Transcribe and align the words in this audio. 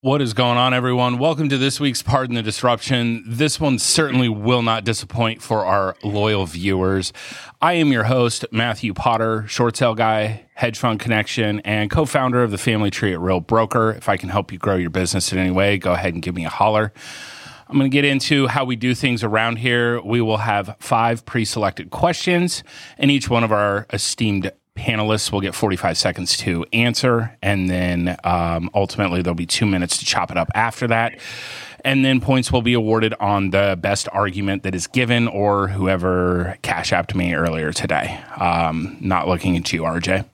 What 0.00 0.22
is 0.22 0.32
going 0.32 0.58
on, 0.58 0.74
everyone? 0.74 1.18
Welcome 1.18 1.48
to 1.48 1.58
this 1.58 1.80
week's 1.80 2.04
Pardon 2.04 2.36
the 2.36 2.42
Disruption. 2.42 3.24
This 3.26 3.58
one 3.58 3.80
certainly 3.80 4.28
will 4.28 4.62
not 4.62 4.84
disappoint 4.84 5.42
for 5.42 5.66
our 5.66 5.96
loyal 6.04 6.46
viewers. 6.46 7.12
I 7.60 7.72
am 7.72 7.90
your 7.90 8.04
host, 8.04 8.44
Matthew 8.52 8.94
Potter, 8.94 9.44
short 9.48 9.76
sale 9.76 9.96
guy, 9.96 10.46
hedge 10.54 10.78
fund 10.78 11.00
connection, 11.00 11.58
and 11.64 11.90
co 11.90 12.04
founder 12.04 12.44
of 12.44 12.52
the 12.52 12.58
family 12.58 12.92
tree 12.92 13.12
at 13.12 13.18
Real 13.18 13.40
Broker. 13.40 13.90
If 13.90 14.08
I 14.08 14.16
can 14.16 14.28
help 14.28 14.52
you 14.52 14.58
grow 14.58 14.76
your 14.76 14.90
business 14.90 15.32
in 15.32 15.38
any 15.40 15.50
way, 15.50 15.78
go 15.78 15.94
ahead 15.94 16.14
and 16.14 16.22
give 16.22 16.36
me 16.36 16.44
a 16.44 16.48
holler. 16.48 16.92
I'm 17.68 17.76
going 17.76 17.90
to 17.90 17.94
get 17.94 18.04
into 18.04 18.46
how 18.46 18.64
we 18.64 18.76
do 18.76 18.94
things 18.94 19.24
around 19.24 19.56
here. 19.56 20.00
We 20.00 20.20
will 20.20 20.36
have 20.36 20.76
five 20.78 21.26
pre 21.26 21.44
selected 21.44 21.90
questions, 21.90 22.62
and 22.98 23.10
each 23.10 23.28
one 23.28 23.42
of 23.42 23.50
our 23.50 23.88
esteemed 23.92 24.52
panelists 24.78 25.32
will 25.32 25.40
get 25.40 25.54
45 25.54 25.98
seconds 25.98 26.36
to 26.38 26.64
answer. 26.72 27.36
And 27.42 27.68
then 27.68 28.16
um, 28.24 28.70
ultimately, 28.74 29.20
there'll 29.22 29.34
be 29.34 29.46
two 29.46 29.66
minutes 29.66 29.98
to 29.98 30.04
chop 30.04 30.30
it 30.30 30.36
up 30.36 30.48
after 30.54 30.86
that. 30.86 31.18
And 31.84 32.04
then 32.04 32.20
points 32.20 32.50
will 32.50 32.62
be 32.62 32.74
awarded 32.74 33.14
on 33.20 33.50
the 33.50 33.78
best 33.80 34.08
argument 34.12 34.62
that 34.64 34.74
is 34.74 34.86
given 34.86 35.28
or 35.28 35.68
whoever 35.68 36.56
cash 36.62 36.90
apped 36.90 37.14
me 37.14 37.34
earlier 37.34 37.72
today. 37.72 38.20
Um, 38.36 38.96
not 39.00 39.28
looking 39.28 39.56
at 39.56 39.72
you, 39.72 39.82
RJ. 39.82 40.24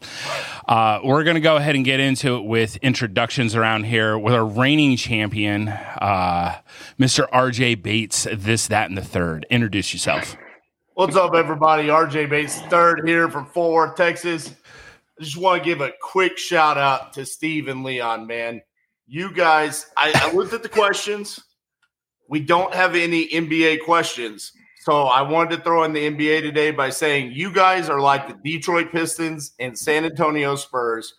Uh, 0.66 1.00
we're 1.04 1.24
going 1.24 1.34
to 1.34 1.42
go 1.42 1.56
ahead 1.56 1.74
and 1.74 1.84
get 1.84 2.00
into 2.00 2.36
it 2.36 2.44
with 2.44 2.76
introductions 2.76 3.54
around 3.54 3.84
here 3.84 4.18
with 4.18 4.32
our 4.32 4.44
reigning 4.44 4.96
champion, 4.96 5.68
uh, 5.68 6.58
Mr. 6.98 7.28
RJ 7.30 7.82
Bates, 7.82 8.26
this, 8.32 8.66
that, 8.68 8.88
and 8.88 8.96
the 8.96 9.04
third. 9.04 9.46
Introduce 9.50 9.92
yourself. 9.92 10.36
What's 10.96 11.16
up, 11.16 11.34
everybody? 11.34 11.88
RJ 11.88 12.30
Bates, 12.30 12.60
third 12.60 13.02
here 13.04 13.28
from 13.28 13.46
Fort 13.46 13.74
Worth, 13.74 13.96
Texas. 13.96 14.54
I 15.18 15.24
just 15.24 15.36
want 15.36 15.60
to 15.60 15.68
give 15.68 15.80
a 15.80 15.90
quick 16.00 16.38
shout 16.38 16.78
out 16.78 17.12
to 17.14 17.26
Steve 17.26 17.66
and 17.66 17.82
Leon, 17.82 18.28
man. 18.28 18.62
You 19.08 19.32
guys, 19.32 19.86
I, 19.96 20.12
I 20.14 20.32
looked 20.32 20.52
at 20.52 20.62
the 20.62 20.68
questions. 20.68 21.40
We 22.28 22.38
don't 22.38 22.72
have 22.72 22.94
any 22.94 23.26
NBA 23.26 23.84
questions. 23.84 24.52
So 24.82 25.06
I 25.06 25.22
wanted 25.22 25.56
to 25.56 25.62
throw 25.64 25.82
in 25.82 25.94
the 25.94 26.08
NBA 26.08 26.42
today 26.42 26.70
by 26.70 26.90
saying 26.90 27.32
you 27.32 27.52
guys 27.52 27.88
are 27.88 28.00
like 28.00 28.28
the 28.28 28.38
Detroit 28.44 28.92
Pistons 28.92 29.54
and 29.58 29.76
San 29.76 30.04
Antonio 30.04 30.54
Spurs. 30.54 31.12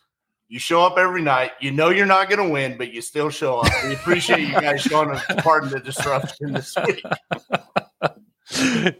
You 0.47 0.57
show 0.57 0.85
up 0.85 0.97
every 0.97 1.21
night. 1.21 1.51
You 1.59 1.71
know 1.71 1.89
you're 1.89 2.05
not 2.05 2.29
going 2.29 2.47
to 2.47 2.49
win, 2.49 2.77
but 2.77 2.93
you 2.93 3.01
still 3.01 3.29
show 3.29 3.59
up. 3.59 3.73
We 3.83 3.95
appreciate 3.95 4.39
you 4.39 4.53
guys 4.53 4.83
showing 4.83 5.09
us 5.09 5.21
Pardon 5.39 5.69
the 5.69 5.81
disruption 5.81 6.53
this 6.53 6.73
week. 6.87 7.03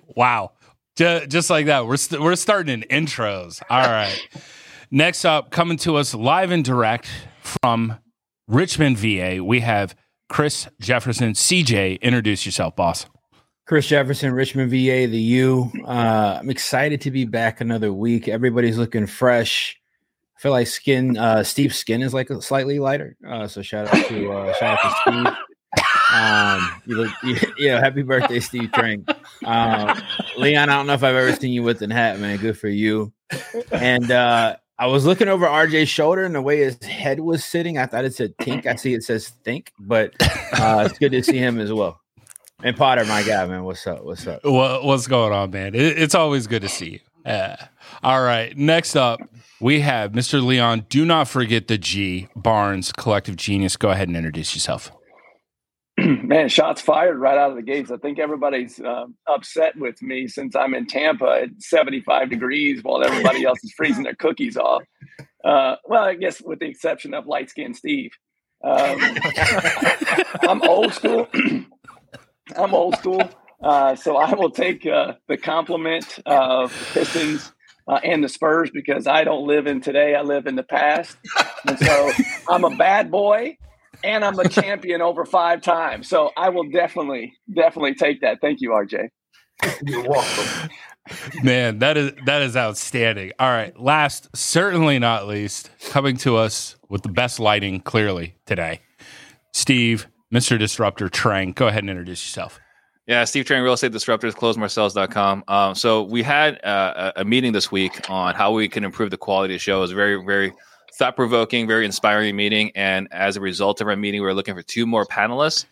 wow. 0.16 0.52
Just 0.96 1.50
like 1.50 1.66
that. 1.66 1.86
We're, 1.86 1.92
we 1.92 1.98
st- 1.98 2.22
we're 2.22 2.36
starting 2.36 2.82
in 2.82 3.06
intros. 3.06 3.62
All 3.70 3.82
right. 3.82 4.18
Next 4.92 5.26
up, 5.26 5.52
coming 5.52 5.78
to 5.80 5.98
us 5.98 6.14
live 6.14 6.52
and 6.52 6.64
direct 6.64 7.10
from 7.42 7.98
Richmond, 8.48 8.98
VA, 8.98 9.44
we 9.44 9.60
have 9.62 9.96
Chris 10.30 10.68
Jefferson. 10.80 11.34
CJ, 11.34 12.00
introduce 12.02 12.46
yourself, 12.46 12.76
boss. 12.76 13.06
Chris 13.66 13.88
Jefferson, 13.88 14.32
Richmond, 14.32 14.70
VA, 14.70 15.08
the 15.08 15.18
U. 15.18 15.72
Uh, 15.86 16.38
I'm 16.40 16.50
excited 16.52 17.02
to 17.02 17.12
be 17.12 17.26
back 17.26 17.62
another 17.62 17.92
week. 17.92 18.28
Everybody's 18.28 18.78
looking 18.78 19.08
fresh. 19.08 19.76
I 20.38 20.42
feel 20.42 20.52
like 20.52 20.68
skin, 20.68 21.18
uh, 21.18 21.44
Steve's 21.44 21.76
skin 21.76 22.04
is 22.04 22.14
like 22.14 22.30
slightly 22.42 22.78
lighter. 22.78 23.18
Uh, 23.28 23.48
so 23.48 23.64
shout 23.64 23.88
out 23.88 24.06
to 24.08 24.32
uh, 24.32 24.54
shout 24.54 24.78
out 24.78 25.04
to 25.06 25.12
Steve. 25.12 25.34
Um, 26.16 26.82
you 26.86 26.96
look, 26.96 27.12
you, 27.24 27.36
you 27.58 27.70
know, 27.70 27.80
happy 27.80 28.02
birthday, 28.02 28.40
Steve 28.40 28.70
Trang. 28.72 29.08
Um, 29.44 30.02
Leon, 30.38 30.70
I 30.70 30.76
don't 30.76 30.88
know 30.88 30.94
if 30.94 31.04
I've 31.04 31.16
ever 31.16 31.36
seen 31.36 31.52
you 31.52 31.64
with 31.64 31.82
a 31.82 31.94
hat, 31.94 32.20
man. 32.20 32.38
Good 32.38 32.58
for 32.58 32.70
you. 32.70 33.12
And 33.72 34.10
uh, 34.10 34.56
I 34.80 34.88
was 34.88 35.06
looking 35.06 35.28
over 35.28 35.46
RJ's 35.46 35.90
shoulder 35.90 36.24
and 36.24 36.34
the 36.34 36.42
way 36.42 36.60
his 36.60 36.82
head 36.84 37.20
was 37.20 37.44
sitting, 37.44 37.78
I 37.78 37.86
thought 37.86 38.06
it 38.06 38.14
said 38.14 38.38
Tink. 38.38 38.66
I 38.66 38.76
see 38.76 38.94
it 38.94 39.04
says 39.04 39.30
Think, 39.44 39.74
but 39.80 40.14
uh, 40.54 40.88
it's 40.90 40.98
good 41.00 41.12
to 41.12 41.24
see 41.24 41.38
him 41.38 41.60
as 41.60 41.72
well. 41.72 42.00
And 42.64 42.76
Potter, 42.76 43.04
my 43.06 43.22
guy, 43.24 43.46
man, 43.46 43.64
what's 43.64 43.86
up? 43.86 44.04
What's 44.04 44.26
up? 44.26 44.44
What, 44.46 44.84
what's 44.84 45.08
going 45.08 45.34
on, 45.34 45.52
man? 45.52 45.76
It, 45.76 46.00
it's 46.00 46.16
always 46.16 46.48
good 46.48 46.62
to 46.62 46.70
see 46.70 46.92
you. 46.92 47.00
Yeah. 47.26 47.68
All 48.04 48.22
right. 48.22 48.56
Next 48.56 48.96
up, 48.96 49.20
we 49.60 49.82
have 49.82 50.14
Mr. 50.14 50.44
Leon. 50.44 50.86
Do 50.90 51.06
not 51.06 51.28
forget 51.28 51.68
the 51.68 51.78
G 51.78 52.28
Barnes 52.36 52.92
Collective 52.94 53.36
Genius. 53.36 53.76
Go 53.76 53.90
ahead 53.90 54.08
and 54.08 54.16
introduce 54.16 54.56
yourself. 54.56 54.92
man, 56.24 56.50
shots 56.50 56.82
fired 56.82 57.18
right 57.18 57.38
out 57.38 57.52
of 57.52 57.56
the 57.56 57.64
gates. 57.64 57.90
I 57.90 57.98
think 57.98 58.20
everybody's 58.20 58.80
uh, 58.80 59.06
upset 59.28 59.76
with 59.76 60.02
me 60.02 60.28
since 60.28 60.56
I'm 60.56 60.74
in 60.74 60.86
Tampa 60.86 61.42
at 61.44 61.62
75 61.62 62.30
degrees 62.30 62.84
while 62.84 63.04
everybody 63.04 63.44
else 63.44 63.60
is 63.64 63.74
freezing 63.76 64.04
their 64.04 64.16
cookies 64.16 64.56
off. 64.58 64.84
Uh, 65.44 65.76
well, 65.86 66.04
I 66.04 66.16
guess 66.16 66.42
with 66.42 66.60
the 66.60 66.68
exception 66.68 67.14
of 67.14 67.26
light 67.26 67.50
skinned 67.50 67.76
Steve. 67.76 68.12
Um, 68.64 69.00
I'm 70.42 70.62
old 70.64 70.94
school. 70.94 71.28
I'm 72.56 72.74
old 72.74 72.98
school. 72.98 73.28
Uh, 73.64 73.96
so 73.96 74.18
I 74.18 74.34
will 74.36 74.52
take 74.52 74.86
uh, 74.86 75.14
the 75.28 75.38
compliment 75.38 76.20
of 76.26 76.72
Pistons 76.94 77.52
uh, 77.88 78.00
and 78.04 78.24
the 78.24 78.30
Spurs 78.30 78.70
because 78.72 79.08
I 79.08 79.24
don't 79.24 79.48
live 79.48 79.66
in 79.66 79.82
today. 79.82 80.14
I 80.14 80.22
live 80.22 80.46
in 80.46 80.56
the 80.56 80.64
past. 80.64 81.18
And 81.68 81.80
so 81.80 82.12
I'm 82.48 82.64
a 82.64 82.76
bad 82.76 83.10
boy 83.10 83.58
and 84.06 84.24
I'm 84.24 84.38
a 84.40 84.48
champion 84.50 85.02
over 85.02 85.26
five 85.26 85.62
times. 85.62 86.08
So 86.08 86.32
I 86.38 86.50
will 86.50 86.70
definitely, 86.70 87.34
definitely 87.54 87.96
take 87.96 88.22
that. 88.22 88.40
Thank 88.42 88.62
you, 88.62 88.70
RJ. 88.70 89.10
You're 89.84 90.08
welcome. 90.08 90.70
Man, 91.44 91.80
that 91.80 91.98
is 91.98 92.14
that 92.26 92.42
is 92.42 92.58
outstanding. 92.58 93.32
All 93.40 93.50
right, 93.50 93.80
last, 93.80 94.36
certainly 94.36 94.98
not 94.98 95.28
least, 95.28 95.70
coming 95.90 96.18
to 96.18 96.36
us 96.36 96.76
with 96.90 97.04
the 97.04 97.10
best 97.10 97.40
lighting 97.40 97.80
clearly 97.82 98.36
today. 98.46 98.82
Steve, 99.54 100.08
Mr. 100.34 100.58
Disruptor 100.58 101.08
Trang, 101.10 101.54
go 101.54 101.68
ahead 101.68 101.84
and 101.84 101.90
introduce 101.90 102.26
yourself. 102.26 102.60
Yeah, 103.08 103.24
Steve 103.26 103.46
Trang, 103.46 103.64
Real 103.64 103.74
Estate 103.74 103.92
Disruptors, 103.92 104.34
closemoresellers.com. 104.34 105.44
Um, 105.48 105.76
so 105.76 106.02
we 106.02 106.24
had 106.24 106.64
uh, 106.66 107.12
a 107.16 107.24
meeting 107.24 107.54
this 107.54 107.72
week 107.72 108.10
on 108.10 108.34
how 108.34 108.52
we 108.52 108.68
can 108.68 108.84
improve 108.84 109.12
the 109.12 109.18
quality 109.18 109.54
of 109.54 109.60
the 109.60 109.60
show. 109.60 109.78
It 109.78 109.82
was 109.82 109.92
very, 109.92 110.24
very 110.26 110.54
thought 110.98 111.16
provoking, 111.16 111.68
very 111.68 111.86
inspiring 111.86 112.36
meeting. 112.36 112.72
And 112.76 113.08
as 113.12 113.38
a 113.38 113.42
result 113.42 113.82
of 113.82 113.88
our 113.88 113.96
meeting, 113.96 114.22
we 114.22 114.28
are 114.28 114.34
looking 114.34 114.56
for 114.56 114.64
two 114.64 114.86
more 114.86 115.06
panelists. 115.06 115.66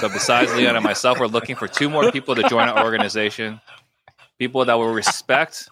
So 0.00 0.08
besides 0.08 0.52
Leon 0.54 0.76
and 0.76 0.84
myself, 0.84 1.20
we're 1.20 1.26
looking 1.26 1.56
for 1.56 1.68
two 1.68 1.88
more 1.88 2.10
people 2.10 2.34
to 2.34 2.48
join 2.48 2.68
our 2.68 2.84
organization. 2.84 3.60
People 4.38 4.64
that 4.64 4.74
will 4.74 4.92
respect 4.92 5.68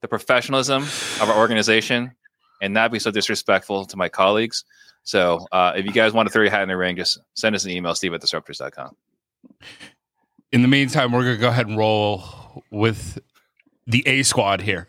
the 0.00 0.08
professionalism 0.08 0.82
of 0.82 1.22
our 1.22 1.36
organization 1.36 2.12
and 2.60 2.74
not 2.74 2.92
be 2.92 2.98
so 2.98 3.10
disrespectful 3.10 3.84
to 3.86 3.96
my 3.96 4.08
colleagues. 4.08 4.64
So 5.04 5.46
uh, 5.50 5.72
if 5.76 5.84
you 5.84 5.92
guys 5.92 6.12
want 6.12 6.28
to 6.28 6.32
throw 6.32 6.42
your 6.42 6.50
hat 6.50 6.62
in 6.62 6.68
the 6.68 6.76
ring, 6.76 6.96
just 6.96 7.18
send 7.34 7.56
us 7.56 7.64
an 7.64 7.72
email, 7.72 7.94
steve 7.94 8.14
at 8.14 8.20
disruptors.com. 8.20 8.96
In 10.52 10.62
the 10.62 10.68
meantime, 10.68 11.12
we're 11.12 11.24
going 11.24 11.36
to 11.36 11.40
go 11.40 11.48
ahead 11.48 11.66
and 11.66 11.76
roll 11.76 12.22
with 12.70 13.18
the 13.86 14.06
A 14.06 14.22
squad 14.22 14.60
here. 14.60 14.88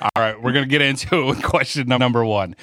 All 0.00 0.10
right, 0.16 0.40
we're 0.40 0.52
going 0.52 0.64
to 0.64 0.70
get 0.70 0.82
into 0.82 1.20
it 1.20 1.24
with 1.26 1.42
question 1.42 1.88
number 1.88 2.24
one. 2.24 2.56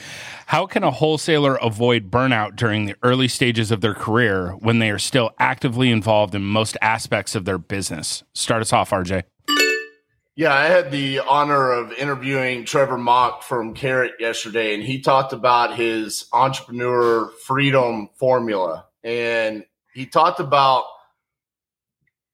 How 0.48 0.66
can 0.66 0.84
a 0.84 0.92
wholesaler 0.92 1.56
avoid 1.56 2.12
burnout 2.12 2.56
during 2.56 2.86
the 2.86 2.96
early 3.04 3.28
stages 3.28 3.72
of 3.72 3.82
their 3.82 3.94
career 3.94 4.52
when 4.60 4.80
they 4.80 4.90
are 4.90 5.00
still 5.00 5.32
actively 5.40 5.90
involved 5.90 6.36
in 6.36 6.44
most 6.44 6.78
aspects 6.82 7.36
of 7.36 7.46
their 7.46 7.58
business? 7.58 8.24
Start 8.34 8.62
us 8.62 8.74
off, 8.74 8.92
RJ. 8.92 9.24
Yeah, 10.36 10.54
I 10.54 10.66
had 10.66 10.90
the 10.90 11.20
honor 11.20 11.72
of 11.72 11.92
interviewing 11.94 12.66
Trevor 12.66 12.98
Mauch 12.98 13.44
from 13.44 13.76
Carrot 13.76 14.14
yesterday, 14.20 14.74
and 14.74 14.82
he 14.82 15.00
talked 15.00 15.32
about 15.32 15.76
his 15.76 16.26
entrepreneur 16.34 17.28
freedom 17.46 18.10
formula. 18.16 18.88
And 19.04 19.64
he 19.94 20.08
talked 20.08 20.40
about 20.40 20.86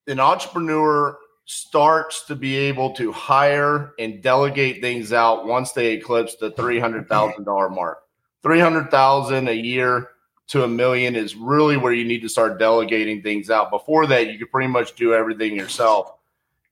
an 0.07 0.19
entrepreneur 0.21 1.17
starts 1.51 2.25
to 2.27 2.35
be 2.35 2.55
able 2.55 2.93
to 2.93 3.11
hire 3.11 3.93
and 3.97 4.21
delegate 4.21 4.81
things 4.81 5.11
out 5.11 5.47
once 5.47 5.71
they 5.71 5.93
eclipse 5.93 6.35
the 6.35 6.51
$300,000 6.51 7.75
mark. 7.75 8.03
300,000 8.43 9.47
a 9.47 9.53
year 9.53 10.09
to 10.49 10.63
a 10.63 10.67
million 10.67 11.15
is 11.15 11.35
really 11.35 11.75
where 11.75 11.91
you 11.91 12.05
need 12.05 12.21
to 12.21 12.29
start 12.29 12.59
delegating 12.59 13.23
things 13.23 13.49
out. 13.49 13.71
Before 13.71 14.05
that, 14.05 14.31
you 14.31 14.37
could 14.37 14.51
pretty 14.51 14.67
much 14.67 14.95
do 14.95 15.15
everything 15.15 15.55
yourself. 15.55 16.13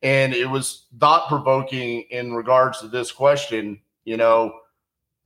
And 0.04 0.32
it 0.36 0.46
was 0.46 0.86
thought 1.00 1.28
provoking 1.28 2.02
in 2.12 2.36
regards 2.36 2.80
to 2.82 2.88
this 2.88 3.12
question, 3.12 3.82
you 4.06 4.16
know, 4.16 4.60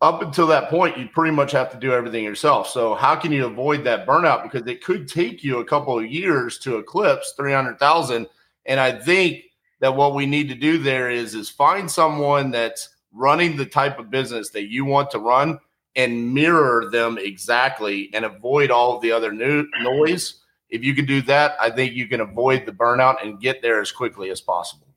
up 0.02 0.22
until 0.22 0.48
that 0.48 0.70
point, 0.70 0.98
you 0.98 1.10
pretty 1.10 1.36
much 1.36 1.52
have 1.52 1.70
to 1.74 1.78
do 1.78 1.92
everything 1.92 2.24
yourself. 2.24 2.70
So 2.70 2.96
how 2.96 3.18
can 3.18 3.34
you 3.34 3.48
avoid 3.48 3.84
that 3.84 4.08
burnout? 4.08 4.44
Because 4.44 4.66
it 4.66 4.82
could 4.82 5.10
take 5.10 5.44
you 5.44 5.60
a 5.60 5.66
couple 5.66 6.00
of 6.00 6.06
years 6.06 6.58
to 6.60 6.78
eclipse 6.78 7.34
300,000 7.36 8.28
and 8.66 8.80
I 8.80 8.92
think 8.92 9.44
that 9.80 9.96
what 9.96 10.14
we 10.16 10.26
need 10.26 10.50
to 10.50 10.56
do 10.56 10.78
there 10.78 11.10
is 11.10 11.36
is 11.36 11.50
find 11.50 11.90
someone 11.90 12.52
that's 12.52 12.90
running 13.12 13.58
the 13.58 13.66
type 13.66 14.00
of 14.00 14.10
business 14.10 14.52
that 14.52 14.70
you 14.70 14.86
want 14.86 15.12
to 15.12 15.20
run 15.20 15.60
and 15.96 16.34
mirror 16.34 16.90
them 16.90 17.18
exactly 17.18 18.10
and 18.14 18.24
avoid 18.24 18.72
all 18.72 18.96
of 18.96 19.02
the 19.02 19.12
other 19.12 19.32
new 19.32 19.68
noise. 19.82 20.40
If 20.70 20.84
you 20.84 20.96
can 20.96 21.06
do 21.06 21.22
that, 21.24 21.56
I 21.60 21.70
think 21.70 21.94
you 21.94 22.08
can 22.08 22.22
avoid 22.22 22.66
the 22.66 22.72
burnout 22.72 23.22
and 23.22 23.42
get 23.42 23.62
there 23.62 23.82
as 23.82 23.92
quickly 23.92 24.30
as 24.30 24.40
possible. 24.40 24.88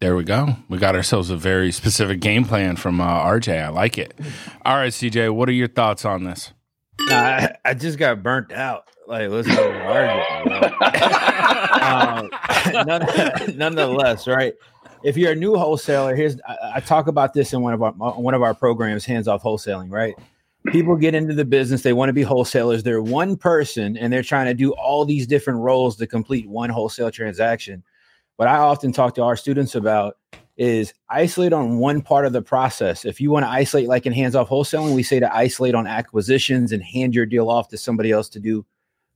There 0.00 0.16
we 0.16 0.24
go. 0.24 0.56
We 0.68 0.78
got 0.78 0.94
ourselves 0.94 1.28
a 1.28 1.36
very 1.36 1.72
specific 1.72 2.20
game 2.20 2.44
plan 2.44 2.76
from 2.76 3.00
uh, 3.00 3.22
RJ. 3.22 3.64
I 3.64 3.68
like 3.68 3.98
it. 3.98 4.14
All 4.64 4.76
right, 4.76 4.92
CJ, 4.92 5.34
what 5.34 5.48
are 5.48 5.52
your 5.52 5.68
thoughts 5.68 6.04
on 6.04 6.24
this? 6.24 6.52
Nah, 7.08 7.16
I, 7.16 7.56
I 7.64 7.74
just 7.74 7.98
got 7.98 8.22
burnt 8.22 8.52
out. 8.52 8.84
Like, 9.06 9.28
let's 9.30 9.48
go 9.48 9.72
argue. 9.72 10.22
um, 11.82 12.30
nonetheless, 13.56 14.26
right? 14.26 14.54
If 15.02 15.16
you're 15.16 15.32
a 15.32 15.36
new 15.36 15.56
wholesaler, 15.56 16.14
here's 16.14 16.36
I, 16.46 16.74
I 16.76 16.80
talk 16.80 17.08
about 17.08 17.32
this 17.34 17.52
in 17.52 17.62
one 17.62 17.74
of 17.74 17.82
our 17.82 17.92
one 17.92 18.34
of 18.34 18.42
our 18.42 18.54
programs, 18.54 19.04
hands 19.04 19.26
off 19.26 19.42
wholesaling, 19.42 19.90
right? 19.90 20.14
People 20.66 20.94
get 20.94 21.14
into 21.14 21.34
the 21.34 21.44
business, 21.44 21.82
they 21.82 21.94
want 21.94 22.10
to 22.10 22.12
be 22.12 22.22
wholesalers. 22.22 22.82
They're 22.82 23.02
one 23.02 23.36
person 23.36 23.96
and 23.96 24.12
they're 24.12 24.22
trying 24.22 24.46
to 24.46 24.54
do 24.54 24.72
all 24.72 25.06
these 25.06 25.26
different 25.26 25.60
roles 25.60 25.96
to 25.96 26.06
complete 26.06 26.48
one 26.48 26.68
wholesale 26.68 27.10
transaction. 27.10 27.82
What 28.36 28.46
I 28.46 28.58
often 28.58 28.92
talk 28.92 29.14
to 29.14 29.22
our 29.22 29.36
students 29.36 29.74
about 29.74 30.18
is 30.60 30.92
isolate 31.08 31.54
on 31.54 31.78
one 31.78 32.02
part 32.02 32.26
of 32.26 32.34
the 32.34 32.42
process. 32.42 33.06
If 33.06 33.18
you 33.18 33.30
want 33.30 33.46
to 33.46 33.48
isolate, 33.48 33.88
like 33.88 34.04
in 34.04 34.12
hands 34.12 34.36
off 34.36 34.50
wholesaling, 34.50 34.94
we 34.94 35.02
say 35.02 35.18
to 35.18 35.34
isolate 35.34 35.74
on 35.74 35.86
acquisitions 35.86 36.70
and 36.70 36.82
hand 36.82 37.14
your 37.14 37.24
deal 37.24 37.48
off 37.48 37.70
to 37.70 37.78
somebody 37.78 38.12
else 38.12 38.28
to 38.28 38.40
do 38.40 38.66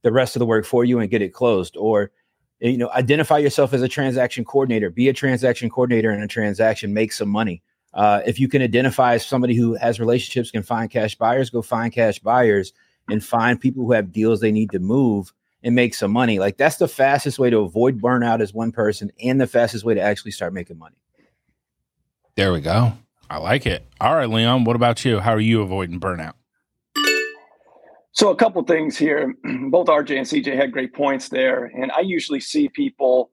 the 0.00 0.10
rest 0.10 0.36
of 0.36 0.40
the 0.40 0.46
work 0.46 0.64
for 0.64 0.86
you 0.86 1.00
and 1.00 1.10
get 1.10 1.20
it 1.20 1.34
closed. 1.34 1.76
Or, 1.76 2.10
you 2.60 2.78
know, 2.78 2.88
identify 2.92 3.36
yourself 3.36 3.74
as 3.74 3.82
a 3.82 3.88
transaction 3.88 4.42
coordinator, 4.42 4.88
be 4.88 5.10
a 5.10 5.12
transaction 5.12 5.68
coordinator 5.68 6.10
in 6.12 6.22
a 6.22 6.26
transaction, 6.26 6.94
make 6.94 7.12
some 7.12 7.28
money. 7.28 7.62
Uh, 7.92 8.22
if 8.24 8.40
you 8.40 8.48
can 8.48 8.62
identify 8.62 9.12
as 9.12 9.26
somebody 9.26 9.54
who 9.54 9.74
has 9.74 10.00
relationships, 10.00 10.50
can 10.50 10.62
find 10.62 10.90
cash 10.90 11.14
buyers, 11.14 11.50
go 11.50 11.60
find 11.60 11.92
cash 11.92 12.18
buyers 12.20 12.72
and 13.10 13.22
find 13.22 13.60
people 13.60 13.84
who 13.84 13.92
have 13.92 14.12
deals 14.12 14.40
they 14.40 14.50
need 14.50 14.70
to 14.70 14.78
move 14.78 15.30
and 15.62 15.74
make 15.74 15.94
some 15.94 16.10
money. 16.10 16.38
Like 16.38 16.56
that's 16.56 16.76
the 16.76 16.88
fastest 16.88 17.38
way 17.38 17.50
to 17.50 17.58
avoid 17.58 18.00
burnout 18.00 18.40
as 18.40 18.54
one 18.54 18.72
person 18.72 19.12
and 19.22 19.38
the 19.38 19.46
fastest 19.46 19.84
way 19.84 19.92
to 19.92 20.00
actually 20.00 20.30
start 20.30 20.54
making 20.54 20.78
money. 20.78 20.96
There 22.36 22.52
we 22.52 22.60
go. 22.60 22.94
I 23.30 23.38
like 23.38 23.64
it. 23.64 23.86
All 24.00 24.14
right, 24.14 24.28
Leon, 24.28 24.64
what 24.64 24.74
about 24.74 25.04
you? 25.04 25.20
How 25.20 25.32
are 25.32 25.40
you 25.40 25.62
avoiding 25.62 26.00
burnout? 26.00 26.32
So, 28.10 28.30
a 28.30 28.36
couple 28.36 28.62
things 28.64 28.96
here. 28.96 29.34
Both 29.70 29.86
RJ 29.86 30.16
and 30.18 30.26
CJ 30.26 30.56
had 30.56 30.72
great 30.72 30.94
points 30.94 31.28
there. 31.28 31.64
And 31.64 31.92
I 31.92 32.00
usually 32.00 32.40
see 32.40 32.68
people 32.68 33.30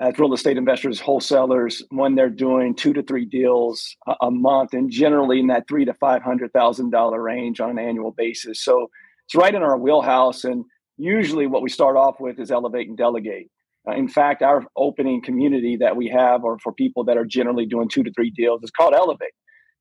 as 0.00 0.18
real 0.18 0.34
estate 0.34 0.56
investors, 0.56 1.00
wholesalers, 1.00 1.82
when 1.90 2.14
they're 2.14 2.30
doing 2.30 2.74
two 2.74 2.92
to 2.92 3.02
three 3.02 3.24
deals 3.24 3.96
a, 4.20 4.30
month 4.30 4.72
and 4.72 4.90
generally 4.90 5.38
in 5.38 5.46
that 5.48 5.68
three 5.68 5.84
to 5.84 5.92
$500,000 5.92 7.24
range 7.24 7.60
on 7.60 7.70
an 7.70 7.78
annual 7.78 8.12
basis. 8.12 8.60
So, 8.60 8.88
it's 9.26 9.34
right 9.34 9.54
in 9.54 9.62
our 9.62 9.78
wheelhouse. 9.78 10.44
And 10.44 10.64
usually, 10.96 11.48
what 11.48 11.62
we 11.62 11.70
start 11.70 11.96
off 11.96 12.20
with 12.20 12.38
is 12.38 12.52
elevate 12.52 12.88
and 12.88 12.96
delegate. 12.96 13.50
Uh, 13.86 13.92
in 13.92 14.08
fact, 14.08 14.42
our 14.42 14.64
opening 14.76 15.22
community 15.22 15.76
that 15.76 15.96
we 15.96 16.08
have, 16.08 16.44
or 16.44 16.58
for 16.58 16.72
people 16.72 17.04
that 17.04 17.16
are 17.16 17.24
generally 17.24 17.66
doing 17.66 17.88
two 17.88 18.02
to 18.02 18.12
three 18.12 18.30
deals, 18.30 18.62
is 18.62 18.70
called 18.70 18.94
Elevate. 18.94 19.32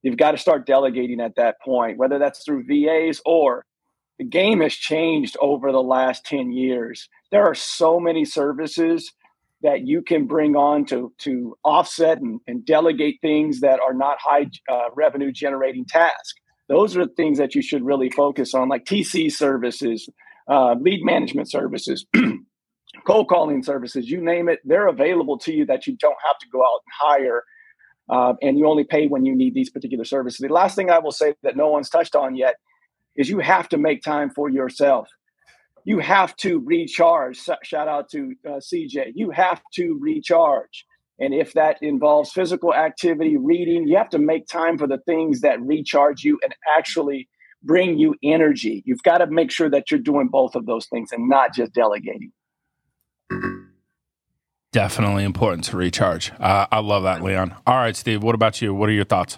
You've 0.02 0.18
got 0.18 0.32
to 0.32 0.38
start 0.38 0.66
delegating 0.66 1.22
at 1.22 1.36
that 1.38 1.56
point, 1.64 1.98
whether 1.98 2.20
that's 2.20 2.44
through 2.44 2.66
VAs 2.66 3.22
or 3.26 3.66
the 4.20 4.26
game 4.26 4.62
has 4.62 4.74
changed 4.74 5.38
over 5.40 5.72
the 5.72 5.82
last 5.82 6.26
10 6.26 6.52
years. 6.52 7.10
There 7.32 7.44
are 7.44 7.56
so 7.56 8.00
many 8.00 8.26
services 8.26 9.12
that 9.64 9.88
you 9.88 10.02
can 10.02 10.28
bring 10.28 10.56
on 10.56 10.86
to, 10.86 11.14
to 11.20 11.56
offset 11.64 12.20
and, 12.20 12.42
and 12.46 12.66
delegate 12.66 13.20
things 13.22 13.62
that 13.62 13.80
are 13.80 13.94
not 13.94 14.18
high 14.20 14.48
uh, 14.70 14.90
revenue 14.94 15.32
generating 15.32 15.86
tasks. 15.86 16.34
Those 16.68 16.96
are 16.98 17.06
the 17.06 17.14
things 17.14 17.38
that 17.38 17.56
you 17.56 17.62
should 17.62 17.84
really 17.84 18.10
focus 18.10 18.54
on, 18.54 18.68
like 18.68 18.86
TC 18.86 19.32
services, 19.32 20.10
uh, 20.50 20.76
lead 20.80 21.04
management 21.04 21.50
services. 21.50 22.06
cold 23.06 23.28
calling 23.28 23.64
services, 23.64 24.10
you 24.10 24.22
name 24.22 24.50
it, 24.50 24.60
they're 24.64 24.88
available 24.88 25.38
to 25.40 25.54
you 25.54 25.66
that 25.66 25.88
you 25.88 25.96
don't 25.98 26.18
have 26.26 26.38
to 26.40 26.48
go 26.52 26.62
out 26.62 26.82
and 26.86 26.94
hire. 26.94 27.44
Uh, 28.10 28.34
and 28.42 28.58
you 28.58 28.68
only 28.68 28.84
pay 28.84 29.08
when 29.08 29.26
you 29.26 29.36
need 29.36 29.54
these 29.54 29.70
particular 29.70 30.04
services. 30.04 30.40
The 30.40 30.54
last 30.54 30.76
thing 30.76 30.90
I 30.90 31.00
will 31.00 31.12
say 31.12 31.36
that 31.44 31.56
no 31.56 31.70
one's 31.70 31.90
touched 31.90 32.16
on 32.16 32.36
yet 32.36 32.56
is 33.16 33.30
you 33.30 33.40
have 33.40 33.70
to 33.70 33.78
make 33.78 34.02
time 34.02 34.30
for 34.30 34.50
yourself. 34.50 35.08
You 35.86 36.00
have 36.00 36.36
to 36.38 36.60
recharge. 36.60 37.40
Shout 37.64 37.88
out 37.88 38.10
to 38.12 38.34
uh, 38.46 38.52
CJ. 38.60 39.14
You 39.16 39.32
have 39.32 39.62
to 39.76 39.98
recharge. 40.02 40.86
And 41.20 41.34
if 41.34 41.54
that 41.54 41.78
involves 41.82 42.32
physical 42.32 42.74
activity, 42.74 43.38
reading, 43.38 43.88
you 43.88 43.98
have 43.98 44.10
to 44.10 44.20
make 44.20 44.48
time 44.48 44.78
for 44.78 44.88
the 44.88 44.98
things 45.06 45.42
that 45.42 45.62
recharge 45.62 46.24
you 46.24 46.40
and 46.44 46.56
actually 46.78 47.30
bring 47.64 47.98
you 47.98 48.16
energy. 48.24 48.84
You've 48.86 49.04
got 49.04 49.20
to 49.20 49.28
make 49.28 49.52
sure 49.52 49.70
that 49.70 49.92
you're 49.92 50.00
doing 50.00 50.28
both 50.28 50.56
of 50.56 50.66
those 50.66 50.88
things 50.88 51.12
and 51.12 51.30
not 51.30 51.54
just 51.54 51.74
delegating. 51.74 52.32
Definitely 54.74 55.24
important 55.24 55.66
to 55.66 55.78
recharge. 55.78 56.32
Uh, 56.40 56.66
I 56.72 56.80
love 56.80 57.04
that, 57.04 57.22
Leon. 57.22 57.56
All 57.68 57.76
right, 57.76 57.96
Steve, 57.96 58.24
what 58.24 58.34
about 58.34 58.60
you? 58.60 58.74
What 58.74 58.90
are 58.90 58.94
your 58.94 59.06
thoughts? 59.06 59.38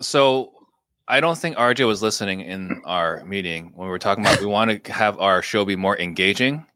So 0.00 0.52
I 1.06 1.20
don't 1.20 1.38
think 1.38 1.56
RJ 1.56 1.86
was 1.86 2.02
listening 2.02 2.40
in 2.40 2.82
our 2.84 3.24
meeting 3.24 3.70
when 3.76 3.86
we 3.86 3.90
were 3.90 4.00
talking 4.00 4.24
about 4.24 4.40
we 4.40 4.46
want 4.46 4.84
to 4.84 4.92
have 4.92 5.16
our 5.20 5.42
show 5.42 5.64
be 5.64 5.76
more 5.76 5.96
engaging, 5.96 6.66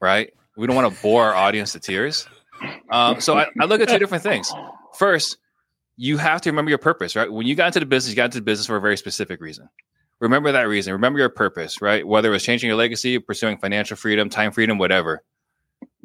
right? 0.00 0.32
We 0.56 0.68
don't 0.68 0.76
want 0.76 0.94
to 0.94 1.02
bore 1.02 1.24
our 1.24 1.34
audience 1.34 1.72
to 1.72 1.80
tears. 1.80 2.28
Um, 2.90 3.20
so 3.20 3.36
I, 3.36 3.46
I 3.60 3.64
look 3.64 3.80
at 3.80 3.88
two 3.88 3.98
different 3.98 4.22
things. 4.22 4.52
First, 4.94 5.38
you 5.96 6.18
have 6.18 6.40
to 6.42 6.50
remember 6.50 6.68
your 6.68 6.78
purpose, 6.78 7.16
right? 7.16 7.30
When 7.30 7.48
you 7.48 7.56
got 7.56 7.66
into 7.66 7.80
the 7.80 7.86
business, 7.86 8.10
you 8.10 8.16
got 8.16 8.26
into 8.26 8.38
the 8.38 8.44
business 8.44 8.68
for 8.68 8.76
a 8.76 8.80
very 8.80 8.96
specific 8.96 9.40
reason. 9.40 9.68
Remember 10.20 10.52
that 10.52 10.68
reason. 10.68 10.92
Remember 10.92 11.18
your 11.18 11.30
purpose, 11.30 11.82
right? 11.82 12.06
Whether 12.06 12.28
it 12.28 12.32
was 12.32 12.44
changing 12.44 12.68
your 12.68 12.76
legacy, 12.76 13.18
pursuing 13.18 13.58
financial 13.58 13.96
freedom, 13.96 14.30
time 14.30 14.52
freedom, 14.52 14.78
whatever. 14.78 15.24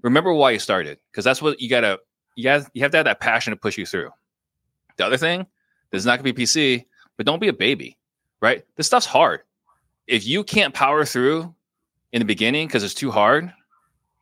Remember 0.06 0.34
why 0.34 0.52
you 0.52 0.60
started, 0.60 1.00
because 1.12 1.26
that's 1.26 1.42
what 1.42 1.60
you 1.60 1.68
gotta. 1.68 2.00
You 2.36 2.50
have 2.50 2.70
you 2.74 2.84
have 2.84 2.92
to 2.92 2.98
have 2.98 3.06
that 3.06 3.20
passion 3.20 3.52
to 3.52 3.58
push 3.58 3.78
you 3.78 3.86
through. 3.86 4.12
The 4.98 5.06
other 5.06 5.18
thing, 5.18 5.48
this 5.92 6.00
is 6.00 6.06
not 6.06 6.20
gonna 6.20 6.32
be 6.32 6.44
PC, 6.44 6.86
but 7.18 7.26
don't 7.26 7.40
be 7.40 7.48
a 7.48 7.54
baby, 7.54 7.98
right? 8.40 8.64
This 8.76 8.88
stuff's 8.88 9.08
hard. 9.08 9.42
If 10.08 10.28
you 10.28 10.44
can't 10.44 10.74
power 10.74 11.06
through 11.06 11.54
in 12.12 12.20
the 12.20 12.26
beginning 12.26 12.68
because 12.68 12.84
it's 12.84 12.94
too 12.94 13.10
hard, 13.10 13.52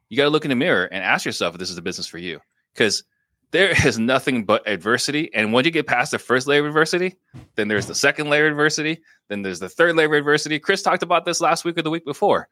you 0.09 0.17
got 0.17 0.23
to 0.23 0.29
look 0.29 0.45
in 0.45 0.49
the 0.49 0.55
mirror 0.55 0.85
and 0.85 1.03
ask 1.03 1.25
yourself 1.25 1.55
if 1.55 1.59
this 1.59 1.69
is 1.69 1.77
a 1.77 1.81
business 1.81 2.07
for 2.07 2.17
you. 2.17 2.39
Because 2.73 3.03
there 3.51 3.71
is 3.85 3.99
nothing 3.99 4.45
but 4.45 4.67
adversity. 4.67 5.33
And 5.33 5.51
once 5.51 5.65
you 5.65 5.71
get 5.71 5.87
past 5.87 6.11
the 6.11 6.19
first 6.19 6.47
layer 6.47 6.61
of 6.61 6.67
adversity, 6.67 7.15
then 7.55 7.67
there's 7.67 7.87
the 7.87 7.95
second 7.95 8.29
layer 8.29 8.47
of 8.47 8.51
adversity, 8.51 9.01
then 9.27 9.41
there's 9.41 9.59
the 9.59 9.69
third 9.69 9.95
layer 9.95 10.07
of 10.07 10.13
adversity. 10.13 10.59
Chris 10.59 10.81
talked 10.81 11.03
about 11.03 11.25
this 11.25 11.41
last 11.41 11.65
week 11.65 11.77
or 11.77 11.81
the 11.81 11.89
week 11.89 12.05
before. 12.05 12.47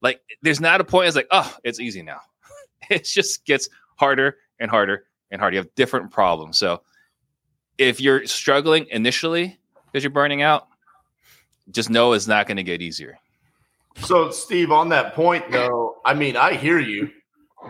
Like, 0.00 0.20
there's 0.42 0.60
not 0.60 0.80
a 0.80 0.84
point, 0.84 1.08
it's 1.08 1.16
like, 1.16 1.28
oh, 1.30 1.56
it's 1.64 1.80
easy 1.80 2.02
now. 2.02 2.20
it 2.90 3.04
just 3.04 3.44
gets 3.44 3.68
harder 3.96 4.36
and 4.58 4.70
harder 4.70 5.04
and 5.30 5.40
harder. 5.40 5.54
You 5.54 5.60
have 5.62 5.74
different 5.74 6.10
problems. 6.10 6.58
So 6.58 6.82
if 7.78 8.00
you're 8.00 8.26
struggling 8.26 8.86
initially 8.90 9.58
because 9.86 10.02
you're 10.02 10.10
burning 10.10 10.42
out, 10.42 10.68
just 11.70 11.90
know 11.90 12.12
it's 12.12 12.26
not 12.26 12.46
going 12.46 12.56
to 12.56 12.62
get 12.62 12.82
easier. 12.82 13.18
So, 13.96 14.30
Steve, 14.30 14.72
on 14.72 14.88
that 14.88 15.14
point, 15.14 15.50
though, 15.50 15.96
I 16.04 16.14
mean, 16.14 16.36
I 16.36 16.54
hear 16.54 16.80
you. 16.80 17.10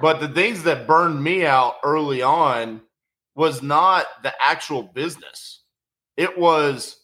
But 0.01 0.21
the 0.21 0.29
things 0.29 0.65
that 0.65 0.87
burned 0.87 1.23
me 1.23 1.47
out 1.47 1.77
early 1.85 2.23
on 2.23 2.81
was 3.37 3.63
not 3.63 4.07
the 4.23 4.33
actual 4.41 4.83
business. 4.83 5.61
It 6.17 6.37
was 6.37 6.97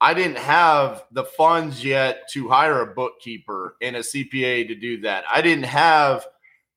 I 0.00 0.14
didn't 0.14 0.38
have 0.38 1.04
the 1.10 1.24
funds 1.24 1.84
yet 1.84 2.28
to 2.32 2.48
hire 2.48 2.80
a 2.82 2.94
bookkeeper 2.94 3.76
and 3.82 3.96
a 3.96 4.00
CPA 4.00 4.68
to 4.68 4.74
do 4.74 5.00
that. 5.00 5.24
I 5.30 5.42
didn't 5.42 5.64
have 5.64 6.24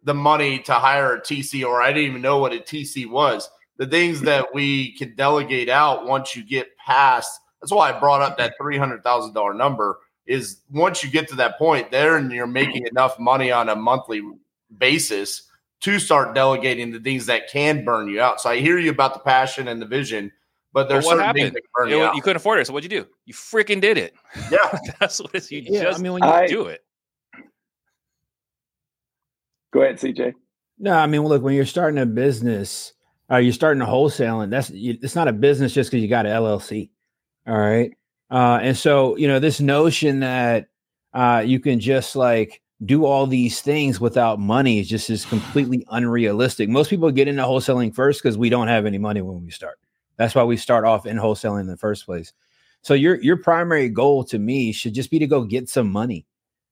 the 0.04 0.14
money 0.14 0.60
to 0.60 0.74
hire 0.74 1.16
a 1.16 1.22
TC, 1.22 1.66
or 1.68 1.82
I 1.82 1.94
didn't 1.94 2.10
even 2.10 2.22
know 2.22 2.38
what 2.40 2.54
a 2.54 2.58
TC 2.58 3.10
was. 3.10 3.50
The 3.78 3.88
things 3.88 4.22
that 4.22 4.54
we 4.54 4.96
can 4.98 5.16
delegate 5.16 5.70
out 5.70 6.06
once 6.06 6.36
you 6.36 6.44
get 6.44 6.76
past 6.78 7.40
that's 7.62 7.72
why 7.72 7.92
I 7.92 8.00
brought 8.00 8.22
up 8.24 8.38
that 8.40 8.56
three 8.60 8.78
hundred 8.78 9.04
thousand 9.04 9.34
dollar 9.34 9.54
number. 9.54 10.00
Is 10.26 10.62
once 10.72 11.04
you 11.04 11.10
get 11.12 11.28
to 11.30 11.36
that 11.36 11.58
point, 11.60 11.92
there 11.92 12.16
and 12.18 12.32
you're 12.32 12.48
making 12.48 12.88
enough 12.88 13.20
money 13.20 13.52
on 13.52 13.70
a 13.70 13.76
monthly 13.76 14.22
basis 14.78 15.44
to 15.82 16.00
start 16.00 16.34
delegating 16.36 16.92
the 16.92 17.00
things 17.00 17.26
that 17.26 17.50
can 17.50 17.84
burn 17.84 18.08
you 18.08 18.22
out. 18.22 18.40
So 18.42 18.50
I 18.50 18.60
hear 18.60 18.78
you 18.78 18.92
about 18.92 19.14
the 19.14 19.20
passion 19.20 19.68
and 19.68 19.82
the 19.82 19.86
vision, 19.86 20.32
but 20.74 20.88
there's 20.90 21.06
what 21.06 21.14
certain 21.14 21.26
happened? 21.26 21.44
things 21.44 21.54
that 21.54 21.64
burn 21.74 21.90
It- 21.90 21.96
you 21.98 22.04
out. 22.04 22.16
you 22.16 22.22
couldn't 22.22 22.38
afford 22.38 22.60
it. 22.60 22.68
So 22.68 22.74
what'd 22.74 22.90
you 22.92 23.02
do? 23.02 23.08
You 23.26 23.34
freaking 23.34 23.82
did 23.82 23.98
it. 23.98 24.14
yeah, 24.52 24.80
That's 25.00 25.20
what 25.20 25.32
it's, 25.34 25.52
you 25.52 25.62
Yeah, 25.66 25.84
just 25.84 26.00
I 26.00 26.02
mean, 26.04 26.14
when 26.14 26.24
you, 26.24 26.30
I- 26.30 26.48
do 26.48 26.66
it. 26.66 26.84
Go 29.72 29.82
ahead, 29.82 29.98
CJ. 29.98 30.34
no, 30.80 30.94
I 30.94 31.08
mean, 31.08 31.24
look, 31.24 31.42
when 31.42 31.56
you're 31.56 31.66
starting 31.66 32.00
a 32.00 32.06
business, 32.06 32.94
uh, 33.32 33.38
you're 33.38 33.54
starting 33.54 33.82
a 33.82 33.86
wholesaling. 33.86 34.50
That's 34.50 34.70
you, 34.70 34.98
it's 35.02 35.16
not 35.16 35.28
a 35.28 35.34
business 35.34 35.74
just 35.74 35.90
because 35.90 36.02
you 36.04 36.10
got 36.10 36.26
an 36.26 36.34
LLC. 36.34 36.90
All 37.48 37.58
right, 37.58 37.92
uh, 38.30 38.60
and 38.62 38.78
so 38.78 39.16
you 39.16 39.28
know 39.28 39.40
this 39.40 39.60
notion 39.60 40.20
that 40.20 40.68
uh, 41.14 41.44
you 41.46 41.60
can 41.60 41.80
just 41.80 42.16
like 42.16 42.62
do 42.86 43.06
all 43.06 43.28
these 43.28 43.62
things 43.62 44.00
without 44.00 44.40
money 44.40 44.80
is 44.80 44.90
just 44.90 45.10
is 45.10 45.26
completely 45.26 45.86
unrealistic. 45.92 46.68
Most 46.68 46.90
people 46.90 47.12
get 47.12 47.28
into 47.28 47.44
wholesaling 47.44 47.94
first 47.94 48.22
because 48.22 48.38
we 48.38 48.50
don't 48.50 48.68
have 48.68 48.86
any 48.86 48.98
money 48.98 49.22
when 49.22 49.44
we 49.44 49.52
start. 49.52 49.80
That's 50.18 50.36
why 50.36 50.44
we 50.44 50.58
start 50.58 50.86
off 50.86 51.06
in 51.06 51.18
wholesaling 51.18 51.62
in 51.62 51.68
the 51.68 51.78
first 51.78 52.06
place. 52.06 52.34
So 52.82 52.94
your 52.94 53.22
your 53.22 53.38
primary 53.38 53.90
goal 53.90 54.24
to 54.26 54.40
me 54.40 54.72
should 54.72 54.94
just 54.94 55.12
be 55.12 55.20
to 55.20 55.28
go 55.28 55.44
get 55.44 55.70
some 55.70 55.92
money. 55.92 56.26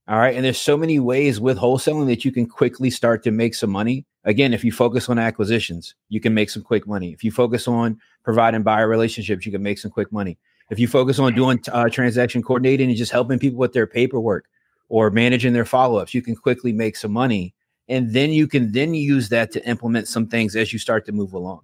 All 0.09 0.17
right. 0.17 0.35
And 0.35 0.43
there's 0.43 0.59
so 0.59 0.75
many 0.75 0.99
ways 0.99 1.39
with 1.39 1.59
wholesaling 1.59 2.07
that 2.07 2.25
you 2.25 2.31
can 2.31 2.47
quickly 2.47 2.89
start 2.89 3.21
to 3.25 3.31
make 3.31 3.53
some 3.53 3.69
money. 3.69 4.07
Again, 4.23 4.55
if 4.55 4.63
you 4.63 4.71
focus 4.71 5.07
on 5.07 5.19
acquisitions, 5.19 5.93
you 6.09 6.19
can 6.19 6.33
make 6.33 6.49
some 6.49 6.63
quick 6.63 6.87
money. 6.87 7.13
If 7.13 7.23
you 7.23 7.29
focus 7.29 7.67
on 7.67 7.99
providing 8.23 8.63
buyer 8.63 8.87
relationships, 8.87 9.45
you 9.45 9.51
can 9.51 9.61
make 9.61 9.77
some 9.77 9.91
quick 9.91 10.11
money. 10.11 10.39
If 10.71 10.79
you 10.79 10.87
focus 10.87 11.19
on 11.19 11.35
doing 11.35 11.59
uh, 11.71 11.89
transaction 11.89 12.41
coordinating 12.41 12.89
and 12.89 12.97
just 12.97 13.11
helping 13.11 13.37
people 13.37 13.59
with 13.59 13.73
their 13.73 13.85
paperwork 13.85 14.45
or 14.87 15.11
managing 15.11 15.53
their 15.53 15.63
follow-ups, 15.63 16.15
you 16.15 16.23
can 16.23 16.35
quickly 16.35 16.73
make 16.73 16.95
some 16.95 17.11
money. 17.11 17.53
And 17.87 18.11
then 18.11 18.31
you 18.31 18.47
can 18.47 18.71
then 18.71 18.95
use 18.95 19.29
that 19.29 19.51
to 19.51 19.67
implement 19.67 20.07
some 20.07 20.25
things 20.25 20.55
as 20.55 20.73
you 20.73 20.79
start 20.79 21.05
to 21.05 21.11
move 21.11 21.33
along. 21.33 21.61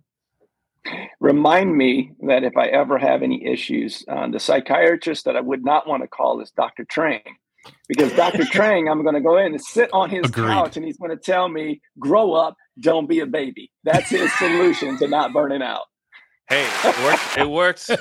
Remind 1.20 1.76
me 1.76 2.12
that 2.28 2.44
if 2.44 2.56
I 2.58 2.68
ever 2.68 3.00
have 3.00 3.24
any 3.24 3.44
issues, 3.44 4.06
uh, 4.08 4.28
the 4.28 4.40
psychiatrist 4.40 5.26
that 5.26 5.36
I 5.36 5.42
would 5.42 5.66
not 5.66 5.88
want 5.88 6.04
to 6.04 6.08
call 6.08 6.42
is 6.42 6.52
Dr. 6.52 6.86
Trang 6.86 7.24
because 7.88 8.12
Dr. 8.14 8.44
Trang, 8.54 8.90
I'm 8.90 9.04
going 9.04 9.16
to 9.16 9.22
go 9.22 9.38
in 9.38 9.54
and 9.54 9.62
sit 9.62 9.90
on 9.94 10.10
his 10.10 10.26
Agreed. 10.26 10.48
couch 10.48 10.78
and 10.78 10.86
he's 10.86 10.98
going 10.98 11.12
to 11.12 11.18
tell 11.18 11.48
me, 11.48 11.82
grow 12.00 12.34
up, 12.34 12.56
don't 12.80 13.08
be 13.08 13.20
a 13.20 13.26
baby. 13.26 13.72
That's 13.84 14.10
his 14.10 14.32
solution 14.38 14.98
to 14.98 15.08
not 15.08 15.34
burning 15.34 15.62
out. 15.62 15.84
Hey, 16.48 16.68
it 16.84 17.04
works. 17.04 17.38
It 17.38 17.50
works. 17.50 17.92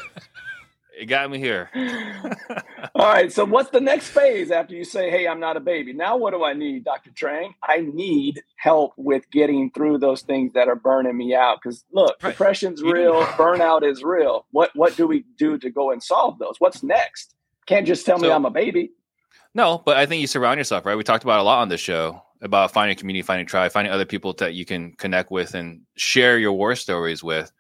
It 0.97 1.07
got 1.07 1.31
me 1.31 1.39
here. 1.39 1.71
All 2.95 3.07
right. 3.07 3.33
So, 3.33 3.45
what's 3.45 3.71
the 3.71 3.81
next 3.81 4.09
phase 4.09 4.51
after 4.51 4.75
you 4.75 4.85
say, 4.85 5.11
Hey, 5.11 5.27
I'm 5.27 5.41
not 5.41 5.57
a 5.57 5.61
baby? 5.61 5.93
Now, 5.93 6.17
what 6.17 6.33
do 6.33 6.45
I 6.45 6.53
need, 6.53 6.85
Dr. 6.85 7.11
Trang? 7.11 7.55
I 7.63 7.81
need 7.81 8.43
help 8.57 8.93
with 8.97 9.29
getting 9.31 9.71
through 9.73 9.99
those 9.99 10.23
things 10.23 10.53
that 10.53 10.69
are 10.69 10.77
burning 10.77 11.17
me 11.17 11.35
out. 11.35 11.59
Because, 11.63 11.85
look, 11.93 12.17
right. 12.23 12.31
depression's 12.31 12.83
real, 12.83 13.25
burnout 13.25 13.83
is 13.83 14.05
real. 14.05 14.47
What, 14.53 14.71
what 14.75 14.97
do 14.97 15.07
we 15.07 15.25
do 15.37 15.59
to 15.59 15.71
go 15.71 15.91
and 15.91 16.03
solve 16.03 16.39
those? 16.39 16.57
What's 16.59 16.83
next? 16.83 17.35
Can't 17.67 17.87
just 17.87 18.07
tell 18.07 18.19
so, 18.19 18.27
me 18.27 18.31
I'm 18.31 18.45
a 18.45 18.51
baby. 18.51 18.91
No, 19.55 19.83
but 19.85 19.97
I 19.97 20.07
think 20.07 20.21
you 20.21 20.27
surround 20.27 20.59
yourself, 20.59 20.85
right? 20.85 20.97
We 20.97 21.05
talked 21.05 21.25
about 21.25 21.41
a 21.41 21.45
lot 21.45 21.61
on 21.61 21.69
this 21.69 21.81
show 21.81 22.21
about 22.43 22.73
finding 22.73 22.97
community, 22.97 23.23
finding 23.23 23.47
tribe, 23.47 23.73
finding 23.73 23.93
other 23.93 24.05
people 24.05 24.33
that 24.35 24.55
you 24.55 24.65
can 24.65 24.93
connect 24.95 25.31
with 25.31 25.55
and 25.55 25.81
share 25.97 26.39
your 26.39 26.53
war 26.53 26.75
stories 26.75 27.23
with. 27.23 27.53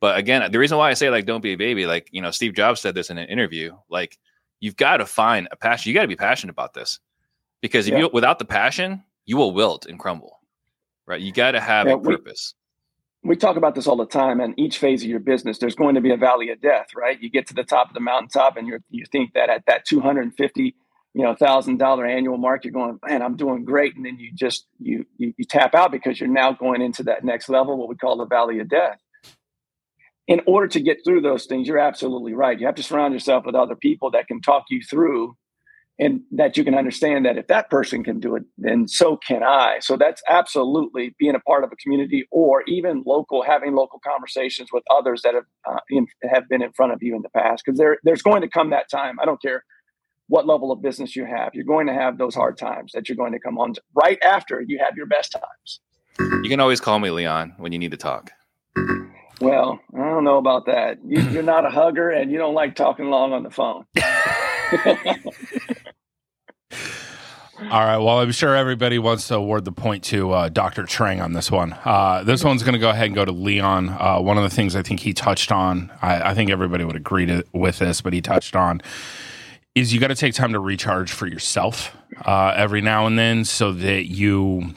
But 0.00 0.18
again, 0.18 0.50
the 0.50 0.58
reason 0.58 0.78
why 0.78 0.90
I 0.90 0.94
say 0.94 1.10
like 1.10 1.26
don't 1.26 1.42
be 1.42 1.52
a 1.52 1.56
baby, 1.56 1.86
like 1.86 2.08
you 2.10 2.22
know, 2.22 2.30
Steve 2.30 2.54
Jobs 2.54 2.80
said 2.80 2.94
this 2.94 3.10
in 3.10 3.18
an 3.18 3.28
interview, 3.28 3.76
like 3.90 4.18
you've 4.60 4.76
got 4.76 4.96
to 4.96 5.06
find 5.06 5.46
a 5.50 5.56
passion. 5.56 5.90
You 5.90 5.94
got 5.94 6.02
to 6.02 6.08
be 6.08 6.16
passionate 6.16 6.52
about 6.52 6.72
this 6.72 6.98
because 7.60 7.86
if 7.86 7.92
yeah. 7.92 8.00
you 8.00 8.10
without 8.12 8.38
the 8.38 8.46
passion, 8.46 9.04
you 9.26 9.36
will 9.36 9.52
wilt 9.52 9.84
and 9.84 9.98
crumble. 9.98 10.40
Right? 11.06 11.20
You 11.20 11.32
got 11.32 11.50
to 11.50 11.60
have 11.60 11.86
yeah, 11.86 11.94
a 11.94 11.98
purpose. 11.98 12.54
We, 13.22 13.30
we 13.30 13.36
talk 13.36 13.56
about 13.56 13.74
this 13.74 13.86
all 13.86 13.96
the 13.96 14.06
time, 14.06 14.40
and 14.40 14.58
each 14.58 14.78
phase 14.78 15.02
of 15.02 15.10
your 15.10 15.20
business, 15.20 15.58
there's 15.58 15.74
going 15.74 15.94
to 15.96 16.00
be 16.00 16.10
a 16.10 16.16
valley 16.16 16.48
of 16.48 16.62
death, 16.62 16.86
right? 16.96 17.20
You 17.20 17.28
get 17.28 17.46
to 17.48 17.54
the 17.54 17.62
top 17.62 17.88
of 17.88 17.94
the 17.94 18.00
mountaintop, 18.00 18.56
and 18.56 18.66
you 18.66 18.78
you 18.88 19.04
think 19.12 19.34
that 19.34 19.50
at 19.50 19.66
that 19.66 19.84
250 19.84 20.74
you 21.14 21.22
know 21.22 21.34
thousand 21.34 21.78
dollar 21.78 22.04
annual 22.04 22.36
mark 22.36 22.64
you're 22.64 22.72
going 22.72 22.98
man 23.06 23.22
i'm 23.22 23.36
doing 23.36 23.64
great 23.64 23.96
and 23.96 24.04
then 24.04 24.18
you 24.18 24.30
just 24.34 24.66
you, 24.80 25.06
you, 25.16 25.32
you 25.38 25.44
tap 25.44 25.74
out 25.74 25.92
because 25.92 26.20
you're 26.20 26.28
now 26.28 26.52
going 26.52 26.82
into 26.82 27.04
that 27.04 27.24
next 27.24 27.48
level 27.48 27.78
what 27.78 27.88
we 27.88 27.94
call 27.94 28.16
the 28.16 28.26
valley 28.26 28.58
of 28.58 28.68
death. 28.68 28.98
In 30.26 30.40
order 30.46 30.66
to 30.68 30.80
get 30.80 30.98
through 31.04 31.20
those 31.22 31.46
things 31.46 31.68
you're 31.68 31.78
absolutely 31.78 32.34
right. 32.34 32.58
You 32.58 32.66
have 32.66 32.74
to 32.74 32.82
surround 32.82 33.14
yourself 33.14 33.46
with 33.46 33.54
other 33.54 33.76
people 33.76 34.10
that 34.10 34.26
can 34.26 34.40
talk 34.40 34.64
you 34.68 34.82
through 34.82 35.36
and 35.96 36.22
that 36.32 36.56
you 36.56 36.64
can 36.64 36.74
understand 36.74 37.24
that 37.24 37.38
if 37.38 37.46
that 37.46 37.70
person 37.70 38.02
can 38.02 38.18
do 38.18 38.34
it 38.34 38.42
then 38.58 38.88
so 38.88 39.16
can 39.16 39.44
i. 39.44 39.78
So 39.80 39.96
that's 39.96 40.22
absolutely 40.28 41.14
being 41.18 41.36
a 41.36 41.40
part 41.40 41.62
of 41.62 41.70
a 41.70 41.76
community 41.76 42.26
or 42.32 42.64
even 42.66 43.04
local 43.06 43.42
having 43.42 43.74
local 43.74 44.00
conversations 44.04 44.70
with 44.72 44.82
others 44.90 45.22
that 45.22 45.34
have 45.34 45.44
uh, 45.70 45.80
in, 45.90 46.08
have 46.28 46.48
been 46.48 46.62
in 46.62 46.72
front 46.72 46.92
of 46.92 47.02
you 47.02 47.14
in 47.14 47.22
the 47.22 47.28
past 47.28 47.62
because 47.64 47.78
there, 47.78 47.98
there's 48.02 48.22
going 48.22 48.42
to 48.42 48.48
come 48.48 48.70
that 48.70 48.90
time. 48.90 49.20
I 49.20 49.26
don't 49.26 49.40
care 49.40 49.62
what 50.28 50.46
level 50.46 50.72
of 50.72 50.80
business 50.82 51.14
you 51.14 51.24
have. 51.24 51.50
You're 51.54 51.64
going 51.64 51.86
to 51.86 51.94
have 51.94 52.18
those 52.18 52.34
hard 52.34 52.56
times 52.58 52.92
that 52.92 53.08
you're 53.08 53.16
going 53.16 53.32
to 53.32 53.38
come 53.38 53.58
on 53.58 53.74
to 53.74 53.82
right 53.94 54.18
after 54.22 54.62
you 54.66 54.78
have 54.78 54.96
your 54.96 55.06
best 55.06 55.32
times. 55.32 55.80
You 56.18 56.48
can 56.48 56.60
always 56.60 56.80
call 56.80 56.98
me 56.98 57.10
Leon 57.10 57.54
when 57.58 57.72
you 57.72 57.78
need 57.78 57.90
to 57.90 57.96
talk. 57.96 58.32
Well, 59.40 59.80
I 59.94 59.98
don't 59.98 60.24
know 60.24 60.38
about 60.38 60.66
that. 60.66 60.98
You, 61.04 61.38
are 61.40 61.42
not 61.42 61.66
a 61.66 61.70
hugger 61.70 62.10
and 62.10 62.30
you 62.30 62.38
don't 62.38 62.54
like 62.54 62.74
talking 62.74 63.10
long 63.10 63.32
on 63.32 63.42
the 63.42 63.50
phone. 63.50 63.84
All 67.70 67.84
right. 67.84 67.98
Well, 67.98 68.18
I'm 68.18 68.32
sure 68.32 68.54
everybody 68.54 68.98
wants 68.98 69.28
to 69.28 69.36
award 69.36 69.64
the 69.64 69.72
point 69.72 70.04
to 70.04 70.32
uh, 70.32 70.48
Dr. 70.48 70.82
Trang 70.84 71.22
on 71.22 71.32
this 71.34 71.50
one. 71.50 71.72
Uh, 71.84 72.22
this 72.24 72.42
one's 72.44 72.62
going 72.62 72.74
to 72.74 72.78
go 72.80 72.90
ahead 72.90 73.06
and 73.06 73.14
go 73.14 73.24
to 73.24 73.32
Leon. 73.32 73.90
Uh, 73.90 74.20
one 74.20 74.36
of 74.36 74.42
the 74.42 74.50
things 74.50 74.74
I 74.74 74.82
think 74.82 75.00
he 75.00 75.12
touched 75.12 75.52
on, 75.52 75.90
I, 76.02 76.30
I 76.30 76.34
think 76.34 76.50
everybody 76.50 76.84
would 76.84 76.96
agree 76.96 77.26
to, 77.26 77.44
with 77.52 77.78
this, 77.78 78.00
but 78.00 78.12
he 78.12 78.20
touched 78.20 78.56
on 78.56 78.82
is 79.74 79.92
you 79.92 80.00
got 80.00 80.08
to 80.08 80.14
take 80.14 80.34
time 80.34 80.52
to 80.52 80.60
recharge 80.60 81.12
for 81.12 81.26
yourself 81.26 81.96
uh, 82.24 82.54
every 82.56 82.80
now 82.80 83.06
and 83.06 83.18
then 83.18 83.44
so 83.44 83.72
that 83.72 84.04
you 84.04 84.74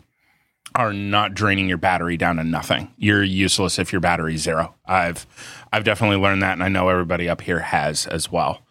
are 0.75 0.93
not 0.93 1.33
draining 1.33 1.67
your 1.67 1.77
battery 1.77 2.17
down 2.17 2.37
to 2.37 2.43
nothing. 2.43 2.91
You're 2.97 3.23
useless 3.23 3.79
if 3.79 3.91
your 3.91 4.01
battery's 4.01 4.41
zero. 4.41 4.75
I've 4.85 5.25
I've 5.71 5.83
definitely 5.83 6.17
learned 6.17 6.43
that, 6.43 6.53
and 6.53 6.63
I 6.63 6.67
know 6.67 6.89
everybody 6.89 7.27
up 7.29 7.41
here 7.41 7.59
has 7.59 8.05
as 8.07 8.31
well. 8.31 8.61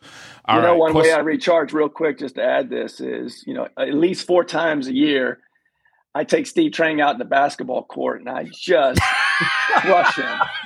All 0.44 0.56
you 0.56 0.62
know, 0.62 0.70
right, 0.72 0.78
one 0.78 0.94
way 0.94 1.12
I 1.12 1.18
recharge 1.18 1.72
real 1.72 1.88
quick, 1.88 2.18
just 2.18 2.36
to 2.36 2.44
add 2.44 2.70
this, 2.70 3.00
is 3.00 3.42
you 3.46 3.54
know 3.54 3.68
at 3.76 3.94
least 3.94 4.26
four 4.26 4.44
times 4.44 4.86
a 4.86 4.94
year, 4.94 5.40
I 6.14 6.24
take 6.24 6.46
Steve 6.46 6.70
Trang 6.70 7.00
out 7.00 7.14
in 7.14 7.18
the 7.18 7.24
basketball 7.24 7.82
court, 7.82 8.20
and 8.20 8.28
I 8.28 8.44
just 8.44 9.00
crush 9.78 10.16
him 10.16 10.38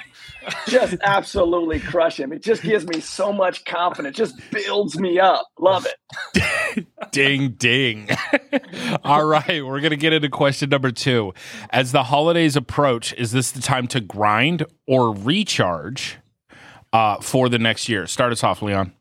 just 0.66 0.96
absolutely 1.02 1.80
crush 1.80 2.18
him. 2.18 2.32
It 2.32 2.42
just 2.42 2.62
gives 2.62 2.86
me 2.86 3.00
so 3.00 3.32
much 3.32 3.64
confidence. 3.64 4.16
Just 4.16 4.40
builds 4.50 4.98
me 4.98 5.18
up. 5.18 5.46
Love 5.58 5.86
it. 5.86 6.86
ding 7.10 7.50
ding. 7.52 8.08
All 9.04 9.24
right, 9.24 9.64
we're 9.64 9.80
going 9.80 9.90
to 9.90 9.96
get 9.96 10.12
into 10.12 10.28
question 10.28 10.70
number 10.70 10.90
2. 10.90 11.32
As 11.70 11.92
the 11.92 12.04
holidays 12.04 12.56
approach, 12.56 13.12
is 13.14 13.32
this 13.32 13.50
the 13.50 13.60
time 13.60 13.86
to 13.88 14.00
grind 14.00 14.64
or 14.86 15.14
recharge 15.14 16.18
uh, 16.92 17.20
for 17.20 17.48
the 17.48 17.58
next 17.58 17.88
year? 17.88 18.06
Start 18.06 18.32
us 18.32 18.44
off, 18.44 18.62
Leon. 18.62 18.92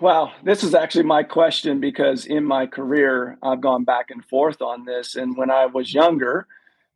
Well, 0.00 0.32
this 0.44 0.62
is 0.62 0.74
actually 0.74 1.04
my 1.04 1.24
question 1.24 1.80
because 1.80 2.24
in 2.24 2.44
my 2.44 2.66
career, 2.66 3.36
I've 3.42 3.60
gone 3.60 3.82
back 3.82 4.10
and 4.10 4.24
forth 4.24 4.62
on 4.62 4.84
this. 4.84 5.16
And 5.16 5.36
when 5.36 5.50
I 5.50 5.66
was 5.66 5.92
younger, 5.92 6.46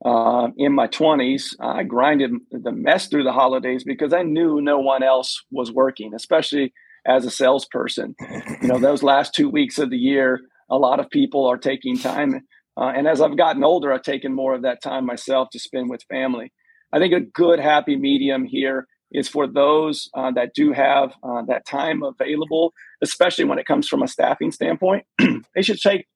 uh, 0.05 0.49
in 0.57 0.73
my 0.73 0.89
20s, 0.89 1.55
I 1.61 1.85
grinded 1.85 2.33
the 2.51 2.73
mess 2.73 3.07
through 3.09 3.25
the 3.25 3.33
holidays 3.33 3.85
because 3.85 4.13
I 4.13 4.23
knew 4.23 4.61
no 4.61 4.79
one 4.79 5.03
else 5.03 5.45
was 5.51 5.71
working, 5.71 6.13
especially 6.15 6.73
as 7.07 7.25
a 7.25 7.31
salesperson. 7.31 8.15
You 8.63 8.69
know, 8.69 8.79
those 8.79 9.03
last 9.03 9.35
two 9.35 9.49
weeks 9.49 9.79
of 9.79 9.91
the 9.91 9.99
year, 9.99 10.41
a 10.71 10.77
lot 10.77 10.99
of 11.01 11.11
people 11.11 11.47
are 11.47 11.59
taking 11.59 11.99
time. 11.99 12.41
Uh, 12.77 12.93
and 12.97 13.07
as 13.07 13.21
I've 13.21 13.37
gotten 13.37 13.63
older, 13.63 13.93
I've 13.93 14.03
taken 14.03 14.35
more 14.35 14.55
of 14.55 14.63
that 14.63 14.83
time 14.83 15.07
myself 15.07 15.49
to 15.53 15.59
spend 15.59 15.91
with 15.91 16.03
family. 16.11 16.53
I 16.93 16.99
think 16.99 17.13
a 17.13 17.21
good 17.21 17.61
happy 17.61 17.97
medium 17.97 18.45
here 18.45 18.87
is 19.13 19.29
for 19.29 19.47
those 19.47 20.09
uh, 20.15 20.31
that 20.33 20.55
do 20.55 20.73
have 20.73 21.13
uh, 21.23 21.43
that 21.43 21.67
time 21.67 22.03
available, 22.03 22.73
especially 23.03 23.45
when 23.45 23.59
it 23.59 23.67
comes 23.67 23.87
from 23.87 24.03
a 24.03 24.09
staffing 24.09 24.51
standpoint. 24.51 25.05
they 25.55 25.63
should 25.63 25.81
take 25.81 26.07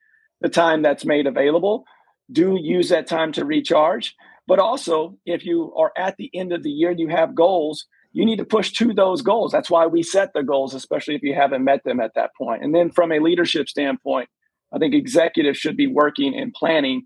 the 0.40 0.49
time 0.49 0.83
that's 0.83 1.05
made 1.05 1.26
available 1.26 1.85
do 2.30 2.59
use 2.61 2.88
that 2.88 3.06
time 3.06 3.33
to 3.33 3.45
recharge. 3.45 4.14
But 4.47 4.59
also, 4.59 5.16
if 5.25 5.45
you 5.45 5.75
are 5.76 5.92
at 5.97 6.16
the 6.16 6.30
end 6.35 6.52
of 6.52 6.62
the 6.62 6.71
year 6.71 6.90
and 6.90 7.00
you 7.00 7.09
have 7.09 7.35
goals, 7.35 7.87
you 8.12 8.25
need 8.25 8.38
to 8.38 8.45
push 8.45 8.73
to 8.73 8.95
those 8.95 9.23
goals. 9.23 9.52
That's 9.52 9.71
why 9.71 9.87
we 9.87 10.02
set 10.02 10.33
the 10.33 10.42
goals, 10.42 10.73
especially 10.75 11.16
if 11.16 11.23
you 11.23 11.35
haven't 11.35 11.64
met 11.64 11.85
them 11.85 12.00
at 12.00 12.14
that 12.14 12.30
point. 12.37 12.64
And 12.64 12.75
then 12.75 12.90
from 12.90 13.12
a 13.12 13.18
leadership 13.18 13.68
standpoint, 13.68 14.28
I 14.73 14.78
think 14.78 14.95
executives 14.95 15.59
should 15.59 15.76
be 15.76 15.87
working 15.87 16.35
and 16.35 16.52
planning 16.52 17.02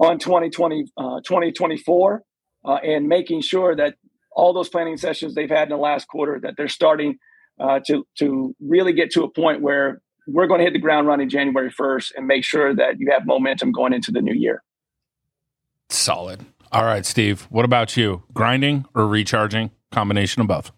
on 0.00 0.18
2020, 0.18 0.86
uh, 0.96 1.20
2024 1.26 2.22
uh, 2.64 2.72
and 2.72 3.08
making 3.08 3.42
sure 3.42 3.76
that 3.76 3.94
all 4.32 4.52
those 4.52 4.68
planning 4.68 4.96
sessions 4.96 5.34
they've 5.34 5.50
had 5.50 5.64
in 5.64 5.68
the 5.68 5.76
last 5.76 6.08
quarter, 6.08 6.40
that 6.42 6.54
they're 6.56 6.68
starting 6.68 7.18
uh, 7.60 7.80
to, 7.86 8.06
to 8.18 8.54
really 8.60 8.92
get 8.92 9.10
to 9.12 9.22
a 9.22 9.30
point 9.30 9.60
where 9.60 10.00
we're 10.26 10.46
going 10.46 10.58
to 10.58 10.64
hit 10.64 10.72
the 10.72 10.78
ground 10.78 11.06
running 11.06 11.28
January 11.28 11.70
1st 11.70 12.12
and 12.16 12.26
make 12.26 12.44
sure 12.44 12.74
that 12.74 12.98
you 12.98 13.10
have 13.10 13.26
momentum 13.26 13.72
going 13.72 13.92
into 13.92 14.10
the 14.10 14.20
new 14.20 14.34
year. 14.34 14.62
Solid. 15.88 16.44
All 16.72 16.84
right, 16.84 17.06
Steve, 17.06 17.42
what 17.50 17.64
about 17.64 17.96
you? 17.96 18.22
Grinding 18.32 18.86
or 18.94 19.06
recharging? 19.06 19.70
Combination 19.92 20.42
of 20.42 20.48
both. 20.48 20.72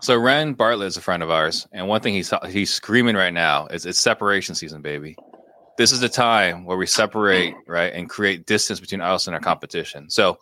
So 0.00 0.16
Ren 0.16 0.52
Bartlett 0.52 0.88
is 0.88 0.96
a 0.96 1.00
friend 1.00 1.22
of 1.22 1.30
ours, 1.30 1.66
and 1.72 1.88
one 1.88 2.00
thing 2.00 2.14
he's 2.14 2.32
he's 2.48 2.72
screaming 2.72 3.16
right 3.16 3.32
now 3.32 3.66
is 3.66 3.86
it's 3.86 3.98
separation 3.98 4.54
season, 4.54 4.82
baby. 4.82 5.16
This 5.78 5.90
is 5.90 6.00
the 6.00 6.08
time 6.08 6.64
where 6.64 6.76
we 6.76 6.86
separate, 6.86 7.54
right, 7.66 7.92
and 7.92 8.08
create 8.08 8.46
distance 8.46 8.78
between 8.78 9.00
us 9.00 9.26
and 9.26 9.34
our 9.34 9.40
competition. 9.40 10.08
So 10.10 10.38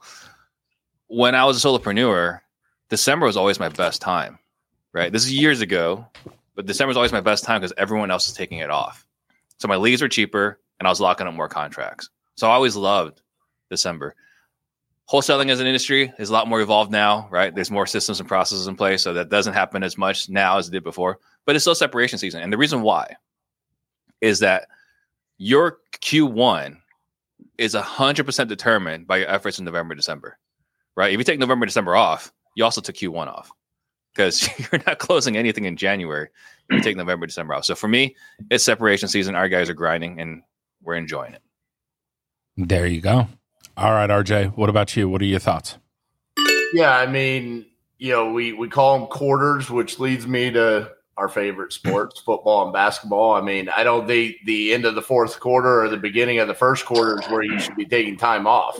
when 1.06 1.34
I 1.34 1.44
was 1.44 1.64
a 1.64 1.66
solopreneur, 1.66 2.40
December 2.90 3.26
was 3.26 3.36
always 3.36 3.58
my 3.58 3.68
best 3.70 4.02
time, 4.02 4.38
right? 4.92 5.10
This 5.10 5.24
is 5.24 5.32
years 5.32 5.60
ago 5.60 6.06
but 6.54 6.66
December 6.66 6.90
is 6.90 6.96
always 6.96 7.12
my 7.12 7.20
best 7.20 7.44
time 7.44 7.60
because 7.60 7.72
everyone 7.76 8.10
else 8.10 8.26
is 8.28 8.34
taking 8.34 8.58
it 8.58 8.70
off. 8.70 9.06
So 9.58 9.68
my 9.68 9.76
leads 9.76 10.02
were 10.02 10.08
cheaper 10.08 10.60
and 10.78 10.86
I 10.86 10.90
was 10.90 11.00
locking 11.00 11.26
up 11.26 11.34
more 11.34 11.48
contracts. 11.48 12.10
So 12.36 12.48
I 12.48 12.54
always 12.54 12.76
loved 12.76 13.20
December. 13.70 14.14
Wholesaling 15.10 15.50
as 15.50 15.60
an 15.60 15.66
industry 15.66 16.12
is 16.18 16.30
a 16.30 16.32
lot 16.32 16.48
more 16.48 16.60
evolved 16.60 16.90
now, 16.90 17.28
right? 17.30 17.54
There's 17.54 17.70
more 17.70 17.86
systems 17.86 18.20
and 18.20 18.28
processes 18.28 18.66
in 18.66 18.76
place. 18.76 19.02
So 19.02 19.12
that 19.14 19.28
doesn't 19.28 19.52
happen 19.52 19.82
as 19.82 19.98
much 19.98 20.28
now 20.28 20.58
as 20.58 20.68
it 20.68 20.72
did 20.72 20.84
before, 20.84 21.18
but 21.44 21.54
it's 21.54 21.64
still 21.64 21.74
separation 21.74 22.18
season. 22.18 22.42
And 22.42 22.52
the 22.52 22.58
reason 22.58 22.82
why 22.82 23.16
is 24.20 24.38
that 24.38 24.68
your 25.36 25.78
Q1 26.00 26.78
is 27.58 27.74
100% 27.74 28.48
determined 28.48 29.06
by 29.06 29.18
your 29.18 29.28
efforts 29.28 29.58
in 29.58 29.64
November, 29.64 29.94
December, 29.94 30.38
right? 30.96 31.12
If 31.12 31.18
you 31.18 31.24
take 31.24 31.38
November, 31.38 31.66
December 31.66 31.94
off, 31.94 32.32
you 32.54 32.64
also 32.64 32.80
took 32.80 32.96
Q1 32.96 33.26
off. 33.26 33.50
Because 34.14 34.48
you're 34.72 34.82
not 34.86 34.98
closing 34.98 35.36
anything 35.36 35.64
in 35.64 35.76
January. 35.76 36.28
You 36.70 36.80
take 36.80 36.96
November, 36.96 37.26
December 37.26 37.54
off. 37.54 37.64
So 37.64 37.74
for 37.74 37.88
me, 37.88 38.16
it's 38.50 38.64
separation 38.64 39.08
season. 39.08 39.34
Our 39.34 39.48
guys 39.48 39.68
are 39.68 39.74
grinding 39.74 40.20
and 40.20 40.42
we're 40.82 40.94
enjoying 40.94 41.34
it. 41.34 41.42
There 42.56 42.86
you 42.86 43.00
go. 43.00 43.28
All 43.76 43.92
right, 43.92 44.08
RJ, 44.08 44.56
what 44.56 44.68
about 44.70 44.96
you? 44.96 45.08
What 45.08 45.20
are 45.20 45.26
your 45.26 45.40
thoughts? 45.40 45.76
Yeah, 46.72 46.96
I 46.96 47.06
mean, 47.06 47.66
you 47.98 48.12
know, 48.12 48.32
we 48.32 48.52
we 48.52 48.68
call 48.68 48.98
them 48.98 49.08
quarters, 49.08 49.70
which 49.70 49.98
leads 49.98 50.26
me 50.26 50.50
to 50.52 50.90
our 51.16 51.28
favorite 51.28 51.72
sports, 51.72 52.20
football 52.20 52.64
and 52.64 52.72
basketball. 52.72 53.34
I 53.34 53.40
mean, 53.40 53.68
I 53.68 53.84
don't 53.84 54.06
think 54.06 54.36
the 54.46 54.74
end 54.74 54.84
of 54.84 54.94
the 54.94 55.02
fourth 55.02 55.38
quarter 55.38 55.82
or 55.82 55.88
the 55.88 55.96
beginning 55.96 56.38
of 56.38 56.48
the 56.48 56.54
first 56.54 56.86
quarter 56.86 57.20
is 57.20 57.26
where 57.28 57.42
you 57.42 57.58
should 57.58 57.76
be 57.76 57.84
taking 57.84 58.16
time 58.16 58.46
off. 58.46 58.78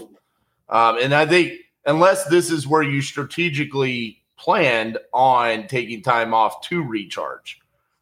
Um, 0.69 0.99
and 1.01 1.15
I 1.15 1.27
think 1.27 1.53
unless 1.87 2.25
this 2.27 2.51
is 2.51 2.67
where 2.67 2.83
you 2.83 3.03
strategically 3.03 4.24
planned 4.37 4.99
on 5.13 5.67
taking 5.67 6.03
time 6.03 6.35
off 6.35 6.61
to 6.69 6.83
recharge. 6.83 7.61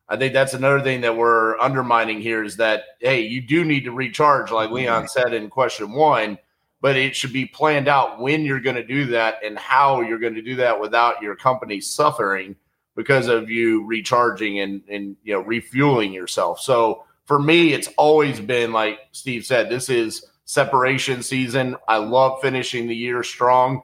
I 0.09 0.17
think 0.17 0.35
that's 0.35 0.55
another 0.55 0.81
thing 0.81 1.01
that 1.03 1.17
we're 1.17 1.59
undermining 1.59 2.21
here 2.21 2.45
is 2.45 2.57
that 2.59 2.85
hey, 3.01 3.23
you 3.23 3.41
do 3.41 3.65
need 3.65 3.85
to 3.85 3.93
recharge, 3.93 4.51
like 4.51 4.71
Leon 4.71 5.09
said 5.09 5.33
in 5.33 5.49
question 5.49 5.93
one, 5.93 6.39
but 6.81 6.97
it 6.97 7.17
should 7.17 7.33
be 7.33 7.47
planned 7.47 7.89
out 7.89 8.21
when 8.21 8.45
you're 8.45 8.61
going 8.61 8.77
to 8.77 8.85
do 8.85 9.07
that 9.07 9.37
and 9.43 9.57
how 9.57 10.01
you're 10.01 10.19
going 10.19 10.35
to 10.35 10.43
do 10.43 10.57
that 10.57 10.79
without 10.79 11.23
your 11.23 11.37
company 11.37 11.81
suffering 11.81 12.57
because 12.95 13.29
of 13.29 13.49
you 13.49 13.87
recharging 13.87 14.59
and 14.61 14.83
and 14.89 15.17
you 15.23 15.33
know 15.33 15.41
refueling 15.41 16.13
yourself. 16.13 16.61
So 16.61 17.05
for 17.25 17.39
me, 17.39 17.73
it's 17.73 17.89
always 17.97 18.41
been 18.41 18.73
like 18.73 18.99
Steve 19.13 19.47
said, 19.47 19.71
this 19.71 19.89
is 19.89 20.27
separation 20.45 21.23
season. 21.23 21.77
I 21.89 21.97
love 21.97 22.43
finishing 22.43 22.87
the 22.87 22.97
year 22.97 23.23
strong, 23.23 23.83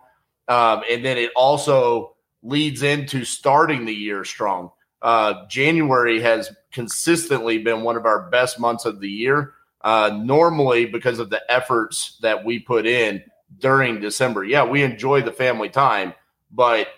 um, 0.49 0.83
and 0.91 1.05
then 1.05 1.17
it 1.17 1.31
also 1.35 2.17
leads 2.43 2.83
into 2.83 3.25
starting 3.25 3.85
the 3.85 3.95
year 3.95 4.25
strong. 4.25 4.71
Uh, 5.01 5.47
January 5.49 6.21
has 6.21 6.51
consistently 6.73 7.59
been 7.59 7.83
one 7.83 7.97
of 7.97 8.07
our 8.07 8.29
best 8.31 8.59
months 8.59 8.85
of 8.85 9.01
the 9.01 9.09
year. 9.09 9.55
Uh, 9.81 10.19
normally, 10.23 10.87
because 10.87 11.19
of 11.19 11.31
the 11.31 11.41
efforts 11.51 12.19
that 12.21 12.45
we 12.45 12.59
put 12.59 12.85
in 12.85 13.23
during 13.59 14.01
December, 14.01 14.45
yeah, 14.45 14.65
we 14.65 14.83
enjoy 14.83 15.23
the 15.23 15.33
family 15.33 15.69
time, 15.69 16.13
but 16.51 16.89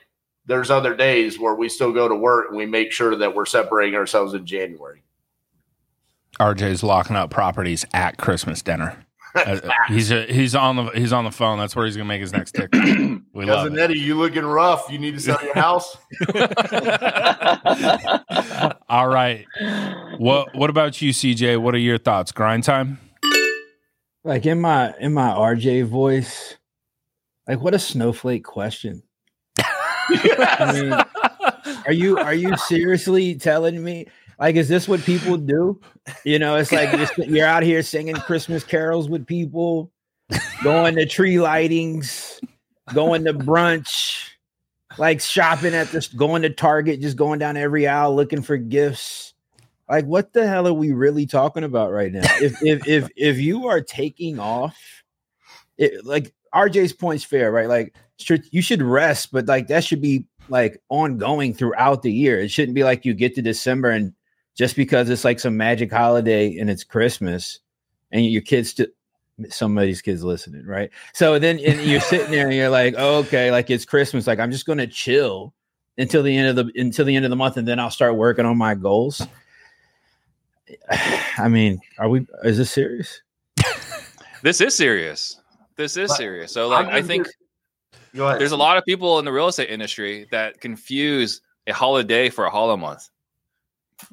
there's 0.47 0.71
other 0.71 0.95
days 0.95 1.39
where 1.39 1.55
we 1.55 1.69
still 1.69 1.93
go 1.93 2.09
to 2.09 2.15
work 2.15 2.49
and 2.49 2.57
we 2.57 2.67
make 2.67 2.91
sure 2.91 3.15
that 3.15 3.35
we're 3.35 3.47
separating 3.47 3.95
ourselves 3.95 4.35
in 4.35 4.47
January. 4.47 5.03
RJ's 6.39 6.83
locking 6.83 7.17
up 7.17 7.31
properties 7.31 7.85
at 7.93 8.17
Christmas 8.17 8.63
dinner. 8.63 9.05
Uh, 9.35 9.61
he's 9.89 10.11
a, 10.11 10.25
he's 10.27 10.55
on 10.55 10.77
the 10.77 10.85
he's 10.91 11.13
on 11.13 11.25
the 11.25 11.31
phone. 11.31 11.59
That's 11.59 11.77
where 11.77 11.87
he's 11.87 11.97
gonna 11.97 12.09
make 12.09 12.21
his 12.21 12.33
next 12.33 12.53
tick. 12.53 12.71
We 13.33 13.47
Cousin 13.47 13.79
it. 13.79 13.81
Eddie, 13.81 13.99
you 13.99 14.17
looking 14.17 14.45
rough. 14.45 14.91
You 14.91 14.99
need 14.99 15.15
to 15.15 15.21
sell 15.21 15.39
your 15.43 15.55
house. 15.55 15.97
All 18.89 19.07
right. 19.07 19.47
What 20.19 20.55
what 20.57 20.69
about 20.69 21.01
you, 21.01 21.13
CJ? 21.13 21.59
What 21.59 21.77
are 21.77 21.79
your 21.79 21.99
thoughts? 21.99 22.33
Grind 22.33 22.65
time. 22.65 22.99
Like 24.25 24.47
in 24.47 24.61
my 24.61 24.95
in 24.99 25.15
my 25.15 25.29
RJ 25.29 25.87
voice, 25.87 26.57
like 27.47 27.61
what 27.61 27.73
a 27.73 27.79
snowflake 27.79 28.45
question. 28.45 29.05
I 29.59 30.73
mean, 30.73 30.93
are 31.87 31.93
you 31.93 32.19
are 32.19 32.35
you 32.35 32.57
seriously 32.57 33.37
telling 33.37 33.83
me? 33.83 34.09
Like, 34.41 34.57
is 34.57 34.69
this 34.69 34.89
what 34.89 35.01
people 35.03 35.37
do? 35.37 35.79
You 36.25 36.39
know, 36.39 36.57
it's 36.57 36.73
like 36.73 36.91
you're, 37.19 37.27
you're 37.27 37.47
out 37.47 37.63
here 37.63 37.83
singing 37.83 38.17
Christmas 38.17 38.65
carols 38.65 39.09
with 39.09 39.27
people, 39.27 39.93
going 40.65 40.97
to 40.97 41.05
tree 41.05 41.35
lightings, 41.35 42.41
going 42.95 43.25
to 43.27 43.35
brunch, 43.35 44.31
like 44.97 45.21
shopping 45.21 45.75
at 45.75 45.93
this, 45.93 46.09
going 46.09 46.41
to 46.43 46.51
Target, 46.51 47.03
just 47.03 47.19
going 47.19 47.39
down 47.39 47.59
every 47.59 47.87
aisle 47.87 48.17
looking 48.17 48.41
for 48.41 48.57
gifts. 48.57 49.35
Like, 49.91 50.07
what 50.07 50.33
the 50.33 50.49
hell 50.49 50.67
are 50.67 50.73
we 50.73 50.93
really 50.93 51.27
talking 51.27 51.65
about 51.65 51.93
right 51.93 52.11
now? 52.11 52.23
If 52.41 52.63
if 52.63 52.89
if 52.89 53.09
if 53.17 53.39
you 53.39 53.67
are 53.67 53.83
taking 53.83 54.39
off, 54.39 54.79
it 55.77 56.07
like 56.07 56.33
RJ's 56.55 56.95
point's 56.95 57.25
fair, 57.25 57.53
right? 57.53 57.69
Like, 57.69 57.95
you 58.51 58.63
should 58.63 58.83
rest, 58.83 59.33
but 59.33 59.47
like 59.47 59.67
that 59.67 59.85
should 59.85 60.01
be 60.01 60.25
like 60.49 60.81
ongoing 60.89 61.53
throughout 61.53 62.03
the 62.03 62.13
year. 62.13 62.39
It 62.41 62.51
shouldn't 62.51 62.75
be 62.75 62.85
like 62.85 63.05
you 63.05 63.13
get 63.13 63.35
to 63.35 63.43
December 63.43 63.91
and 63.91 64.15
just 64.57 64.77
because 64.77 65.09
it's 65.11 65.25
like 65.25 65.41
some 65.41 65.57
magic 65.57 65.93
holiday 65.93 66.57
and 66.59 66.69
it's 66.71 66.85
Christmas 66.85 67.61
and 68.13 68.25
your 68.25 68.43
kids 68.43 68.71
st- 68.75 68.91
somebody's 69.49 70.03
kids 70.03 70.23
listening, 70.23 70.67
right? 70.67 70.91
So 71.15 71.39
then 71.39 71.59
and 71.59 71.81
you're 71.83 72.01
sitting 72.01 72.31
there 72.31 72.47
and 72.47 72.57
you're 72.57 72.71
like, 72.71 72.95
oh, 72.99 73.19
okay, 73.21 73.51
like 73.51 73.71
it's 73.71 73.85
Christmas. 73.85 74.27
Like 74.27 74.39
I'm 74.39 74.51
just 74.51 74.67
gonna 74.67 74.87
chill 74.87 75.55
until 75.99 76.23
the 76.23 76.37
end 76.37 76.59
of 76.59 76.67
the 76.67 76.81
until 76.81 77.05
the 77.05 77.17
end 77.17 77.25
of 77.25 77.31
the 77.31 77.37
month, 77.37 77.57
and 77.57 77.67
then 77.67 77.79
I'll 77.79 77.91
start 77.91 78.17
working 78.17 78.45
on 78.45 78.57
my 78.57 78.75
goals. 78.75 79.23
I 81.39 81.49
mean, 81.49 81.81
are 81.99 82.09
we 82.09 82.27
is 82.45 82.59
this 82.59 82.71
serious? 82.71 83.23
This 84.43 84.61
is 84.61 84.75
serious. 84.75 85.41
This 85.77 85.97
is 85.97 86.09
But 86.09 86.17
serious. 86.17 86.53
So 86.53 86.69
like 86.69 86.87
I'm 86.87 86.93
I 86.93 86.99
just 86.99 87.09
think 87.09 87.29
there's 88.13 88.53
a 88.53 88.57
lot 88.57 88.77
of 88.77 88.85
people 88.85 89.19
in 89.19 89.25
the 89.25 89.33
real 89.33 89.49
estate 89.49 89.71
industry 89.71 90.27
that 90.31 90.61
confuse 90.61 91.41
a 91.67 91.73
holiday 91.73 92.31
for 92.31 92.45
a 92.45 92.51
hollow 92.51 92.77
month. 92.77 93.09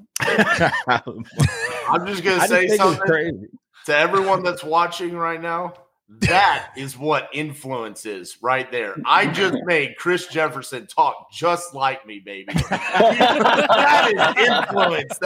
I'm 0.20 2.06
just 2.08 2.24
gonna 2.24 2.38
I 2.38 2.48
just 2.48 2.50
say 2.50 2.68
think 2.68 2.82
something 2.82 3.02
crazy. 3.02 3.48
to 3.86 3.96
everyone 3.96 4.44
that's 4.44 4.64
watching 4.64 5.16
right 5.16 5.42
now. 5.42 5.74
That 6.22 6.72
is 6.78 6.98
what 6.98 7.28
influence 7.34 8.06
is 8.06 8.38
right 8.42 8.72
there. 8.72 8.96
I 9.06 9.28
just 9.28 9.58
made 9.66 9.98
Chris 9.98 10.28
Jefferson 10.28 10.88
talk 10.88 11.32
just 11.34 11.76
like 11.76 12.06
me, 12.08 12.20
baby. 12.20 12.54
that 12.70 14.38
is 14.38 14.48
influence. 14.48 15.20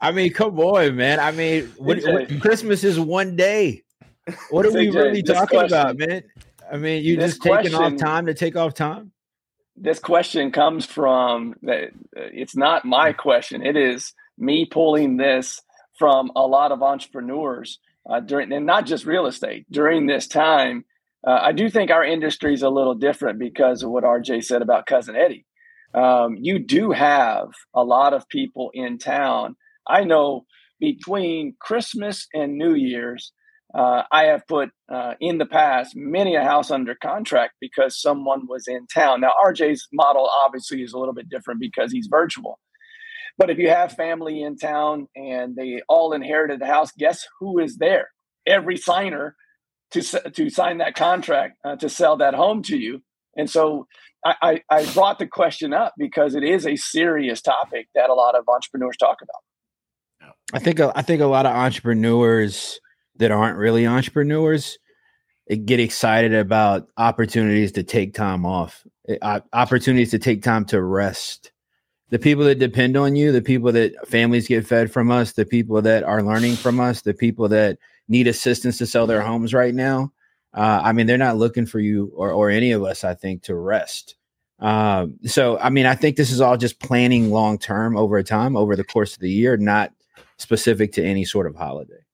I 0.00 0.12
mean, 0.12 0.32
come 0.32 0.60
on, 0.60 0.94
man. 0.94 1.18
I 1.18 1.32
mean, 1.32 1.72
what, 1.76 1.98
what- 2.04 2.40
Christmas 2.40 2.84
is 2.84 3.00
one 3.00 3.34
day. 3.34 3.82
What 4.50 4.64
are 4.66 4.72
we 4.72 4.90
really 4.90 5.22
this 5.22 5.36
talking 5.36 5.60
about, 5.60 5.98
man? 5.98 6.22
I 6.70 6.76
mean, 6.76 7.04
you 7.04 7.16
this 7.16 7.32
just 7.32 7.42
taking 7.42 7.74
off 7.74 7.96
time 7.96 8.26
to 8.26 8.34
take 8.34 8.56
off 8.56 8.74
time. 8.74 9.12
This 9.76 9.98
question 9.98 10.50
comes 10.50 10.86
from 10.86 11.54
it's 12.12 12.56
not 12.56 12.84
my 12.84 13.12
question 13.12 13.64
it 13.64 13.76
is 13.76 14.14
me 14.38 14.66
pulling 14.66 15.16
this 15.16 15.62
from 15.98 16.30
a 16.36 16.46
lot 16.46 16.72
of 16.72 16.82
entrepreneurs 16.82 17.78
uh, 18.10 18.20
during 18.20 18.52
and 18.52 18.66
not 18.66 18.86
just 18.86 19.04
real 19.04 19.26
estate 19.26 19.66
during 19.70 20.06
this 20.06 20.26
time 20.26 20.84
uh, 21.26 21.38
i 21.42 21.52
do 21.52 21.68
think 21.68 21.90
our 21.90 22.04
industry 22.04 22.54
is 22.54 22.62
a 22.62 22.70
little 22.70 22.94
different 22.94 23.38
because 23.38 23.82
of 23.82 23.90
what 23.90 24.04
rj 24.04 24.42
said 24.42 24.62
about 24.62 24.86
cousin 24.86 25.16
eddie. 25.16 25.44
Um, 25.94 26.36
you 26.38 26.58
do 26.58 26.90
have 26.90 27.48
a 27.74 27.82
lot 27.82 28.12
of 28.12 28.28
people 28.28 28.70
in 28.74 28.98
town. 28.98 29.56
I 29.86 30.04
know 30.04 30.44
between 30.78 31.54
christmas 31.58 32.28
and 32.34 32.58
new 32.58 32.74
year's 32.74 33.32
uh, 33.76 34.04
I 34.10 34.24
have 34.24 34.46
put 34.46 34.70
uh, 34.90 35.14
in 35.20 35.36
the 35.36 35.44
past 35.44 35.94
many 35.94 36.34
a 36.34 36.42
house 36.42 36.70
under 36.70 36.94
contract 36.94 37.54
because 37.60 38.00
someone 38.00 38.46
was 38.48 38.66
in 38.66 38.86
town. 38.86 39.20
Now, 39.20 39.32
RJ's 39.44 39.86
model 39.92 40.30
obviously 40.44 40.82
is 40.82 40.94
a 40.94 40.98
little 40.98 41.12
bit 41.12 41.28
different 41.28 41.60
because 41.60 41.92
he's 41.92 42.08
virtual. 42.10 42.58
But 43.36 43.50
if 43.50 43.58
you 43.58 43.68
have 43.68 43.92
family 43.92 44.42
in 44.42 44.56
town 44.56 45.08
and 45.14 45.56
they 45.56 45.82
all 45.90 46.14
inherited 46.14 46.58
the 46.58 46.66
house, 46.66 46.90
guess 46.96 47.26
who 47.38 47.58
is 47.58 47.76
there? 47.76 48.08
Every 48.46 48.78
signer 48.78 49.36
to 49.90 50.02
to 50.30 50.48
sign 50.48 50.78
that 50.78 50.94
contract 50.94 51.58
uh, 51.62 51.76
to 51.76 51.90
sell 51.90 52.16
that 52.16 52.32
home 52.32 52.62
to 52.62 52.78
you. 52.78 53.02
And 53.36 53.50
so 53.50 53.86
I, 54.24 54.62
I, 54.70 54.78
I 54.78 54.92
brought 54.94 55.18
the 55.18 55.26
question 55.26 55.74
up 55.74 55.92
because 55.98 56.34
it 56.34 56.42
is 56.42 56.66
a 56.66 56.76
serious 56.76 57.42
topic 57.42 57.88
that 57.94 58.08
a 58.08 58.14
lot 58.14 58.34
of 58.34 58.48
entrepreneurs 58.48 58.96
talk 58.96 59.18
about. 59.20 60.32
I 60.54 60.60
think 60.60 60.80
I 60.80 61.02
think 61.02 61.20
a 61.20 61.26
lot 61.26 61.44
of 61.44 61.52
entrepreneurs 61.54 62.80
that 63.18 63.30
aren't 63.30 63.58
really 63.58 63.86
entrepreneurs 63.86 64.78
eh, 65.48 65.56
get 65.56 65.80
excited 65.80 66.34
about 66.34 66.88
opportunities 66.96 67.72
to 67.72 67.82
take 67.82 68.14
time 68.14 68.44
off, 68.44 68.86
eh, 69.08 69.40
opportunities 69.52 70.10
to 70.10 70.18
take 70.18 70.42
time 70.42 70.64
to 70.66 70.82
rest. 70.82 71.52
The 72.10 72.18
people 72.18 72.44
that 72.44 72.60
depend 72.60 72.96
on 72.96 73.16
you, 73.16 73.32
the 73.32 73.42
people 73.42 73.72
that 73.72 73.92
families 74.06 74.46
get 74.46 74.66
fed 74.66 74.92
from 74.92 75.10
us, 75.10 75.32
the 75.32 75.44
people 75.44 75.82
that 75.82 76.04
are 76.04 76.22
learning 76.22 76.54
from 76.54 76.78
us, 76.78 77.02
the 77.02 77.14
people 77.14 77.48
that 77.48 77.78
need 78.08 78.28
assistance 78.28 78.78
to 78.78 78.86
sell 78.86 79.06
their 79.06 79.22
homes 79.22 79.52
right 79.52 79.74
now. 79.74 80.12
Uh, 80.54 80.80
I 80.84 80.92
mean, 80.92 81.06
they're 81.06 81.18
not 81.18 81.36
looking 81.36 81.66
for 81.66 81.80
you 81.80 82.12
or, 82.14 82.30
or 82.30 82.48
any 82.48 82.72
of 82.72 82.84
us, 82.84 83.04
I 83.04 83.14
think, 83.14 83.42
to 83.42 83.56
rest. 83.56 84.16
Um, 84.58 85.18
so, 85.26 85.58
I 85.58 85.68
mean, 85.70 85.84
I 85.84 85.94
think 85.94 86.16
this 86.16 86.30
is 86.30 86.40
all 86.40 86.56
just 86.56 86.80
planning 86.80 87.30
long 87.30 87.58
term 87.58 87.96
over 87.96 88.22
time, 88.22 88.56
over 88.56 88.74
the 88.74 88.84
course 88.84 89.14
of 89.14 89.20
the 89.20 89.30
year, 89.30 89.56
not 89.56 89.92
specific 90.38 90.92
to 90.92 91.04
any 91.04 91.24
sort 91.24 91.46
of 91.46 91.56
holiday. 91.56 92.05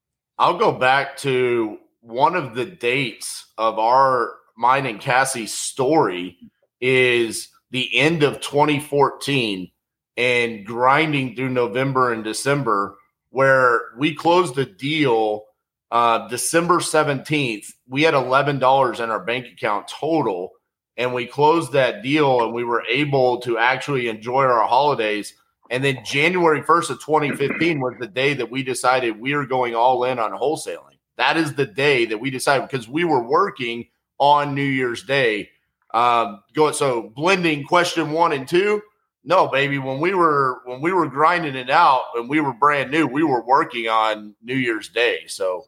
I'll 0.42 0.59
go 0.59 0.72
back 0.72 1.16
to 1.18 1.78
one 2.00 2.35
of 2.35 2.57
the 2.57 2.64
dates 2.64 3.46
of 3.59 3.78
our 3.78 4.35
mine 4.57 4.87
and 4.87 5.00
Cassie's 5.00 5.55
story 5.55 6.37
is 6.81 7.46
the 7.70 7.96
end 7.96 8.24
of 8.24 8.40
2014 8.40 9.70
and 10.16 10.66
grinding 10.66 11.37
through 11.37 11.50
November 11.50 12.12
and 12.12 12.24
December, 12.24 12.96
where 13.31 13.83
we 13.96 14.16
closed 14.16 14.57
the 14.57 14.66
deal 14.66 15.44
uh, 15.92 16.26
December 16.26 16.78
17th. 16.78 17.66
We 17.87 18.02
had 18.02 18.14
$11 18.14 19.00
in 19.00 19.11
our 19.11 19.24
bank 19.24 19.46
account 19.46 19.87
total. 19.87 20.50
and 20.96 21.14
we 21.14 21.24
closed 21.24 21.70
that 21.74 22.02
deal 22.02 22.42
and 22.42 22.52
we 22.52 22.64
were 22.64 22.83
able 22.88 23.40
to 23.42 23.59
actually 23.59 24.09
enjoy 24.09 24.42
our 24.42 24.66
holidays. 24.66 25.35
And 25.72 25.82
then 25.82 26.04
January 26.04 26.61
1st 26.62 26.90
of 26.90 27.00
2015 27.00 27.80
was 27.80 27.94
the 27.98 28.06
day 28.06 28.35
that 28.35 28.50
we 28.50 28.62
decided 28.62 29.18
we 29.18 29.32
are 29.32 29.46
going 29.46 29.74
all 29.74 30.04
in 30.04 30.18
on 30.18 30.32
wholesaling. 30.32 30.98
That 31.16 31.38
is 31.38 31.54
the 31.54 31.64
day 31.64 32.04
that 32.04 32.18
we 32.18 32.30
decided 32.30 32.68
because 32.68 32.90
we 32.90 33.04
were 33.04 33.22
working 33.22 33.87
on 34.18 34.54
New 34.54 34.62
Year's 34.62 35.02
Day. 35.02 35.48
Um, 35.94 36.42
go 36.52 36.72
so 36.72 37.11
blending 37.16 37.64
question 37.64 38.12
one 38.12 38.32
and 38.32 38.46
two. 38.46 38.82
No, 39.24 39.48
baby. 39.48 39.78
When 39.78 39.98
we 39.98 40.12
were 40.12 40.61
when 40.66 40.82
we 40.82 40.92
were 40.92 41.06
grinding 41.06 41.54
it 41.54 41.70
out 41.70 42.02
and 42.16 42.28
we 42.28 42.40
were 42.40 42.52
brand 42.52 42.90
new, 42.90 43.06
we 43.06 43.24
were 43.24 43.42
working 43.42 43.88
on 43.88 44.35
New 44.42 44.56
Year's 44.56 44.90
Day. 44.90 45.20
So 45.26 45.64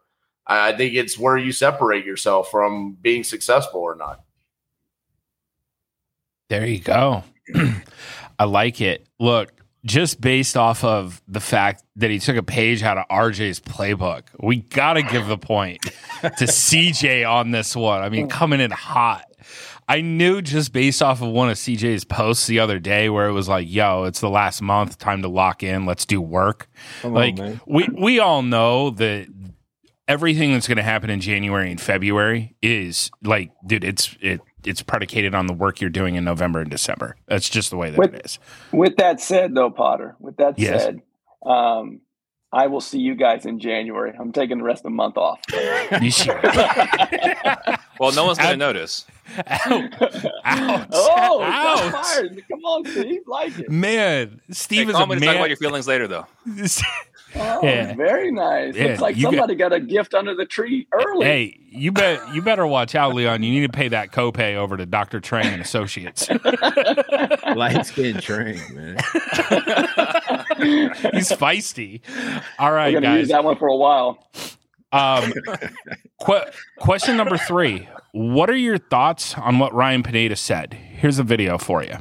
I 0.46 0.72
think 0.72 0.94
it's 0.94 1.18
where 1.18 1.38
you 1.38 1.50
separate 1.50 2.04
yourself 2.04 2.50
from 2.50 2.98
being 3.00 3.24
successful 3.24 3.80
or 3.80 3.94
not. 3.94 4.20
There 6.50 6.66
you 6.66 6.80
go. 6.80 7.24
I 8.38 8.44
like 8.44 8.82
it. 8.82 9.06
Look, 9.18 9.63
just 9.84 10.20
based 10.20 10.56
off 10.56 10.82
of 10.82 11.22
the 11.28 11.40
fact 11.40 11.84
that 11.96 12.10
he 12.10 12.18
took 12.18 12.36
a 12.36 12.42
page 12.42 12.82
out 12.82 12.96
of 12.96 13.06
RJ's 13.08 13.60
playbook, 13.60 14.22
we 14.40 14.56
got 14.56 14.94
to 14.94 15.02
give 15.02 15.26
the 15.26 15.38
point 15.38 15.82
to 16.22 16.44
CJ 16.44 17.28
on 17.30 17.50
this 17.50 17.76
one. 17.76 18.02
I 18.02 18.08
mean, 18.08 18.28
coming 18.28 18.60
in 18.60 18.70
hot. 18.70 19.24
I 19.86 20.00
knew 20.00 20.40
just 20.40 20.72
based 20.72 21.02
off 21.02 21.20
of 21.20 21.28
one 21.28 21.50
of 21.50 21.56
CJ's 21.56 22.04
posts 22.04 22.46
the 22.46 22.60
other 22.60 22.78
day 22.78 23.10
where 23.10 23.28
it 23.28 23.32
was 23.32 23.48
like, 23.48 23.70
yo, 23.70 24.04
it's 24.04 24.20
the 24.20 24.30
last 24.30 24.62
month, 24.62 24.98
time 24.98 25.20
to 25.20 25.28
lock 25.28 25.62
in, 25.62 25.84
let's 25.84 26.06
do 26.06 26.22
work. 26.22 26.68
Come 27.02 27.12
like 27.12 27.38
on, 27.38 27.60
we 27.66 27.86
we 27.92 28.18
all 28.18 28.40
know 28.40 28.90
that 28.90 29.28
everything 30.08 30.52
that's 30.52 30.66
going 30.66 30.76
to 30.76 30.82
happen 30.82 31.10
in 31.10 31.20
January 31.20 31.70
and 31.70 31.80
February 31.80 32.56
is 32.62 33.10
like, 33.22 33.50
dude, 33.66 33.84
it's 33.84 34.16
it 34.22 34.40
it's 34.66 34.82
predicated 34.82 35.34
on 35.34 35.46
the 35.46 35.52
work 35.52 35.80
you're 35.80 35.90
doing 35.90 36.14
in 36.16 36.24
November 36.24 36.60
and 36.60 36.70
December. 36.70 37.16
That's 37.26 37.48
just 37.48 37.70
the 37.70 37.76
way 37.76 37.90
that 37.90 37.98
With- 37.98 38.14
it 38.14 38.22
is. 38.24 38.38
With 38.72 38.96
that 38.96 39.20
said, 39.20 39.54
though, 39.54 39.70
Potter, 39.70 40.16
with 40.20 40.36
that 40.38 40.58
Yes. 40.58 40.82
said, 40.82 41.02
um, 41.44 42.00
I 42.52 42.68
will 42.68 42.80
see 42.80 43.00
you 43.00 43.16
guys 43.16 43.46
in 43.46 43.58
January. 43.58 44.12
I'm 44.18 44.30
taking 44.30 44.58
the 44.58 44.64
rest 44.64 44.80
of 44.80 44.84
the 44.84 44.90
month 44.90 45.16
off. 45.16 45.40
You 46.02 46.10
should. 46.10 46.36
Well, 48.00 48.10
no 48.10 48.24
one's 48.26 48.38
going 48.38 48.50
to 48.50 48.56
notice. 48.56 49.06
Ouch. 49.46 49.92
Ouch. 50.44 50.88
oh, 50.92 51.40
Ouch. 51.44 51.92
fired. 51.92 52.42
Come 52.50 52.58
on, 52.64 52.84
Steve. 52.86 53.20
Like 53.28 53.56
it. 53.56 53.70
Man, 53.70 54.40
Steve 54.50 54.86
Hey, 54.86 54.90
is 54.90 54.96
call 54.96 55.04
a 55.04 55.06
me 55.06 55.20
to 55.20 55.24
talk 55.24 55.36
about 55.36 55.48
your 55.48 55.56
feelings 55.56 55.86
later, 55.86 56.08
though. 56.08 56.26
Oh, 57.36 57.60
Yeah. 57.66 57.94
very 57.94 58.30
nice. 58.30 58.74
Yeah, 58.76 58.84
Looks 58.88 59.00
like 59.00 59.16
you 59.16 59.22
got- 59.24 59.30
somebody 59.32 59.54
got, 59.56 59.72
a 59.72 59.80
gift 59.80 60.14
under 60.14 60.34
the 60.34 60.46
tree 60.46 60.86
early. 60.92 61.26
hey, 61.26 61.58
you 61.70 61.90
bet 61.92 62.20
you 62.34 62.42
better 62.42 62.66
watch 62.66 62.94
out, 62.94 63.14
Leon. 63.14 63.42
You 63.42 63.50
need 63.60 63.66
to 63.66 63.72
pay 63.76 63.88
that 63.88 64.12
copay 64.12 64.54
over 64.54 64.76
to 64.76 64.86
Dr. 64.86 65.20
Trang 65.20 65.44
and 65.46 65.60
Associates. 65.60 66.28
Light 67.56 67.84
skin 67.86 68.16
Trang, 68.16 68.74
man. 68.74 68.96
He's 71.14 71.30
feisty. 71.32 72.00
All 72.58 72.72
right, 72.72 72.88
I'm 72.88 72.92
right, 72.92 72.92
going 72.92 73.02
to 73.02 73.08
guys. 73.08 73.18
use 73.20 73.28
that 73.28 73.44
one 73.44 73.56
for 73.56 73.68
a 73.68 73.76
while. 73.76 74.26
Um, 74.92 75.32
que- 76.24 76.50
question 76.78 77.16
number 77.16 77.36
three. 77.36 77.88
What 78.12 78.48
are 78.48 78.56
your 78.56 78.78
thoughts 78.78 79.36
on 79.36 79.58
what 79.58 79.74
Ryan 79.74 80.04
Pineda 80.04 80.36
said? 80.36 80.74
Here's 80.74 81.18
a 81.18 81.24
video 81.24 81.58
for 81.58 81.82
you. 81.82 81.96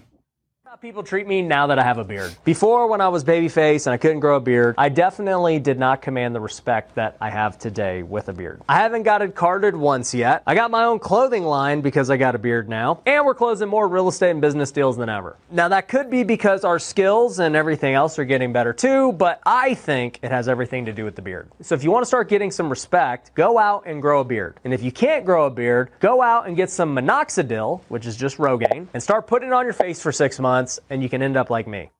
People 0.83 1.01
treat 1.01 1.25
me 1.25 1.41
now 1.41 1.67
that 1.67 1.79
I 1.79 1.83
have 1.83 1.97
a 1.97 2.03
beard. 2.03 2.35
Before, 2.43 2.87
when 2.87 2.99
I 2.99 3.07
was 3.07 3.23
babyface 3.23 3.87
and 3.87 3.93
I 3.93 3.97
couldn't 3.97 4.19
grow 4.19 4.35
a 4.35 4.41
beard, 4.41 4.75
I 4.77 4.89
definitely 4.89 5.57
did 5.57 5.79
not 5.79 6.01
command 6.01 6.35
the 6.35 6.41
respect 6.41 6.95
that 6.95 7.15
I 7.21 7.29
have 7.29 7.57
today 7.57 8.03
with 8.03 8.27
a 8.27 8.33
beard. 8.33 8.59
I 8.67 8.81
haven't 8.81 9.03
got 9.03 9.21
it 9.21 9.33
carded 9.33 9.77
once 9.77 10.13
yet. 10.13 10.43
I 10.45 10.55
got 10.55 10.71
my 10.71 10.83
own 10.83 10.99
clothing 10.99 11.45
line 11.45 11.79
because 11.79 12.09
I 12.09 12.17
got 12.17 12.35
a 12.35 12.37
beard 12.37 12.67
now, 12.67 12.99
and 13.05 13.25
we're 13.25 13.33
closing 13.33 13.69
more 13.69 13.87
real 13.87 14.09
estate 14.09 14.31
and 14.31 14.41
business 14.41 14.71
deals 14.71 14.97
than 14.97 15.07
ever. 15.07 15.37
Now, 15.49 15.69
that 15.69 15.87
could 15.87 16.09
be 16.09 16.23
because 16.25 16.65
our 16.65 16.79
skills 16.79 17.39
and 17.39 17.55
everything 17.55 17.93
else 17.93 18.19
are 18.19 18.25
getting 18.25 18.51
better 18.51 18.73
too, 18.73 19.13
but 19.13 19.39
I 19.45 19.75
think 19.75 20.19
it 20.21 20.31
has 20.31 20.49
everything 20.49 20.83
to 20.87 20.91
do 20.91 21.05
with 21.05 21.15
the 21.15 21.21
beard. 21.21 21.47
So, 21.61 21.75
if 21.75 21.85
you 21.85 21.91
want 21.91 22.03
to 22.03 22.07
start 22.07 22.27
getting 22.27 22.51
some 22.51 22.69
respect, 22.69 23.33
go 23.35 23.57
out 23.57 23.83
and 23.85 24.01
grow 24.01 24.19
a 24.19 24.25
beard. 24.25 24.59
And 24.65 24.73
if 24.73 24.83
you 24.83 24.91
can't 24.91 25.23
grow 25.23 25.45
a 25.45 25.49
beard, 25.49 25.91
go 26.01 26.21
out 26.21 26.45
and 26.45 26.57
get 26.57 26.69
some 26.69 26.93
minoxidil, 26.93 27.79
which 27.87 28.05
is 28.05 28.17
just 28.17 28.37
Rogaine, 28.37 28.87
and 28.93 29.01
start 29.01 29.27
putting 29.27 29.47
it 29.47 29.53
on 29.53 29.63
your 29.63 29.71
face 29.71 30.01
for 30.01 30.11
six 30.11 30.41
months, 30.41 30.72
and 30.89 31.01
you 31.03 31.09
can 31.09 31.21
end 31.21 31.37
up 31.37 31.49
like 31.49 31.67
me. 31.67 31.91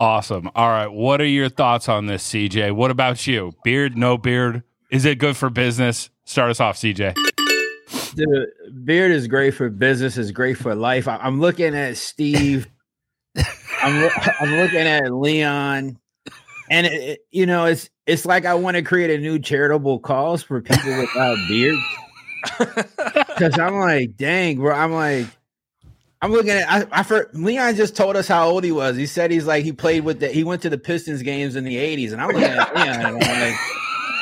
Awesome. 0.00 0.50
All 0.54 0.68
right. 0.68 0.88
What 0.88 1.20
are 1.20 1.26
your 1.26 1.48
thoughts 1.48 1.88
on 1.88 2.06
this, 2.06 2.26
CJ? 2.28 2.72
What 2.72 2.90
about 2.90 3.26
you? 3.26 3.52
Beard, 3.62 3.96
no 3.96 4.18
beard? 4.18 4.62
Is 4.90 5.04
it 5.04 5.18
good 5.18 5.36
for 5.36 5.50
business? 5.50 6.10
Start 6.24 6.50
us 6.50 6.60
off, 6.60 6.76
CJ. 6.76 7.14
The 8.16 8.46
beard 8.84 9.12
is 9.12 9.28
great 9.28 9.52
for 9.54 9.68
business. 9.70 10.16
Is 10.18 10.30
great 10.32 10.56
for 10.58 10.74
life. 10.74 11.08
I, 11.08 11.26
am 11.26 11.40
looking 11.40 11.74
at 11.74 11.96
Steve. 11.96 12.66
I'm 13.82 14.00
loo- 14.00 14.10
I'm 14.40 14.50
looking 14.54 14.80
at 14.80 15.12
Leon, 15.12 15.98
and 16.70 16.86
it, 16.86 16.92
it- 16.92 17.20
you 17.30 17.46
know 17.46 17.64
it's 17.66 17.90
it's 18.06 18.24
like 18.24 18.44
I 18.46 18.54
want 18.54 18.76
to 18.76 18.82
create 18.82 19.10
a 19.10 19.18
new 19.18 19.38
charitable 19.38 19.98
cause 20.00 20.42
for 20.42 20.60
people 20.60 20.96
without 20.96 21.36
beards. 21.48 21.82
Because 22.58 23.58
I'm 23.58 23.76
like, 23.76 24.16
dang, 24.16 24.58
bro. 24.58 24.74
I'm 24.74 24.92
like, 24.92 25.26
I'm 26.22 26.32
looking 26.32 26.52
at. 26.52 26.70
I, 26.70 27.00
I 27.00 27.02
for, 27.02 27.30
Leon 27.34 27.76
just 27.76 27.96
told 27.96 28.16
us 28.16 28.26
how 28.26 28.48
old 28.48 28.64
he 28.64 28.72
was. 28.72 28.96
He 28.96 29.06
said 29.06 29.30
he's 29.30 29.46
like 29.46 29.64
he 29.64 29.72
played 29.72 30.04
with 30.04 30.20
the. 30.20 30.28
He 30.28 30.44
went 30.44 30.62
to 30.62 30.70
the 30.70 30.78
Pistons 30.78 31.22
games 31.22 31.56
in 31.56 31.64
the 31.64 31.76
'80s, 31.76 32.12
and 32.12 32.20
I'm 32.20 32.28
looking 32.28 32.44
at 32.44 32.74
Leon. 32.76 33.18
Like, 33.20 33.54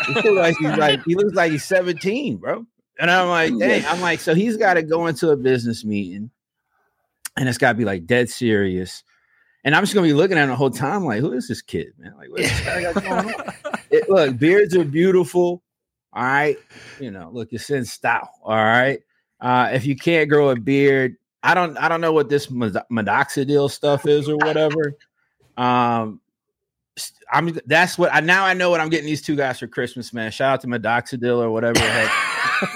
he 0.06 0.14
looks 0.14 0.36
like 0.36 0.56
he's 0.56 0.76
like 0.78 1.02
he 1.04 1.14
looks 1.14 1.34
like 1.34 1.52
he's 1.52 1.64
17, 1.64 2.38
bro. 2.38 2.66
And 2.98 3.10
I'm 3.10 3.28
like, 3.28 3.56
dang, 3.58 3.84
I'm 3.86 4.00
like, 4.00 4.20
so 4.20 4.34
he's 4.34 4.56
got 4.56 4.74
to 4.74 4.82
go 4.82 5.06
into 5.06 5.30
a 5.30 5.36
business 5.36 5.84
meeting, 5.84 6.30
and 7.36 7.48
it's 7.48 7.58
got 7.58 7.72
to 7.72 7.78
be 7.78 7.84
like 7.84 8.06
dead 8.06 8.28
serious. 8.28 9.04
And 9.64 9.76
I'm 9.76 9.84
just 9.84 9.94
gonna 9.94 10.06
be 10.06 10.12
looking 10.12 10.38
at 10.38 10.42
him 10.42 10.50
the 10.50 10.56
whole 10.56 10.70
time, 10.70 11.04
like, 11.04 11.20
who 11.20 11.32
is 11.32 11.46
this 11.46 11.62
kid, 11.62 11.92
man? 11.98 12.14
Like, 12.16 12.30
what's 12.30 12.42
this 12.42 12.60
guy 12.62 12.82
got 12.82 13.02
going 13.02 13.34
on? 13.34 13.54
It, 13.92 14.08
look, 14.08 14.38
beards 14.38 14.74
are 14.74 14.86
beautiful. 14.86 15.62
All 16.12 16.22
right, 16.22 16.56
you 17.00 17.10
know, 17.10 17.30
look, 17.32 17.52
it's 17.52 17.70
in 17.70 17.84
style. 17.84 18.30
All 18.42 18.54
right, 18.54 19.00
uh, 19.40 19.70
if 19.72 19.86
you 19.86 19.96
can't 19.96 20.28
grow 20.28 20.50
a 20.50 20.56
beard, 20.56 21.16
I 21.42 21.54
don't, 21.54 21.76
I 21.78 21.88
don't 21.88 22.00
know 22.00 22.12
what 22.12 22.28
this 22.28 22.48
minoxidil 22.48 23.70
stuff 23.70 24.06
is 24.06 24.28
or 24.28 24.36
whatever. 24.36 24.96
Um, 25.56 26.20
I'm 27.32 27.58
that's 27.66 27.96
what 27.96 28.12
I 28.12 28.20
now 28.20 28.44
I 28.44 28.52
know 28.52 28.70
what 28.70 28.80
I'm 28.80 28.90
getting 28.90 29.06
these 29.06 29.22
two 29.22 29.36
guys 29.36 29.58
for 29.58 29.66
Christmas, 29.66 30.12
man. 30.12 30.30
Shout 30.30 30.52
out 30.54 30.60
to 30.60 30.66
Modoxidil 30.66 31.38
or 31.38 31.50
whatever 31.50 31.80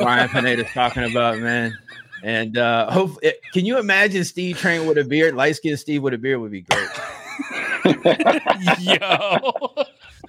Ryan 0.00 0.28
Pineda's 0.30 0.70
talking 0.72 1.04
about, 1.04 1.38
man. 1.38 1.76
And 2.22 2.56
uh 2.56 2.90
hope 2.90 3.18
it, 3.22 3.40
can 3.52 3.66
you 3.66 3.78
imagine 3.78 4.24
Steve 4.24 4.56
Trang 4.56 4.88
with 4.88 4.96
a 4.96 5.04
beard? 5.04 5.34
Light 5.34 5.56
skinned 5.56 5.78
Steve 5.78 6.02
with 6.02 6.14
a 6.14 6.18
beard 6.18 6.40
would 6.40 6.50
be 6.50 6.62
great. 6.62 6.88
Yo. 8.80 9.84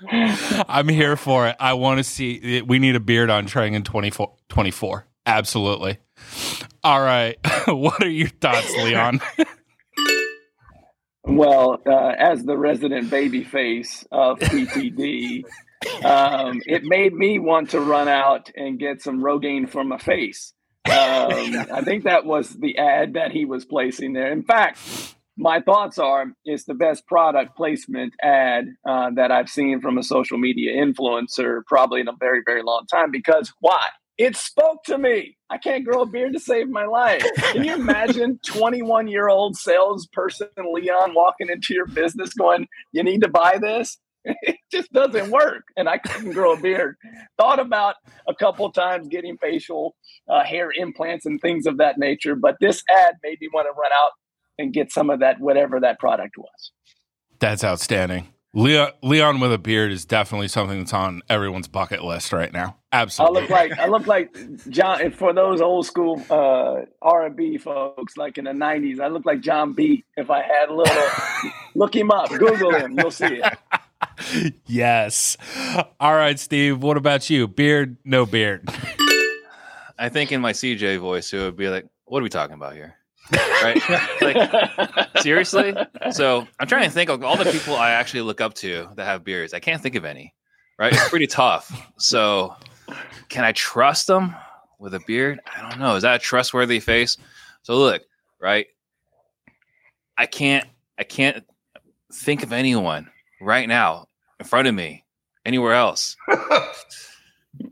I'm 0.09 0.87
here 0.87 1.15
for 1.15 1.47
it. 1.47 1.55
I 1.59 1.73
want 1.73 1.99
to 1.99 2.03
see 2.03 2.61
we 2.61 2.79
need 2.79 2.95
a 2.95 2.99
beard 2.99 3.29
on 3.29 3.47
Trang 3.47 3.73
in 3.73 3.83
24, 3.83 4.33
24. 4.49 5.05
Absolutely. 5.25 5.97
All 6.83 7.01
right. 7.01 7.37
what 7.67 8.01
are 8.03 8.09
your 8.09 8.29
thoughts, 8.29 8.73
Leon? 8.75 9.21
Well, 11.23 11.81
uh, 11.85 12.13
as 12.17 12.43
the 12.43 12.57
resident 12.57 13.09
baby 13.09 13.43
face 13.43 14.05
of 14.11 14.39
PTD, 14.39 15.43
um, 16.03 16.61
it 16.65 16.83
made 16.83 17.13
me 17.13 17.37
want 17.37 17.71
to 17.71 17.81
run 17.81 18.07
out 18.07 18.49
and 18.55 18.79
get 18.79 19.01
some 19.01 19.21
Rogaine 19.21 19.69
for 19.69 19.83
my 19.83 19.97
face. 19.97 20.53
Um, 20.85 21.65
I 21.73 21.81
think 21.83 22.05
that 22.05 22.25
was 22.25 22.49
the 22.49 22.77
ad 22.77 23.13
that 23.13 23.31
he 23.31 23.43
was 23.43 23.65
placing 23.65 24.13
there. 24.13 24.31
In 24.31 24.43
fact, 24.43 24.79
my 25.37 25.61
thoughts 25.61 25.99
are 25.99 26.25
it's 26.45 26.65
the 26.65 26.73
best 26.73 27.05
product 27.07 27.55
placement 27.55 28.13
ad 28.21 28.69
uh, 28.87 29.11
that 29.15 29.31
I've 29.31 29.49
seen 29.49 29.79
from 29.81 29.97
a 29.97 30.03
social 30.03 30.37
media 30.37 30.83
influencer 30.83 31.61
probably 31.67 32.01
in 32.01 32.07
a 32.07 32.15
very, 32.19 32.41
very 32.45 32.63
long 32.63 32.85
time. 32.91 33.11
Because 33.11 33.53
why? 33.59 33.85
It 34.17 34.35
spoke 34.35 34.83
to 34.85 34.97
me. 34.97 35.37
I 35.51 35.59
can't 35.59 35.85
grow 35.85 36.01
a 36.01 36.05
beard 36.07 36.33
to 36.33 36.39
save 36.39 36.69
my 36.69 36.85
life. 36.85 37.23
Can 37.51 37.63
you 37.63 37.75
imagine 37.75 38.39
21 38.47 39.07
year 39.07 39.29
old 39.29 39.55
salesperson 39.55 40.47
Leon 40.57 41.13
walking 41.13 41.49
into 41.49 41.75
your 41.75 41.85
business 41.85 42.33
going, 42.33 42.67
You 42.91 43.03
need 43.03 43.21
to 43.21 43.29
buy 43.29 43.59
this? 43.61 43.97
It 44.41 44.57
just 44.69 44.91
doesn't 44.91 45.31
work. 45.31 45.63
And 45.77 45.87
I 45.87 45.99
couldn't 45.99 46.33
grow 46.33 46.51
a 46.51 46.59
beard. 46.59 46.97
Thought 47.37 47.59
about 47.59 47.95
a 48.27 48.35
couple 48.35 48.69
times 48.73 49.07
getting 49.07 49.37
facial 49.37 49.95
uh, 50.27 50.43
hair 50.43 50.69
implants 50.75 51.25
and 51.25 51.39
things 51.39 51.65
of 51.65 51.77
that 51.77 51.97
nature, 51.97 52.35
but 52.35 52.57
this 52.59 52.83
ad 52.89 53.15
made 53.23 53.39
me 53.39 53.47
want 53.53 53.67
to 53.67 53.71
run 53.71 53.91
out 53.93 54.11
and 54.57 54.73
get 54.73 54.91
some 54.91 55.09
of 55.09 55.19
that, 55.19 55.39
whatever 55.39 55.79
that 55.79 55.99
product 55.99 56.37
was. 56.37 56.71
That's 57.39 57.63
outstanding. 57.63 58.27
Leon, 58.53 58.91
Leon 59.03 59.39
with 59.39 59.53
a 59.53 59.57
beard 59.59 59.91
is 59.91 60.05
definitely 60.05 60.47
something 60.47 60.79
that's 60.79 60.93
on 60.93 61.21
everyone's 61.29 61.67
bucket 61.67 62.03
list 62.03 62.33
right 62.33 62.51
now. 62.51 62.77
Absolutely. 62.91 63.37
I 63.37 63.41
look 63.41 63.49
like 63.51 63.79
I 63.79 63.87
look 63.87 64.07
like 64.07 64.69
John. 64.69 65.11
For 65.11 65.31
those 65.31 65.61
old 65.61 65.85
school 65.85 66.23
uh, 66.29 66.85
R 67.01 67.25
and 67.27 67.35
B 67.35 67.59
folks, 67.59 68.17
like 68.17 68.39
in 68.39 68.45
the 68.45 68.51
'90s, 68.51 68.99
I 68.99 69.09
look 69.09 69.25
like 69.25 69.41
Jon 69.41 69.73
B. 69.73 70.03
If 70.15 70.31
I 70.31 70.41
had 70.41 70.69
a 70.69 70.73
little, 70.73 71.03
look 71.75 71.95
him 71.95 72.09
up, 72.09 72.29
Google 72.29 72.73
him, 72.73 72.97
you'll 72.97 73.11
see 73.11 73.41
it. 73.43 74.53
yes. 74.65 75.37
All 75.99 76.15
right, 76.15 76.39
Steve. 76.39 76.81
What 76.81 76.97
about 76.97 77.29
you? 77.29 77.47
Beard, 77.47 77.97
no 78.05 78.25
beard. 78.25 78.67
I 79.99 80.09
think 80.09 80.31
in 80.31 80.41
my 80.41 80.53
CJ 80.53 80.99
voice, 80.99 81.31
it 81.33 81.39
would 81.39 81.57
be 81.57 81.69
like, 81.69 81.85
"What 82.05 82.21
are 82.21 82.23
we 82.23 82.29
talking 82.29 82.55
about 82.55 82.73
here?" 82.73 82.95
Right? 83.31 83.81
like 84.21 85.17
seriously. 85.21 85.75
So 86.11 86.47
I'm 86.59 86.67
trying 86.67 86.85
to 86.85 86.89
think 86.89 87.09
of 87.09 87.23
all 87.23 87.37
the 87.37 87.45
people 87.51 87.75
I 87.75 87.91
actually 87.91 88.21
look 88.21 88.41
up 88.41 88.53
to 88.55 88.89
that 88.95 89.05
have 89.05 89.23
beards. 89.23 89.53
I 89.53 89.59
can't 89.59 89.81
think 89.81 89.95
of 89.95 90.05
any. 90.05 90.33
Right? 90.79 90.93
It's 90.93 91.09
pretty 91.09 91.27
tough. 91.27 91.71
So 91.97 92.55
can 93.29 93.43
I 93.43 93.51
trust 93.51 94.07
them 94.07 94.35
with 94.79 94.93
a 94.93 94.99
beard? 95.07 95.39
I 95.55 95.67
don't 95.67 95.79
know. 95.79 95.95
Is 95.95 96.03
that 96.03 96.15
a 96.15 96.19
trustworthy 96.19 96.79
face? 96.79 97.17
So 97.63 97.77
look, 97.77 98.03
right? 98.39 98.67
I 100.17 100.25
can't. 100.25 100.67
I 100.99 101.03
can't 101.03 101.43
think 102.13 102.43
of 102.43 102.53
anyone 102.53 103.09
right 103.41 103.67
now 103.67 104.07
in 104.39 104.45
front 104.45 104.67
of 104.67 104.75
me 104.75 105.03
anywhere 105.45 105.73
else. 105.73 106.15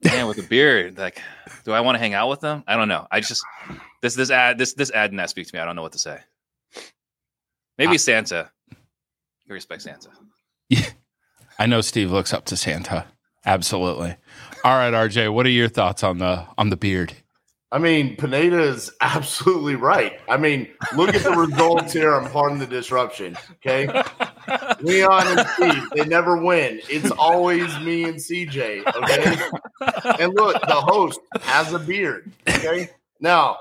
Man, 0.04 0.28
with 0.28 0.38
a 0.38 0.43
beard, 0.43 0.98
like, 0.98 1.21
do 1.63 1.71
I 1.71 1.82
want 1.82 1.95
to 1.95 2.00
hang 2.00 2.13
out 2.13 2.30
with 2.30 2.39
them? 2.39 2.63
I 2.67 2.76
don't 2.76 2.88
know. 2.88 3.08
I 3.12 3.19
just 3.21 3.43
this 4.02 4.15
this 4.15 4.32
ad 4.32 4.58
this 4.58 4.74
this 4.74 4.91
ad 4.91 5.12
did 5.12 5.17
not 5.17 5.30
speak 5.30 5.48
to 5.48 5.56
me. 5.56 5.60
I 5.60 5.65
don't 5.65 5.76
know 5.76 5.82
what 5.82 5.93
to 5.93 6.00
say. 6.00 6.19
Maybe 7.78 7.98
Santa. 7.98 8.52
You 9.45 9.54
respect 9.54 9.82
Santa. 9.82 10.10
Yeah. 10.69 10.86
I 11.60 11.67
know 11.67 11.82
Steve 11.82 12.12
looks 12.12 12.34
up 12.34 12.45
to 12.45 12.58
Santa. 12.58 13.06
Absolutely. 13.45 14.15
All 14.63 14.76
right, 14.76 14.93
RJ, 14.93 15.32
what 15.32 15.45
are 15.45 15.50
your 15.50 15.69
thoughts 15.69 16.04
on 16.04 16.17
the 16.17 16.45
on 16.58 16.69
the 16.69 16.78
beard? 16.78 17.13
I 17.71 17.80
mean, 17.80 18.15
Pineda 18.15 18.62
is 18.62 18.91
absolutely 19.01 19.75
right. 19.75 20.19
I 20.30 20.38
mean, 20.38 20.67
look 20.95 21.13
at 21.13 21.23
the 21.23 21.32
results 21.32 21.93
here 21.93 22.13
on 22.13 22.30
Pardon 22.30 22.60
the 22.60 22.67
Disruption. 22.67 23.38
Okay. 23.54 23.88
Leon 24.82 25.28
and 25.28 25.47
Steve, 25.49 25.84
they 25.95 26.06
never 26.06 26.38
win. 26.38 26.80
It's 26.89 27.12
always 27.12 27.78
me 27.80 28.04
and 28.04 28.15
CJ. 28.15 28.86
Okay. 28.95 30.23
And 30.23 30.34
look, 30.36 30.62
the 30.62 30.75
host 30.75 31.19
has 31.41 31.73
a 31.73 31.80
beard. 31.80 32.32
Okay. 32.47 32.89
Now, 33.19 33.58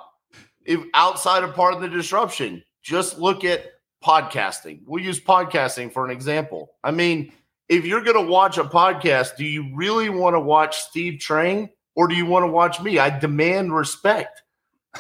if 0.64 0.80
outside 0.94 1.42
of 1.42 1.54
Pardon 1.54 1.80
the 1.80 1.88
Disruption, 1.88 2.62
just 2.82 3.18
look 3.18 3.44
at 3.44 3.64
podcasting. 4.04 4.80
We'll 4.86 5.02
use 5.02 5.20
podcasting 5.20 5.92
for 5.92 6.04
an 6.04 6.10
example. 6.10 6.72
I 6.84 6.90
mean, 6.90 7.32
if 7.68 7.86
you're 7.86 8.02
going 8.02 8.22
to 8.22 8.30
watch 8.30 8.58
a 8.58 8.64
podcast, 8.64 9.36
do 9.36 9.44
you 9.44 9.74
really 9.74 10.10
want 10.10 10.34
to 10.34 10.40
watch 10.40 10.78
Steve 10.80 11.14
Trang? 11.14 11.70
Or 11.94 12.08
do 12.08 12.14
you 12.14 12.26
want 12.26 12.44
to 12.44 12.50
watch 12.50 12.80
me? 12.80 12.98
I 12.98 13.16
demand 13.18 13.74
respect. 13.74 14.42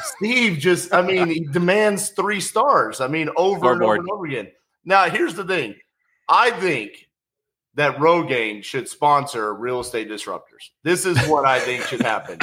Steve 0.02 0.58
just, 0.58 0.92
I 0.92 1.02
mean, 1.02 1.28
he 1.28 1.40
demands 1.40 2.10
three 2.10 2.40
stars. 2.40 3.00
I 3.00 3.06
mean, 3.06 3.30
over 3.36 3.72
and 3.72 3.82
over 3.82 3.94
and 3.94 4.10
over 4.10 4.26
again. 4.26 4.50
Now, 4.84 5.08
here's 5.08 5.34
the 5.34 5.44
thing 5.44 5.76
I 6.28 6.50
think 6.50 7.08
that 7.74 7.96
Rogaine 7.96 8.62
should 8.62 8.88
sponsor 8.88 9.52
real 9.54 9.80
estate 9.80 10.08
disruptors. 10.08 10.70
This 10.82 11.04
is 11.04 11.18
what 11.26 11.44
I 11.44 11.60
think 11.60 11.82
should 11.84 12.02
happen. 12.02 12.38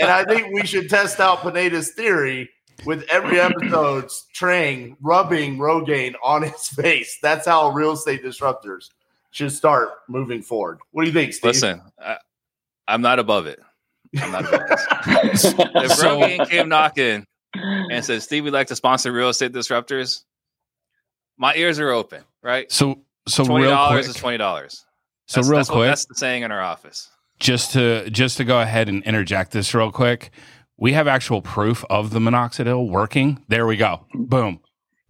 and 0.00 0.10
I 0.10 0.24
think 0.24 0.52
we 0.52 0.64
should 0.66 0.88
test 0.88 1.20
out 1.20 1.42
Pineda's 1.42 1.92
theory 1.92 2.48
with 2.84 3.04
every 3.10 3.40
episode 3.40 4.08
Trang 4.34 4.96
rubbing 5.00 5.58
Rogaine 5.58 6.14
on 6.22 6.42
his 6.42 6.68
face. 6.68 7.18
That's 7.22 7.46
how 7.46 7.70
real 7.70 7.92
estate 7.92 8.24
disruptors 8.24 8.90
should 9.30 9.52
start 9.52 9.90
moving 10.08 10.42
forward. 10.42 10.78
What 10.92 11.02
do 11.02 11.08
you 11.08 11.14
think, 11.14 11.32
Steve? 11.32 11.48
Listen, 11.48 11.82
I, 11.98 12.18
I'm 12.88 13.02
not 13.02 13.18
above 13.18 13.46
it. 13.46 13.60
I'm 14.18 14.32
not 14.32 14.44
if 14.52 15.38
so, 15.38 15.52
Rogaine 15.52 16.48
came 16.48 16.68
knocking 16.68 17.24
and 17.54 18.04
said, 18.04 18.22
Steve, 18.22 18.44
we'd 18.44 18.52
like 18.52 18.68
to 18.68 18.76
sponsor 18.76 19.12
real 19.12 19.28
estate 19.28 19.52
disruptors, 19.52 20.24
my 21.38 21.54
ears 21.54 21.78
are 21.78 21.90
open, 21.90 22.24
right? 22.42 22.70
So 22.70 23.00
so 23.28 23.44
twenty 23.44 23.66
dollars 23.66 24.08
is 24.08 24.16
twenty 24.16 24.38
dollars. 24.38 24.84
So 25.26 25.42
real 25.42 25.58
that's 25.58 25.68
quick, 25.68 25.78
what, 25.78 25.86
that's 25.86 26.06
the 26.06 26.14
saying 26.14 26.42
in 26.42 26.50
our 26.50 26.60
office. 26.60 27.08
Just 27.38 27.72
to 27.72 28.10
just 28.10 28.36
to 28.38 28.44
go 28.44 28.60
ahead 28.60 28.88
and 28.88 29.02
interject 29.04 29.52
this 29.52 29.74
real 29.74 29.92
quick, 29.92 30.30
we 30.76 30.92
have 30.92 31.06
actual 31.06 31.40
proof 31.40 31.84
of 31.88 32.10
the 32.10 32.18
minoxidil 32.18 32.90
working. 32.90 33.42
There 33.48 33.66
we 33.66 33.76
go. 33.76 34.06
Boom 34.14 34.60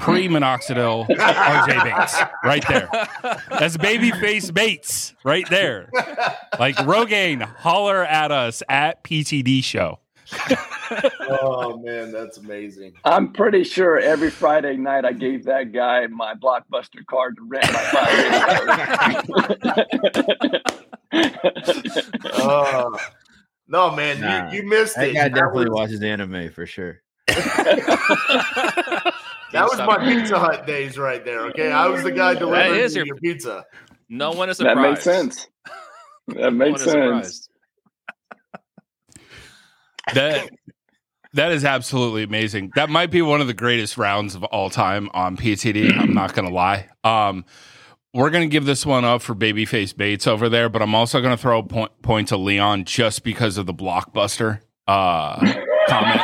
pre 0.00 0.26
minoxidil 0.28 1.06
RJ 1.08 1.84
Bates 1.84 2.20
right 2.42 2.66
there. 2.66 2.88
That's 3.50 3.76
babyface 3.76 4.52
Bates 4.52 5.14
right 5.24 5.48
there. 5.50 5.88
Like 6.58 6.74
Rogaine, 6.76 7.42
holler 7.42 8.04
at 8.04 8.32
us 8.32 8.62
at 8.68 9.04
PTD 9.04 9.62
show. 9.62 10.00
oh 11.28 11.78
man, 11.78 12.10
that's 12.12 12.38
amazing. 12.38 12.94
I'm 13.04 13.32
pretty 13.32 13.64
sure 13.64 13.98
every 13.98 14.30
Friday 14.30 14.76
night 14.76 15.04
I 15.04 15.12
gave 15.12 15.44
that 15.44 15.72
guy 15.72 16.06
my 16.06 16.34
blockbuster 16.34 17.04
card 17.06 17.36
to 17.36 17.42
rent 17.42 17.70
my 17.72 17.82
five 17.82 18.10
uh, 22.32 22.98
no 23.68 23.94
man, 23.94 24.20
nah, 24.20 24.50
you, 24.50 24.62
you 24.62 24.68
missed 24.68 24.96
that 24.96 25.08
it. 25.08 25.14
Guy 25.14 25.28
definitely 25.28 25.68
was... 25.68 25.78
watches 25.78 26.02
anime 26.02 26.50
for 26.50 26.66
sure. 26.66 27.02
That 29.52 29.64
was 29.64 29.78
my 29.78 29.98
Pizza 29.98 30.38
Hut 30.38 30.66
days 30.66 30.98
right 30.98 31.24
there. 31.24 31.46
Okay, 31.46 31.70
I 31.70 31.86
was 31.86 32.02
the 32.02 32.12
guy 32.12 32.34
delivering 32.34 32.90
your, 32.92 33.06
your, 33.06 33.16
pizza. 33.16 33.64
No 34.08 34.32
one 34.32 34.50
is 34.50 34.58
surprised. 34.58 34.78
That 34.78 34.90
makes 34.90 35.04
sense. 35.04 35.48
That 36.28 36.50
makes 36.54 36.86
no 36.86 37.20
sense. 37.20 37.48
that 40.14 40.50
that 41.32 41.52
is 41.52 41.64
absolutely 41.64 42.24
amazing. 42.24 42.72
That 42.74 42.90
might 42.90 43.10
be 43.10 43.22
one 43.22 43.40
of 43.40 43.46
the 43.46 43.54
greatest 43.54 43.96
rounds 43.96 44.34
of 44.34 44.44
all 44.44 44.70
time 44.70 45.10
on 45.14 45.36
PTD. 45.36 45.96
I'm 45.96 46.14
not 46.14 46.34
going 46.34 46.48
to 46.48 46.54
lie. 46.54 46.88
Um, 47.04 47.44
we're 48.12 48.30
going 48.30 48.48
to 48.48 48.52
give 48.52 48.64
this 48.64 48.84
one 48.84 49.04
up 49.04 49.22
for 49.22 49.36
Babyface 49.36 49.96
Bates 49.96 50.26
over 50.26 50.48
there, 50.48 50.68
but 50.68 50.82
I'm 50.82 50.94
also 50.94 51.20
going 51.20 51.36
to 51.36 51.40
throw 51.40 51.60
a 51.60 51.62
point, 51.62 52.02
point 52.02 52.28
to 52.28 52.36
Leon 52.36 52.84
just 52.84 53.22
because 53.22 53.56
of 53.56 53.66
the 53.66 53.74
blockbuster. 53.74 54.60
Uh, 54.88 55.54
comment 55.90 56.20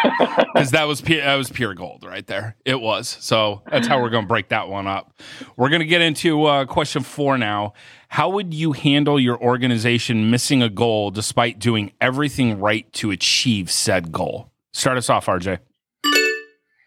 because 0.54 0.70
that 0.70 0.84
was 0.84 1.00
that 1.02 1.34
was 1.36 1.50
pure 1.50 1.74
gold 1.74 2.04
right 2.04 2.26
there. 2.26 2.56
It 2.64 2.80
was. 2.80 3.16
So 3.20 3.62
that's 3.70 3.86
how 3.86 4.00
we're 4.00 4.10
going 4.10 4.24
to 4.24 4.28
break 4.28 4.48
that 4.48 4.68
one 4.68 4.86
up. 4.86 5.12
We're 5.56 5.68
going 5.68 5.80
to 5.80 5.86
get 5.86 6.00
into 6.00 6.44
uh, 6.44 6.64
question 6.64 7.02
four 7.02 7.36
now. 7.36 7.74
How 8.08 8.30
would 8.30 8.54
you 8.54 8.72
handle 8.72 9.18
your 9.18 9.40
organization 9.40 10.30
missing 10.30 10.62
a 10.62 10.68
goal 10.68 11.10
despite 11.10 11.58
doing 11.58 11.92
everything 12.00 12.60
right 12.60 12.90
to 12.94 13.10
achieve 13.10 13.70
said 13.70 14.12
goal? 14.12 14.50
Start 14.72 14.96
us 14.96 15.10
off, 15.10 15.26
RJ. 15.26 15.58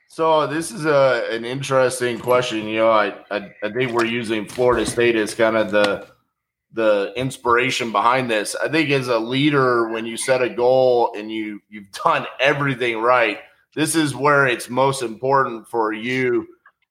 So 0.07 0.47
this 0.47 0.71
is 0.71 0.85
a 0.85 1.27
an 1.31 1.45
interesting 1.45 2.19
question. 2.19 2.67
You 2.67 2.79
know, 2.79 2.91
I, 2.91 3.13
I, 3.31 3.53
I 3.63 3.71
think 3.71 3.91
we're 3.93 4.05
using 4.05 4.45
Florida 4.47 4.85
State 4.85 5.15
as 5.15 5.33
kind 5.33 5.55
of 5.55 5.71
the 5.71 6.07
the 6.73 7.13
inspiration 7.15 7.91
behind 7.91 8.29
this. 8.29 8.55
I 8.55 8.69
think 8.69 8.89
as 8.91 9.07
a 9.07 9.19
leader, 9.19 9.89
when 9.89 10.05
you 10.05 10.17
set 10.17 10.41
a 10.41 10.49
goal 10.49 11.13
and 11.17 11.31
you 11.31 11.61
you've 11.69 11.91
done 11.91 12.27
everything 12.39 12.99
right, 12.99 13.39
this 13.75 13.95
is 13.95 14.15
where 14.15 14.47
it's 14.47 14.69
most 14.69 15.01
important 15.01 15.67
for 15.67 15.93
you 15.93 16.47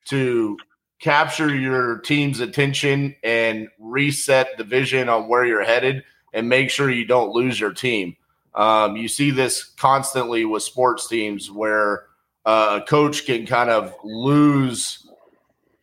to 0.06 0.56
capture 1.00 1.54
your 1.54 1.98
team's 1.98 2.40
attention 2.40 3.14
and 3.22 3.68
reset 3.78 4.48
the 4.58 4.64
vision 4.64 5.08
on 5.08 5.28
where 5.28 5.44
you're 5.44 5.64
headed 5.64 6.02
and 6.32 6.48
make 6.48 6.70
sure 6.70 6.90
you 6.90 7.06
don't 7.06 7.32
lose 7.32 7.58
your 7.58 7.72
team. 7.72 8.16
Um, 8.54 8.96
you 8.96 9.06
see 9.06 9.30
this 9.30 9.62
constantly 9.62 10.44
with 10.44 10.62
sports 10.62 11.06
teams 11.08 11.50
where 11.50 12.06
uh, 12.44 12.80
a 12.82 12.86
coach 12.86 13.26
can 13.26 13.46
kind 13.46 13.70
of 13.70 13.94
lose 14.02 15.07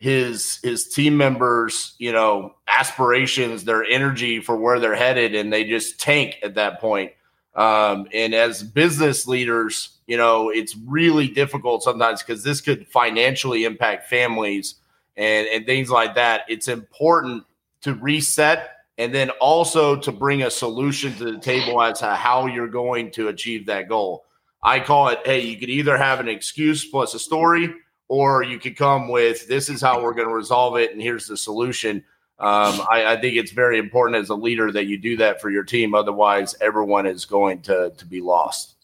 his 0.05 0.59
his 0.61 0.87
team 0.87 1.17
members, 1.17 1.95
you 1.97 2.11
know, 2.11 2.53
aspirations, 2.67 3.63
their 3.63 3.83
energy 3.83 4.39
for 4.39 4.55
where 4.55 4.79
they're 4.79 4.93
headed, 4.93 5.33
and 5.33 5.51
they 5.51 5.63
just 5.63 5.99
tank 5.99 6.37
at 6.43 6.53
that 6.53 6.79
point. 6.79 7.11
Um, 7.55 8.07
and 8.13 8.35
as 8.35 8.61
business 8.61 9.27
leaders, 9.27 9.97
you 10.05 10.15
know, 10.15 10.51
it's 10.51 10.75
really 10.85 11.27
difficult 11.27 11.81
sometimes 11.81 12.21
because 12.21 12.43
this 12.43 12.61
could 12.61 12.87
financially 12.87 13.63
impact 13.63 14.07
families 14.07 14.75
and, 15.17 15.47
and 15.47 15.65
things 15.65 15.89
like 15.89 16.13
that. 16.13 16.41
It's 16.49 16.67
important 16.67 17.43
to 17.81 17.95
reset 17.95 18.73
and 18.99 19.11
then 19.11 19.31
also 19.41 19.95
to 19.95 20.11
bring 20.11 20.43
a 20.43 20.51
solution 20.51 21.15
to 21.15 21.31
the 21.31 21.39
table 21.39 21.81
as 21.81 21.97
to 22.01 22.13
how 22.13 22.45
you're 22.45 22.67
going 22.67 23.09
to 23.13 23.29
achieve 23.29 23.65
that 23.65 23.89
goal. 23.89 24.23
I 24.61 24.81
call 24.81 25.07
it, 25.07 25.19
hey, 25.25 25.39
you 25.39 25.57
could 25.57 25.71
either 25.71 25.97
have 25.97 26.19
an 26.19 26.27
excuse 26.27 26.85
plus 26.85 27.15
a 27.15 27.19
story, 27.19 27.73
or 28.07 28.43
you 28.43 28.59
could 28.59 28.77
come 28.77 29.07
with 29.07 29.47
this 29.47 29.69
is 29.69 29.81
how 29.81 30.01
we're 30.01 30.13
going 30.13 30.27
to 30.27 30.33
resolve 30.33 30.77
it 30.77 30.91
and 30.91 31.01
here's 31.01 31.27
the 31.27 31.37
solution. 31.37 32.03
Um, 32.37 32.81
I, 32.91 33.05
I, 33.13 33.21
think 33.21 33.37
it's 33.37 33.51
very 33.51 33.77
important 33.77 34.21
as 34.21 34.27
a 34.29 34.35
leader 34.35 34.69
that 34.73 34.87
you 34.87 34.97
do 34.97 35.15
that 35.17 35.39
for 35.39 35.49
your 35.49 35.63
team 35.63 35.95
otherwise 35.95 36.53
everyone 36.59 37.05
is 37.05 37.23
going 37.23 37.61
to 37.63 37.93
to 37.97 38.05
be 38.05 38.19
lost. 38.21 38.75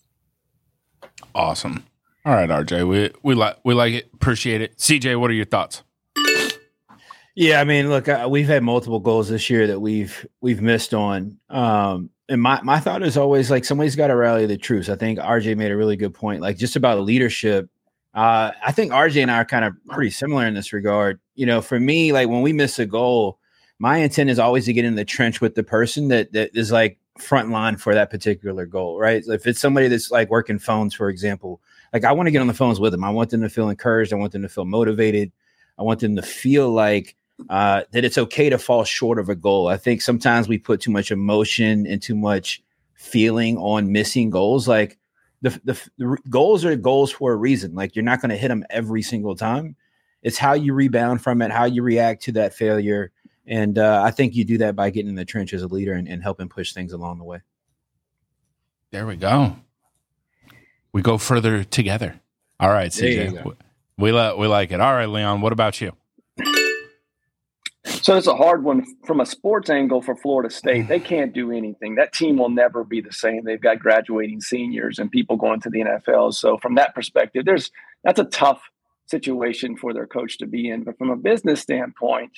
Awesome. 1.36 1.86
All 2.26 2.34
right 2.34 2.50
rj 2.50 2.88
we 2.88 3.12
we 3.24 3.36
like 3.36 3.58
we 3.64 3.74
like 3.74 3.94
it 3.94 4.10
appreciate 4.14 4.62
it. 4.62 4.78
Cj 4.78 5.20
what 5.20 5.30
are 5.30 5.34
your 5.34 5.46
thoughts? 5.46 5.84
Yeah 7.36 7.62
i 7.62 7.64
mean 7.64 7.90
look 7.90 8.08
uh, 8.08 8.28
we've 8.30 8.48
had 8.48 8.64
multiple 8.64 9.00
goals 9.00 9.30
this 9.30 9.50
year 9.50 9.68
that 9.68 9.80
we've 9.80 10.26
we've 10.40 10.62
missed 10.62 10.94
on. 10.94 11.38
Um, 11.50 12.10
and 12.32 12.42
my, 12.42 12.62
my 12.62 12.80
thought 12.80 13.04
is 13.04 13.18
always 13.18 13.52
like 13.52 13.66
somebody's 13.66 13.98
got 13.98 14.08
to 14.08 14.16
rally 14.16 14.46
the 14.46 14.56
troops. 14.56 14.88
I 14.88 14.96
think 14.96 15.20
RJ 15.20 15.58
made 15.58 15.70
a 15.70 15.76
really 15.76 15.98
good 15.98 16.14
point, 16.14 16.42
like 16.42 16.58
just 16.58 16.78
about 16.78 17.02
leadership 17.02 17.70
uh, 18.14 18.52
I 18.64 18.72
think 18.72 18.92
RJ 18.92 19.22
and 19.22 19.32
I 19.32 19.38
are 19.38 19.46
kind 19.46 19.66
of 19.66 19.74
pretty 19.88 20.12
similar 20.12 20.46
in 20.46 20.54
this 20.54 20.74
regard. 20.74 21.20
You 21.36 21.46
know, 21.46 21.62
for 21.62 21.80
me, 21.80 22.12
like 22.12 22.28
when 22.28 22.42
we 22.42 22.54
miss 22.54 22.78
a 22.80 22.86
goal, 22.86 23.40
my 23.80 23.98
intent 23.98 24.30
is 24.30 24.40
always 24.40 24.66
to 24.66 24.74
get 24.74 24.86
in 24.86 24.96
the 24.96 25.06
trench 25.06 25.42
with 25.42 25.56
the 25.56 25.64
person 25.64 26.10
that 26.10 26.34
that 26.34 26.52
is 26.54 26.72
like 26.72 27.00
front 27.18 27.50
line 27.50 27.78
for 27.78 27.94
that 27.94 28.10
particular 28.10 28.66
goal, 28.66 29.00
right? 29.00 29.24
If 29.26 29.48
it's 29.48 29.60
somebody 29.60 29.88
that's 29.88 30.12
like 30.12 30.30
working 30.30 30.60
phones, 30.60 30.94
for 30.94 31.10
example, 31.10 31.62
like 31.94 32.04
I 32.04 32.12
want 32.12 32.28
to 32.28 32.32
get 32.32 32.42
on 32.42 32.48
the 32.48 32.54
phones 32.54 32.80
with 32.80 32.92
them. 32.92 33.04
I 33.04 33.10
want 33.10 33.30
them 33.30 33.42
to 33.42 33.50
feel 33.50 33.70
encouraged. 33.70 34.14
I 34.14 34.18
want 34.18 34.34
them 34.34 34.42
to 34.42 34.50
feel 34.50 34.66
motivated. 34.66 35.32
I 35.80 35.84
want 35.84 36.00
them 36.00 36.16
to 36.16 36.22
feel 36.22 36.70
like 36.70 37.16
uh, 37.50 37.84
that 37.92 38.06
it's 38.06 38.18
okay 38.18 38.50
to 38.50 38.58
fall 38.58 38.84
short 38.84 39.20
of 39.20 39.30
a 39.30 39.36
goal. 39.36 39.68
I 39.68 39.78
think 39.78 40.02
sometimes 40.02 40.48
we 40.48 40.58
put 40.58 40.82
too 40.82 40.92
much 40.92 41.12
emotion 41.12 41.88
and 41.88 42.02
too 42.02 42.16
much 42.16 42.62
feeling 42.94 43.58
on 43.58 43.92
missing 43.92 44.30
goals. 44.30 44.68
Like 44.68 44.98
the, 45.42 45.50
the, 45.64 45.90
the 45.98 46.18
goals 46.30 46.66
are 46.66 46.76
goals 46.76 47.12
for 47.12 47.34
a 47.34 47.36
reason. 47.36 47.74
Like 47.74 47.96
you're 47.96 48.04
not 48.04 48.22
going 48.22 48.30
to 48.30 48.38
hit 48.38 48.48
them 48.50 48.64
every 48.70 49.02
single 49.02 49.36
time. 49.36 49.76
It's 50.22 50.38
how 50.38 50.54
you 50.54 50.74
rebound 50.74 51.22
from 51.22 51.42
it, 51.42 51.52
how 51.52 51.66
you 51.66 51.82
react 51.82 52.24
to 52.24 52.32
that 52.34 52.54
failure. 52.54 53.12
And 53.48 53.78
uh, 53.78 54.04
I 54.06 54.12
think 54.12 54.36
you 54.36 54.46
do 54.46 54.60
that 54.60 54.76
by 54.76 54.92
getting 54.92 55.10
in 55.10 55.16
the 55.16 55.26
trench 55.26 55.54
as 55.54 55.64
a 55.64 55.68
leader 55.68 55.94
and, 55.94 56.08
and 56.08 56.22
helping 56.22 56.48
push 56.48 56.74
things 56.74 56.94
along 56.94 57.18
the 57.18 57.24
way. 57.24 57.40
There 58.92 59.08
we 59.08 59.16
go. 59.16 59.56
We 60.94 61.02
go 61.02 61.18
further 61.18 61.64
together. 61.64 62.20
All 62.60 62.70
right, 62.70 62.92
CJ. 62.92 63.44
We, 63.44 63.54
we, 63.98 64.12
we 64.12 64.48
like 64.48 64.72
it. 64.72 64.80
All 64.80 64.94
right, 64.94 65.08
Leon, 65.08 65.42
what 65.42 65.54
about 65.54 65.82
you? 65.82 65.94
So 68.02 68.18
it's 68.18 68.28
a 68.28 68.36
hard 68.36 68.64
one 68.64 68.84
from 69.06 69.20
a 69.20 69.26
sports 69.26 69.70
angle 69.70 70.02
for 70.02 70.16
Florida 70.16 70.50
State. 70.50 70.88
They 70.88 71.00
can't 71.14 71.34
do 71.34 71.52
anything. 71.52 71.96
That 71.96 72.14
team 72.14 72.38
will 72.38 72.50
never 72.50 72.84
be 72.84 73.00
the 73.00 73.14
same. 73.14 73.44
They've 73.44 73.62
got 73.62 73.80
graduating 73.80 74.42
seniors 74.42 74.98
and 74.98 75.12
people 75.12 75.38
going 75.38 75.62
to 75.62 75.70
the 75.70 75.82
NFL. 75.82 76.34
So 76.34 76.58
from 76.58 76.76
that 76.76 76.96
perspective, 76.96 77.46
there's 77.46 77.72
that's 78.04 78.20
a 78.20 78.26
tough 78.26 78.62
situation 79.06 79.78
for 79.78 79.94
their 79.94 80.08
coach 80.08 80.40
to 80.40 80.48
be 80.48 80.70
in. 80.70 80.84
But 80.84 80.98
from 80.98 81.12
a 81.12 81.16
business 81.16 81.62
standpoint, 81.62 82.32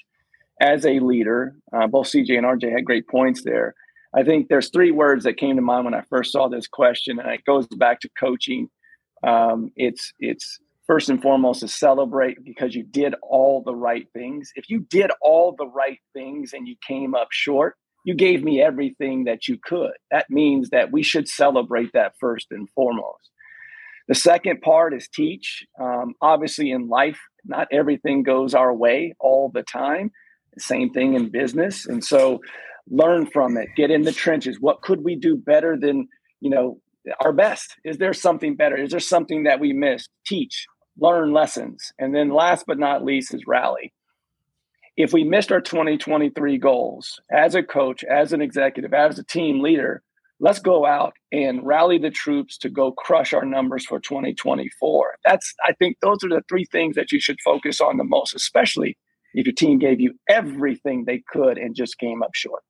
as 0.60 0.86
a 0.86 1.00
leader, 1.00 1.56
uh, 1.72 1.88
both 1.88 2.08
CJ 2.08 2.38
and 2.38 2.46
RJ 2.46 2.72
had 2.72 2.86
great 2.86 3.08
points 3.08 3.44
there. 3.44 3.76
I 4.16 4.24
think 4.24 4.48
there's 4.48 4.70
three 4.70 4.92
words 4.92 5.24
that 5.24 5.38
came 5.38 5.56
to 5.56 5.62
mind 5.62 5.86
when 5.86 5.94
I 5.94 6.04
first 6.10 6.32
saw 6.32 6.48
this 6.48 6.68
question, 6.68 7.20
and 7.20 7.32
it 7.32 7.46
goes 7.46 7.68
back 7.68 8.02
to 8.02 8.10
coaching. 8.20 8.70
Um, 9.26 9.72
it's 9.76 10.14
it's 10.20 10.60
first 10.88 11.10
and 11.10 11.22
foremost 11.22 11.64
is 11.64 11.76
celebrate 11.76 12.44
because 12.44 12.76
you 12.76 12.84
did 12.84 13.16
all 13.22 13.64
the 13.66 13.76
right 13.76 14.08
things. 14.14 14.52
If 14.56 14.70
you 14.70 14.86
did 14.90 15.12
all 15.22 15.56
the 15.58 15.68
right 15.68 16.00
things 16.14 16.54
and 16.54 16.68
you 16.68 16.76
came 16.88 17.16
up 17.16 17.28
short, 17.32 17.76
you 18.06 18.16
gave 18.16 18.44
me 18.44 18.62
everything 18.62 19.26
that 19.26 19.48
you 19.48 19.58
could. 19.64 19.94
That 20.12 20.30
means 20.30 20.70
that 20.72 20.92
we 20.92 21.04
should 21.04 21.28
celebrate 21.28 21.92
that 21.94 22.14
first 22.20 22.48
and 22.52 22.70
foremost. 22.72 23.30
The 24.08 24.16
second 24.16 24.62
part 24.62 24.94
is 24.94 25.08
teach. 25.08 25.66
Um, 25.80 26.14
obviously, 26.22 26.72
in 26.72 26.90
life, 26.90 27.20
not 27.46 27.70
everything 27.72 28.24
goes 28.24 28.54
our 28.54 28.74
way 28.74 29.16
all 29.20 29.50
the 29.54 29.64
time. 29.64 30.12
Same 30.58 30.90
thing 30.92 31.14
in 31.14 31.30
business. 31.30 31.86
And 31.86 32.04
so 32.04 32.42
learn 32.90 33.28
from 33.28 33.58
it, 33.58 33.70
get 33.78 33.92
in 33.92 34.02
the 34.02 34.12
trenches. 34.12 34.58
What 34.60 34.82
could 34.82 35.04
we 35.04 35.16
do 35.16 35.38
better 35.38 35.78
than, 35.80 36.10
you 36.42 36.50
know, 36.50 36.80
our 37.22 37.32
best? 37.34 37.76
Is 37.86 37.98
there 37.98 38.14
something 38.14 38.56
better? 38.56 38.76
Is 38.76 38.92
there 38.92 39.00
something 39.00 39.44
that 39.44 39.60
we 39.60 39.72
missed? 39.74 40.10
Teach, 40.26 40.68
learn 40.98 41.34
lessons. 41.34 41.92
And 42.00 42.14
then 42.14 42.30
last 42.30 42.66
but 42.68 42.80
not 42.80 43.04
least 43.04 43.34
is 43.34 43.48
rally. 43.48 43.94
If 44.96 45.12
we 45.12 45.24
missed 45.24 45.52
our 45.52 45.62
2023 45.62 46.58
goals 46.60 47.20
as 47.32 47.56
a 47.56 47.64
coach, 47.64 48.04
as 48.04 48.32
an 48.32 48.42
executive, 48.42 48.94
as 48.94 49.18
a 49.18 49.24
team 49.24 49.62
leader, 49.62 50.04
let's 50.40 50.60
go 50.60 50.86
out 50.86 51.14
and 51.32 51.66
rally 51.66 51.98
the 51.98 52.12
troops 52.12 52.58
to 52.60 52.70
go 52.70 52.92
crush 52.92 53.34
our 53.34 53.46
numbers 53.46 53.86
for 53.86 54.00
2024. 54.00 55.16
That's 55.26 55.54
I 55.66 55.74
think 55.74 55.98
those 56.02 56.24
are 56.24 56.30
the 56.30 56.44
three 56.48 56.66
things 56.66 56.96
that 56.96 57.12
you 57.12 57.20
should 57.20 57.42
focus 57.42 57.82
on 57.82 57.98
the 57.98 58.04
most, 58.04 58.36
especially 58.36 58.98
if 59.34 59.48
your 59.48 59.56
team 59.56 59.80
gave 59.80 60.00
you 60.00 60.14
everything 60.30 61.06
they 61.06 61.24
could 61.28 61.58
and 61.58 61.76
just 61.76 61.98
came 61.98 62.22
up 62.22 62.36
short. 62.36 62.62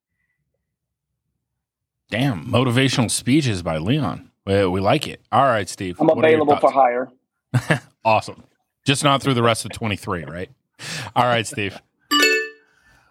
Damn, 2.10 2.46
motivational 2.46 3.10
speeches 3.10 3.64
by 3.64 3.78
Leon. 3.78 4.32
We, 4.46 4.66
we 4.68 4.80
like 4.80 5.08
it. 5.08 5.22
All 5.32 5.46
right, 5.46 5.68
Steve. 5.68 5.98
I'm 6.00 6.10
available 6.10 6.58
for 6.58 6.72
hire. 6.72 7.10
awesome. 8.06 8.44
Just 8.86 9.04
not 9.04 9.22
through 9.22 9.34
the 9.34 9.44
rest 9.44 9.66
of 9.66 9.72
23, 9.72 10.26
right? 10.26 10.50
All 11.16 11.26
right, 11.26 11.48
Steve. 11.48 11.80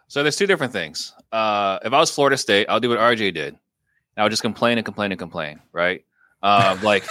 So 0.09 0.23
there's 0.23 0.37
two 0.37 0.47
different 0.47 0.73
things. 0.73 1.15
Uh, 1.33 1.79
if 1.85 1.93
I 1.93 1.99
was 1.99 2.11
Florida 2.11 2.37
State, 2.37 2.67
I'll 2.69 2.81
do 2.81 2.91
what 2.91 2.99
RJ 2.99 3.33
did. 3.33 3.57
I 4.17 4.23
would 4.23 4.31
just 4.31 4.43
complain 4.43 4.77
and 4.77 4.85
complain 4.85 5.11
and 5.11 5.19
complain, 5.19 5.61
right? 5.73 6.05
Uh, 6.43 6.77
like 6.83 7.05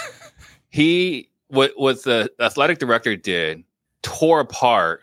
he, 0.70 1.28
what 1.48 1.72
what 1.76 2.04
the 2.04 2.30
athletic 2.38 2.78
director 2.78 3.16
did, 3.16 3.64
tore 4.02 4.40
apart 4.40 5.02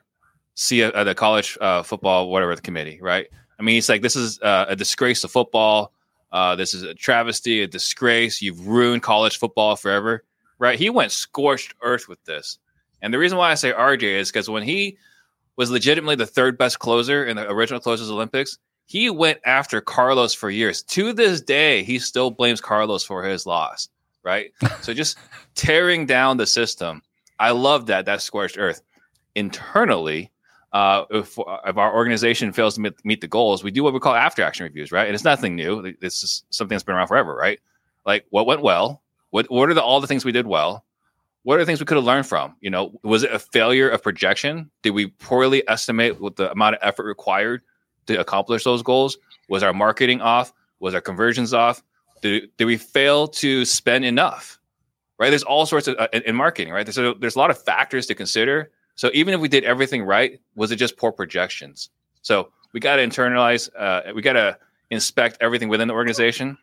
see 0.56 0.84
uh, 0.84 1.04
the 1.04 1.16
college 1.16 1.58
uh, 1.62 1.84
football 1.84 2.30
whatever 2.30 2.56
the 2.56 2.62
committee, 2.62 3.00
right? 3.02 3.28
I 3.60 3.64
mean, 3.64 3.76
he's 3.76 3.90
like, 3.90 4.02
this 4.02 4.16
is 4.16 4.40
uh, 4.42 4.66
a 4.70 4.76
disgrace 4.76 5.22
to 5.22 5.28
football. 5.28 5.94
Uh, 6.32 6.56
this 6.56 6.74
is 6.74 6.84
a 6.84 6.94
travesty, 6.94 7.64
a 7.64 7.68
disgrace. 7.68 8.42
You've 8.42 8.68
ruined 8.68 9.02
college 9.02 9.38
football 9.38 9.76
forever, 9.76 10.24
right? 10.58 10.78
He 10.78 10.90
went 10.90 11.12
scorched 11.12 11.74
earth 11.82 12.08
with 12.08 12.24
this. 12.26 12.60
And 13.02 13.14
the 13.14 13.20
reason 13.20 13.38
why 13.38 13.52
I 13.52 13.56
say 13.56 13.72
RJ 13.72 14.04
is 14.04 14.32
because 14.32 14.50
when 14.50 14.64
he 14.64 14.98
was 15.56 15.72
legitimately 15.72 16.16
the 16.16 16.26
third 16.26 16.58
best 16.58 16.80
closer 16.80 17.26
in 17.26 17.36
the 17.36 17.50
original 17.50 17.80
Closers 17.80 18.10
Olympics, 18.10 18.58
he 18.86 19.10
went 19.10 19.40
after 19.46 19.82
Carlos 19.82 20.34
for 20.34 20.50
years. 20.50 20.82
To 20.84 21.14
this 21.14 21.42
day, 21.42 21.84
he 21.84 22.00
still 22.00 22.32
blames 22.32 22.62
Carlos 22.62 23.04
for 23.04 23.24
his 23.24 23.46
loss, 23.46 23.90
right? 24.24 24.52
so 24.82 24.94
just 24.94 25.18
tearing 25.56 26.06
down 26.06 26.38
the 26.38 26.48
system. 26.48 27.02
I 27.40 27.52
love 27.52 27.86
that. 27.86 28.06
That 28.06 28.22
scorched 28.22 28.58
earth. 28.58 28.82
Internally, 29.36 30.32
uh, 30.74 31.06
if, 31.12 31.38
if 31.66 31.78
our 31.78 31.94
organization 31.94 32.52
fails 32.52 32.76
to 32.76 32.82
meet, 32.82 33.06
meet, 33.06 33.22
the 33.22 33.28
goals, 33.28 33.64
we 33.64 33.72
do 33.72 33.84
what 33.84 33.94
we 33.94 34.00
call 34.00 34.16
after 34.16 34.44
action 34.44 34.64
reviews, 34.64 34.92
right? 34.92 35.06
And 35.06 35.16
it's 35.16 35.24
nothing 35.24 35.56
new. 35.56 35.94
It's 36.02 36.22
just 36.22 36.52
something 36.54 36.76
that's 36.76 36.84
been 36.84 36.96
around 36.96 37.08
forever, 37.08 37.36
right? 37.36 37.60
Like 38.06 38.26
what 38.30 38.46
went 38.46 38.62
well? 38.62 39.02
What 39.30 39.50
what 39.52 39.70
are 39.70 39.74
the, 39.74 39.84
all 39.84 40.02
the 40.02 40.08
things 40.08 40.26
we 40.26 40.32
did 40.32 40.48
well? 40.48 40.84
What 41.50 41.56
are 41.56 41.64
the 41.64 41.66
things 41.66 41.80
we 41.80 41.88
could 41.88 41.98
have 41.98 42.06
learned 42.06 42.28
from? 42.28 42.56
You 42.62 42.70
know, 42.70 43.00
was 43.02 43.24
it 43.24 43.32
a 43.32 43.40
failure 43.40 43.90
of 43.90 44.04
projection? 44.04 44.70
Did 44.84 44.92
we 44.92 45.08
poorly 45.08 45.68
estimate 45.68 46.22
what 46.22 46.36
the 46.36 46.52
amount 46.52 46.76
of 46.76 46.80
effort 46.84 47.06
required 47.06 47.64
to 48.06 48.20
accomplish 48.20 48.64
those 48.64 48.84
goals? 48.84 49.18
Was 49.48 49.64
our 49.64 49.74
marketing 49.74 50.22
off? 50.22 50.54
Was 50.80 50.94
our 50.94 51.02
conversions 51.02 51.52
off? 51.52 51.82
Did, 52.22 52.56
did 52.58 52.66
we 52.66 52.78
fail 52.78 53.28
to 53.30 53.66
spend 53.66 54.06
enough? 54.06 54.60
Right? 55.18 55.32
There's 55.32 55.42
all 55.42 55.66
sorts 55.66 55.88
of 55.88 55.98
uh, 55.98 56.08
in, 56.14 56.22
in 56.22 56.36
marketing, 56.36 56.72
right? 56.72 56.88
So 56.94 57.16
there's 57.16 57.36
a 57.36 57.40
lot 57.40 57.50
of 57.50 57.60
factors 57.64 58.06
to 58.06 58.14
consider 58.14 58.70
so 58.94 59.10
even 59.16 59.34
if 59.34 59.40
we 59.40 59.48
did 59.48 59.64
everything 59.64 60.04
right, 60.04 60.40
was 60.54 60.72
it 60.72 60.76
just 60.76 60.98
poor 60.98 61.12
projections? 61.12 61.90
So 62.22 62.52
we 62.74 62.80
got 62.80 62.98
to 62.98 63.08
internalize, 63.08 63.70
uh, 63.76 64.12
we 64.14 64.22
got 64.22 64.34
to 64.34 64.56
inspect 64.92 65.38
everything 65.42 65.68
within 65.68 65.88
the 65.88 65.96
organization. 65.96 66.60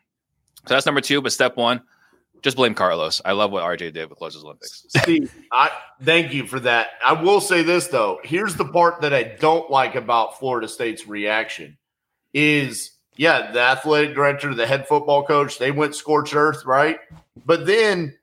So 0.66 0.74
that's 0.74 0.86
number 0.86 1.00
two. 1.00 1.20
But 1.20 1.32
step 1.32 1.56
one, 1.56 1.82
just 2.42 2.56
blame 2.56 2.74
Carlos. 2.74 3.20
I 3.24 3.32
love 3.32 3.50
what 3.50 3.64
RJ 3.64 3.92
did 3.92 4.08
with 4.08 4.18
Closers 4.18 4.44
Olympics. 4.44 4.84
Steve, 4.88 5.34
I 5.52 5.70
thank 6.02 6.32
you 6.32 6.46
for 6.46 6.60
that. 6.60 6.90
I 7.04 7.12
will 7.12 7.40
say 7.40 7.62
this 7.62 7.88
though. 7.88 8.20
Here's 8.24 8.54
the 8.54 8.64
part 8.64 9.00
that 9.00 9.12
I 9.12 9.22
don't 9.22 9.70
like 9.70 9.94
about 9.94 10.38
Florida 10.38 10.68
State's 10.68 11.06
reaction 11.06 11.76
is 12.32 12.92
yeah, 13.16 13.50
the 13.50 13.60
athletic 13.60 14.14
director, 14.14 14.54
the 14.54 14.66
head 14.66 14.86
football 14.86 15.24
coach, 15.24 15.58
they 15.58 15.70
went 15.70 15.94
scorched 15.94 16.34
earth, 16.34 16.64
right? 16.66 16.98
But 17.44 17.66
then 17.66 18.16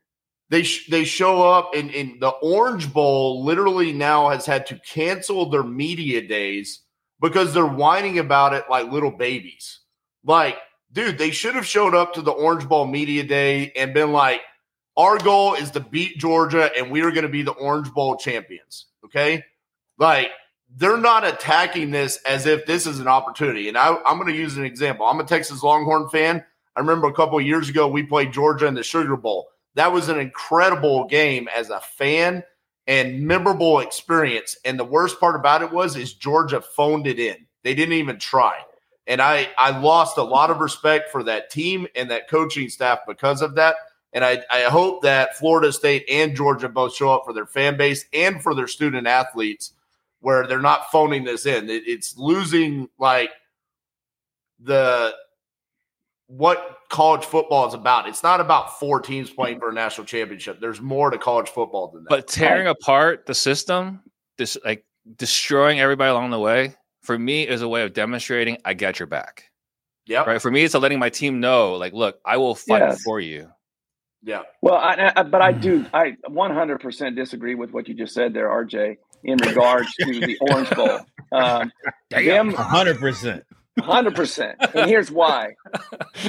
they 0.50 0.64
sh- 0.64 0.88
they 0.90 1.04
show 1.04 1.42
up 1.42 1.72
and, 1.74 1.90
in 1.92 2.20
the 2.20 2.30
Orange 2.30 2.94
Bowl. 2.94 3.44
Literally 3.44 3.92
now 3.92 4.30
has 4.30 4.46
had 4.46 4.68
to 4.68 4.80
cancel 4.80 5.50
their 5.50 5.64
media 5.64 6.26
days 6.26 6.82
because 7.20 7.54
they're 7.54 7.66
whining 7.66 8.20
about 8.20 8.54
it 8.54 8.66
like 8.70 8.92
little 8.92 9.12
babies. 9.12 9.80
Like, 10.24 10.58
dude, 10.94 11.18
they 11.18 11.32
should 11.32 11.56
have 11.56 11.66
showed 11.66 11.94
up 11.94 12.14
to 12.14 12.22
the 12.22 12.32
Orange 12.32 12.68
Bowl 12.68 12.86
media 12.86 13.24
day 13.24 13.72
and 13.76 13.94
been 13.94 14.12
like, 14.12 14.42
"Our 14.96 15.18
goal 15.18 15.56
is 15.56 15.72
to 15.72 15.80
beat 15.80 16.18
Georgia, 16.18 16.70
and 16.78 16.92
we 16.92 17.02
are 17.02 17.12
going 17.12 17.24
to 17.24 17.30
be 17.30 17.44
the 17.44 17.52
Orange 17.52 17.92
Bowl 17.94 18.16
champions." 18.16 18.86
Okay, 19.06 19.44
like 19.98 20.30
they're 20.76 20.98
not 20.98 21.26
attacking 21.26 21.92
this 21.92 22.18
as 22.26 22.46
if 22.46 22.66
this 22.66 22.88
is 22.88 23.00
an 23.00 23.08
opportunity. 23.08 23.68
And 23.68 23.78
I, 23.78 23.96
I'm 24.06 24.18
going 24.18 24.32
to 24.32 24.40
use 24.40 24.58
an 24.58 24.66
example. 24.66 25.06
I'm 25.06 25.20
a 25.20 25.24
Texas 25.24 25.62
Longhorn 25.62 26.10
fan. 26.10 26.44
I 26.76 26.80
remember 26.80 27.08
a 27.08 27.14
couple 27.14 27.40
years 27.42 27.70
ago 27.70 27.88
we 27.88 28.04
played 28.04 28.34
Georgia 28.34 28.66
in 28.66 28.74
the 28.74 28.82
Sugar 28.82 29.16
Bowl 29.18 29.50
that 29.76 29.92
was 29.92 30.10
an 30.10 30.20
incredible 30.20 31.06
game 31.06 31.48
as 31.56 31.70
a 31.70 31.80
fan 31.80 32.44
and 32.86 33.22
memorable 33.22 33.80
experience. 33.80 34.58
And 34.66 34.80
the 34.80 34.86
worst 34.86 35.20
part 35.20 35.36
about 35.36 35.62
it 35.62 35.72
was 35.72 35.96
is 35.96 36.14
Georgia 36.14 36.62
phoned 36.62 37.08
it 37.08 37.20
in. 37.20 37.48
They 37.64 37.74
didn't 37.74 37.96
even 37.96 38.20
try. 38.20 38.60
And 39.08 39.22
I 39.22 39.50
I 39.58 39.78
lost 39.78 40.18
a 40.18 40.24
lot 40.24 40.50
of 40.50 40.60
respect 40.60 41.12
for 41.12 41.24
that 41.24 41.50
team 41.50 41.88
and 41.96 42.10
that 42.12 42.30
coaching 42.30 42.70
staff 42.70 43.00
because 43.08 43.42
of 43.42 43.56
that. 43.56 43.76
And 44.14 44.24
I, 44.24 44.44
I 44.52 44.62
hope 44.64 45.02
that 45.02 45.38
Florida 45.38 45.74
State 45.74 46.06
and 46.08 46.36
Georgia 46.36 46.70
both 46.70 46.96
show 46.96 47.12
up 47.12 47.24
for 47.26 47.34
their 47.34 47.48
fan 47.48 47.78
base 47.78 48.06
and 48.14 48.42
for 48.42 48.54
their 48.54 48.68
student 48.68 49.08
athletes 49.08 49.74
where 50.20 50.46
they're 50.48 50.60
not 50.60 50.92
phoning 50.92 51.24
this 51.24 51.46
in. 51.46 51.70
It, 51.70 51.84
it's 51.88 52.16
losing 52.18 52.88
like 52.98 53.32
the 54.60 55.14
what 56.28 56.78
college 56.90 57.26
football 57.26 57.68
is 57.68 57.74
about. 57.74 58.08
It's 58.08 58.24
not 58.24 58.40
about 58.40 58.80
four 58.80 59.02
teams 59.02 59.30
playing 59.30 59.60
for 59.60 59.70
a 59.70 59.74
national 59.74 60.06
championship. 60.06 60.60
There's 60.60 60.80
more 60.82 61.10
to 61.10 61.18
college 61.18 61.50
football 61.50 61.90
than 61.90 62.04
that. 62.04 62.10
But 62.10 62.28
tearing 62.28 62.68
apart 62.68 63.26
the 63.26 63.36
system, 63.36 64.02
this 64.38 64.58
like 64.64 64.86
destroying 65.18 65.80
everybody 65.80 66.10
along 66.10 66.32
the 66.32 66.40
way, 66.40 66.76
for 67.04 67.18
me 67.20 67.48
is 67.48 67.62
a 67.62 67.68
way 67.68 67.84
of 67.84 67.94
demonstrating 67.94 68.58
I 68.66 68.74
got 68.74 69.00
your 69.00 69.08
back. 69.08 69.50
Yeah. 70.06 70.24
Right. 70.24 70.42
For 70.42 70.52
me, 70.52 70.64
it's 70.64 70.74
a 70.74 70.80
letting 70.80 71.00
my 71.00 71.10
team 71.10 71.40
know, 71.40 71.76
like, 71.76 71.94
look, 71.94 72.20
I 72.26 72.38
will 72.38 72.56
fight 72.56 72.82
Yes. 72.82 73.02
for 73.04 73.20
you. 73.20 73.50
Yeah. 74.22 74.42
Well, 74.62 74.76
I, 74.76 75.12
I, 75.16 75.24
but 75.24 75.42
I 75.42 75.52
do. 75.52 75.86
I 75.94 76.16
100% 76.30 77.16
disagree 77.16 77.56
with 77.56 77.72
what 77.72 77.88
you 77.88 77.94
just 77.94 78.14
said 78.14 78.34
there, 78.34 78.50
RJ, 78.50 78.98
in 79.24 79.38
regards 79.38 79.94
to 80.00 80.06
the 80.20 80.38
Orange 80.42 80.70
Bowl. 80.72 81.00
Um, 81.32 81.72
them, 82.12 82.54
hundred 82.54 83.00
percent. 83.00 83.44
100%. 83.80 84.76
And 84.76 84.90
here's 84.90 85.10
why. 85.10 85.56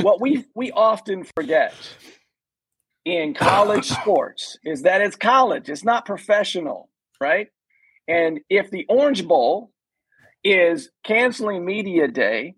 What 0.00 0.20
we 0.20 0.46
we 0.54 0.72
often 0.72 1.26
forget 1.36 1.74
in 3.04 3.34
college 3.34 3.84
sports 4.00 4.56
is 4.64 4.82
that 4.82 5.02
it's 5.02 5.16
college. 5.16 5.68
It's 5.68 5.84
not 5.84 6.06
professional, 6.06 6.88
right? 7.20 7.48
And 8.08 8.40
if 8.48 8.70
the 8.70 8.86
Orange 8.88 9.26
Bowl 9.26 9.72
is 10.44 10.90
canceling 11.04 11.64
media 11.64 12.06
day, 12.06 12.54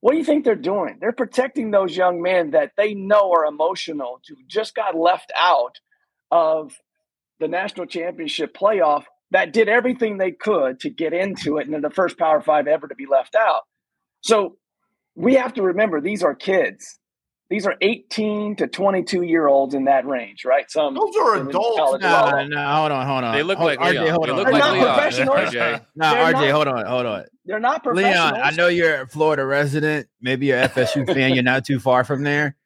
what 0.00 0.12
do 0.12 0.18
you 0.18 0.24
think 0.24 0.44
they're 0.44 0.54
doing? 0.54 0.98
They're 1.00 1.12
protecting 1.12 1.70
those 1.70 1.96
young 1.96 2.22
men 2.22 2.52
that 2.52 2.72
they 2.76 2.94
know 2.94 3.32
are 3.32 3.46
emotional 3.46 4.20
to 4.26 4.36
just 4.46 4.74
got 4.74 4.96
left 4.96 5.30
out 5.36 5.78
of 6.30 6.74
the 7.38 7.48
national 7.48 7.86
championship 7.86 8.56
playoff 8.56 9.04
that 9.30 9.52
did 9.52 9.68
everything 9.68 10.18
they 10.18 10.32
could 10.32 10.80
to 10.80 10.90
get 10.90 11.12
into 11.12 11.58
it 11.58 11.64
and 11.64 11.72
they're 11.72 11.80
the 11.80 11.90
first 11.90 12.18
power 12.18 12.40
five 12.40 12.66
ever 12.66 12.88
to 12.88 12.94
be 12.94 13.06
left 13.06 13.34
out. 13.34 13.62
So 14.22 14.56
we 15.14 15.34
have 15.34 15.54
to 15.54 15.62
remember 15.62 16.00
these 16.00 16.22
are 16.22 16.34
kids. 16.34 16.99
These 17.50 17.66
are 17.66 17.74
18 17.80 18.54
to 18.56 18.68
22 18.68 19.22
year 19.22 19.48
olds 19.48 19.74
in 19.74 19.84
that 19.86 20.06
range, 20.06 20.44
right? 20.44 20.70
Some 20.70 20.94
Those 20.94 21.16
are 21.16 21.34
adults. 21.48 21.76
college 21.76 22.00
No, 22.00 22.46
no, 22.46 22.74
hold 22.76 22.92
on, 22.92 23.06
hold 23.06 23.24
on. 23.24 23.34
They 23.34 23.42
look 23.42 23.58
Hold- 23.58 23.70
like 23.70 23.80
RJ, 23.80 23.92
Leon. 24.02 24.08
hold 24.10 24.26
They 24.28 24.30
on. 24.30 24.36
look 24.36 24.44
They're 24.46 24.52
like 24.52 24.62
not 24.62 24.72
Leon. 24.74 24.94
professionals. 24.94 25.38
RJ. 25.54 25.86
No, 25.96 26.06
RJ, 26.06 26.32
not- 26.32 26.50
hold 26.52 26.68
on, 26.68 26.86
hold 26.86 27.06
on. 27.06 27.24
They're 27.46 27.58
not 27.58 27.82
professionals. 27.82 28.32
Leon, 28.32 28.40
I 28.40 28.50
know 28.52 28.68
you're 28.68 29.02
a 29.02 29.06
Florida 29.08 29.44
resident. 29.44 30.06
Maybe 30.20 30.46
you're 30.46 30.60
a 30.60 30.68
FSU 30.68 31.04
fan. 31.12 31.34
You're 31.34 31.42
not 31.42 31.64
too 31.64 31.80
far 31.80 32.04
from 32.04 32.22
there. 32.22 32.56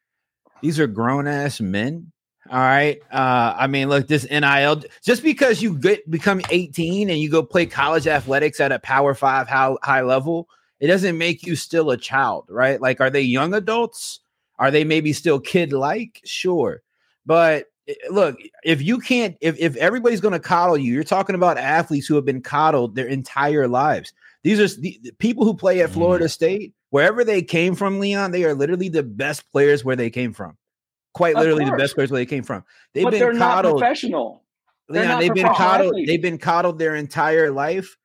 These 0.61 0.79
are 0.79 0.85
grown 0.87 1.25
ass 1.27 1.59
men. 1.59 2.11
All 2.51 2.59
right. 2.59 2.99
Uh, 3.11 3.55
I 3.57 3.65
mean, 3.65 3.89
look, 3.89 4.07
this 4.07 4.29
NIL 4.29 4.83
just 5.03 5.23
because 5.23 5.63
you 5.63 5.79
get 5.79 6.07
become 6.11 6.41
18 6.51 7.09
and 7.09 7.17
you 7.17 7.31
go 7.31 7.41
play 7.41 7.65
college 7.65 8.05
athletics 8.05 8.59
at 8.59 8.71
a 8.71 8.77
power 8.77 9.15
five 9.15 9.47
high, 9.47 9.73
high 9.81 10.01
level, 10.01 10.47
it 10.79 10.85
doesn't 10.85 11.17
make 11.17 11.41
you 11.43 11.55
still 11.55 11.89
a 11.89 11.97
child, 11.97 12.45
right? 12.49 12.79
Like, 12.79 13.01
are 13.01 13.09
they 13.09 13.21
young 13.21 13.55
adults? 13.55 14.19
Are 14.59 14.71
they 14.71 14.83
maybe 14.83 15.13
still 15.13 15.39
kid 15.39 15.73
like? 15.73 16.21
Sure. 16.25 16.81
But 17.25 17.65
eh, 17.87 17.93
look, 18.09 18.37
if 18.63 18.81
you 18.81 18.99
can't, 18.99 19.35
if, 19.41 19.57
if 19.59 19.75
everybody's 19.77 20.21
going 20.21 20.33
to 20.33 20.39
coddle 20.39 20.77
you, 20.77 20.93
you're 20.93 21.03
talking 21.03 21.35
about 21.35 21.57
athletes 21.57 22.07
who 22.07 22.15
have 22.15 22.25
been 22.25 22.41
coddled 22.41 22.95
their 22.95 23.07
entire 23.07 23.67
lives. 23.67 24.13
These 24.43 24.59
are 24.59 24.79
the, 24.79 24.99
the 25.03 25.11
people 25.13 25.43
who 25.43 25.55
play 25.55 25.81
at 25.81 25.89
Mhm. 25.89 25.93
Florida 25.93 26.29
State, 26.29 26.73
wherever 26.91 27.23
they 27.23 27.41
came 27.41 27.75
from, 27.75 27.99
Leon, 27.99 28.31
they 28.31 28.43
are 28.45 28.53
literally 28.53 28.89
the 28.89 29.03
best 29.03 29.49
players 29.51 29.83
where 29.83 29.95
they 29.95 30.09
came 30.09 30.33
from. 30.33 30.55
Quite 31.13 31.35
literally 31.35 31.65
the 31.65 31.71
best 31.77 31.95
players 31.95 32.11
where 32.11 32.19
they 32.19 32.25
came 32.25 32.43
from. 32.43 32.63
They've 32.93 33.03
but 33.05 33.11
they're 33.11 33.29
been 33.31 33.39
not 33.39 33.55
coddled. 33.63 33.79
professional. 33.79 34.43
They're 34.89 35.01
Leon, 35.03 35.13
not 35.13 35.19
they've 35.21 35.33
been 35.33 35.47
coddled. 35.47 35.87
athletes. 35.93 36.09
They've 36.11 36.21
been 36.21 36.37
coddled 36.37 36.77
their 36.77 36.93
entire 36.95 37.49
life. 37.51 37.97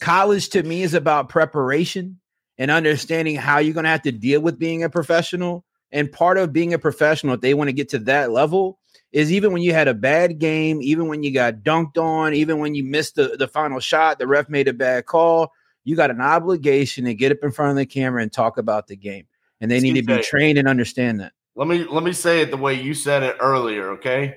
College 0.00 0.50
to 0.50 0.62
me 0.62 0.82
is 0.82 0.94
about 0.94 1.28
preparation 1.30 2.20
and 2.58 2.70
understanding 2.70 3.34
how 3.36 3.58
you're 3.58 3.74
going 3.74 3.84
to 3.84 3.90
have 3.90 4.02
to 4.02 4.12
deal 4.12 4.40
with 4.40 4.58
being 4.58 4.84
a 4.84 4.88
professional. 4.90 5.64
And 5.92 6.10
part 6.12 6.38
of 6.38 6.52
being 6.52 6.74
a 6.74 6.78
professional, 6.78 7.34
if 7.34 7.40
they 7.40 7.54
want 7.54 7.68
to 7.68 7.72
get 7.72 7.88
to 7.90 7.98
that 8.00 8.30
level, 8.30 8.78
is 9.12 9.32
even 9.32 9.52
when 9.52 9.62
you 9.62 9.72
had 9.72 9.88
a 9.88 9.94
bad 9.94 10.38
game, 10.38 10.80
even 10.82 11.08
when 11.08 11.22
you 11.22 11.32
got 11.32 11.54
dunked 11.62 11.96
on, 11.96 12.34
even 12.34 12.58
when 12.58 12.74
you 12.74 12.84
missed 12.84 13.14
the, 13.14 13.36
the 13.38 13.48
final 13.48 13.80
shot, 13.80 14.18
the 14.18 14.26
ref 14.26 14.48
made 14.50 14.68
a 14.68 14.72
bad 14.74 15.06
call, 15.06 15.50
you 15.84 15.96
got 15.96 16.10
an 16.10 16.20
obligation 16.20 17.06
to 17.06 17.14
get 17.14 17.32
up 17.32 17.38
in 17.42 17.50
front 17.50 17.70
of 17.70 17.76
the 17.76 17.86
camera 17.86 18.22
and 18.22 18.30
talk 18.30 18.58
about 18.58 18.86
the 18.86 18.96
game. 18.96 19.26
And 19.62 19.70
they 19.70 19.80
need 19.80 19.94
to 19.94 20.02
be 20.02 20.12
CJ. 20.12 20.22
trained 20.24 20.58
and 20.58 20.68
understand 20.68 21.20
that. 21.20 21.32
Let 21.56 21.66
me 21.68 21.84
let 21.84 22.04
me 22.04 22.12
say 22.12 22.42
it 22.42 22.50
the 22.50 22.56
way 22.58 22.74
you 22.74 22.94
said 22.94 23.22
it 23.24 23.36
earlier, 23.40 23.90
okay? 23.92 24.36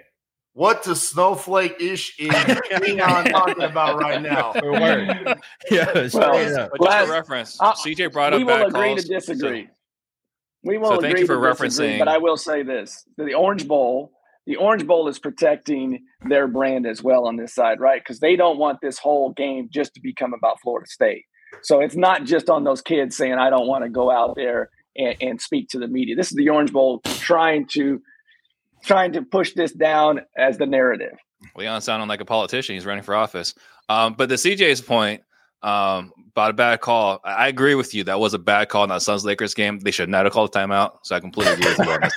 What 0.54 0.84
the 0.84 0.96
snowflake 0.96 1.76
ish 1.80 2.18
is 2.18 2.30
Leon 2.82 3.26
talking 3.26 3.62
about 3.64 4.00
right 4.00 4.22
now? 4.22 4.54
yeah, 5.70 6.08
Well, 6.14 6.58
up. 6.58 6.72
But 6.72 6.80
just 6.80 6.80
Last- 6.80 7.06
for 7.08 7.12
reference, 7.14 7.58
uh, 7.62 7.74
CJ 7.74 8.12
brought 8.12 8.34
we 8.34 8.40
up 8.42 8.48
will 8.48 8.56
bad 8.58 8.68
agree 8.68 8.88
calls. 8.96 9.04
to 9.04 9.08
disagree. 9.14 9.66
So- 9.66 9.72
we 10.64 10.78
will 10.78 10.90
so 10.90 10.96
agree 10.96 11.10
thank 11.10 11.20
you 11.20 11.26
for 11.28 11.38
referencing- 11.38 12.00
but 12.00 12.08
I 12.08 12.18
will 12.18 12.38
say 12.38 12.64
this: 12.64 13.04
the 13.18 13.34
Orange 13.34 13.68
Bowl, 13.68 14.12
the 14.46 14.56
Orange 14.58 14.86
Bowl 14.86 15.08
is 15.08 15.20
protecting 15.20 16.04
their 16.28 16.48
brand 16.48 16.86
as 16.86 17.02
well 17.04 17.28
on 17.28 17.36
this 17.38 17.54
side, 17.54 17.80
right? 17.80 18.02
Because 18.02 18.20
they 18.20 18.36
don't 18.36 18.58
want 18.58 18.80
this 18.82 18.98
whole 18.98 19.32
game 19.32 19.70
just 19.72 19.94
to 19.96 20.02
become 20.02 20.34
about 20.34 20.60
Florida 20.62 20.88
State. 20.88 21.26
So 21.64 21.82
it's 21.82 21.96
not 21.96 22.24
just 22.26 22.50
on 22.50 22.64
those 22.64 22.82
kids 22.82 23.18
saying, 23.18 23.34
"I 23.34 23.50
don't 23.50 23.68
want 23.68 23.84
to 23.84 23.90
go 23.90 24.10
out 24.12 24.36
there 24.36 24.70
and, 24.96 25.16
and 25.22 25.42
speak 25.42 25.70
to 25.70 25.80
the 25.80 25.88
media." 25.88 26.16
This 26.16 26.32
is 26.32 26.38
the 26.38 26.50
Orange 26.50 26.72
Bowl 26.72 27.02
trying 27.06 27.68
to 27.74 28.02
trying 28.84 29.14
to 29.14 29.22
push 29.22 29.54
this 29.54 29.72
down 29.72 30.22
as 30.38 30.58
the 30.58 30.66
narrative. 30.66 31.18
Leon 31.56 31.82
sounding 31.82 32.08
like 32.08 32.22
a 32.22 32.26
politician. 32.26 32.76
He's 32.76 32.86
running 32.86 33.04
for 33.04 33.16
office. 33.16 33.54
Um, 33.90 34.14
but 34.14 34.30
the 34.30 34.36
CJ's 34.36 34.82
point 34.82 35.22
um, 35.64 36.12
about 36.32 36.52
a 36.52 36.54
bad 36.54 36.82
call, 36.82 37.20
I 37.24 37.32
I 37.34 37.48
agree 37.48 37.76
with 37.76 37.94
you. 37.94 38.04
That 38.06 38.20
was 38.20 38.34
a 38.34 38.40
bad 38.40 38.70
call 38.70 38.84
in 38.84 38.90
that 38.90 39.02
Suns 39.02 39.26
Lakers 39.26 39.54
game. 39.54 39.80
They 39.80 39.92
should 39.92 40.10
not 40.10 40.26
have 40.26 40.34
called 40.34 40.56
a 40.56 40.60
timeout. 40.60 41.00
So 41.04 41.16
I 41.16 41.20
completely 41.20 41.54
agree 41.54 41.66
with 41.68 41.80
you 41.80 41.92
on 41.92 42.00
that, 42.02 42.12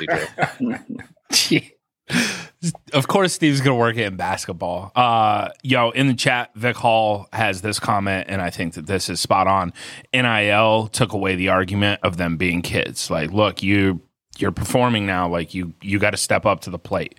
CJ. 1.31 1.71
of 2.93 3.09
course 3.09 3.33
Steve's 3.33 3.61
gonna 3.61 3.77
work 3.77 3.97
it 3.97 4.05
in 4.07 4.17
basketball. 4.17 4.93
Uh 4.95 5.49
yo, 5.63 5.91
in 5.91 6.07
the 6.07 6.15
chat, 6.15 6.51
Vic 6.55 6.77
Hall 6.77 7.29
has 7.33 7.63
this 7.63 7.79
comment, 7.81 8.27
and 8.29 8.41
I 8.43 8.51
think 8.51 8.75
that 8.75 8.87
this 8.87 9.09
is 9.09 9.21
spot 9.21 9.47
on. 9.47 9.73
NIL 10.13 10.89
took 10.89 11.13
away 11.13 11.35
the 11.35 11.49
argument 11.49 12.01
of 12.03 12.17
them 12.17 12.37
being 12.37 12.63
kids. 12.63 13.11
Like, 13.11 13.31
look, 13.33 13.63
you 13.63 14.01
you're 14.39 14.53
performing 14.53 15.07
now, 15.07 15.29
like 15.29 15.55
you 15.55 15.75
you 15.81 15.99
gotta 15.99 16.17
step 16.17 16.45
up 16.47 16.61
to 16.61 16.71
the 16.71 16.79
plate. 16.79 17.17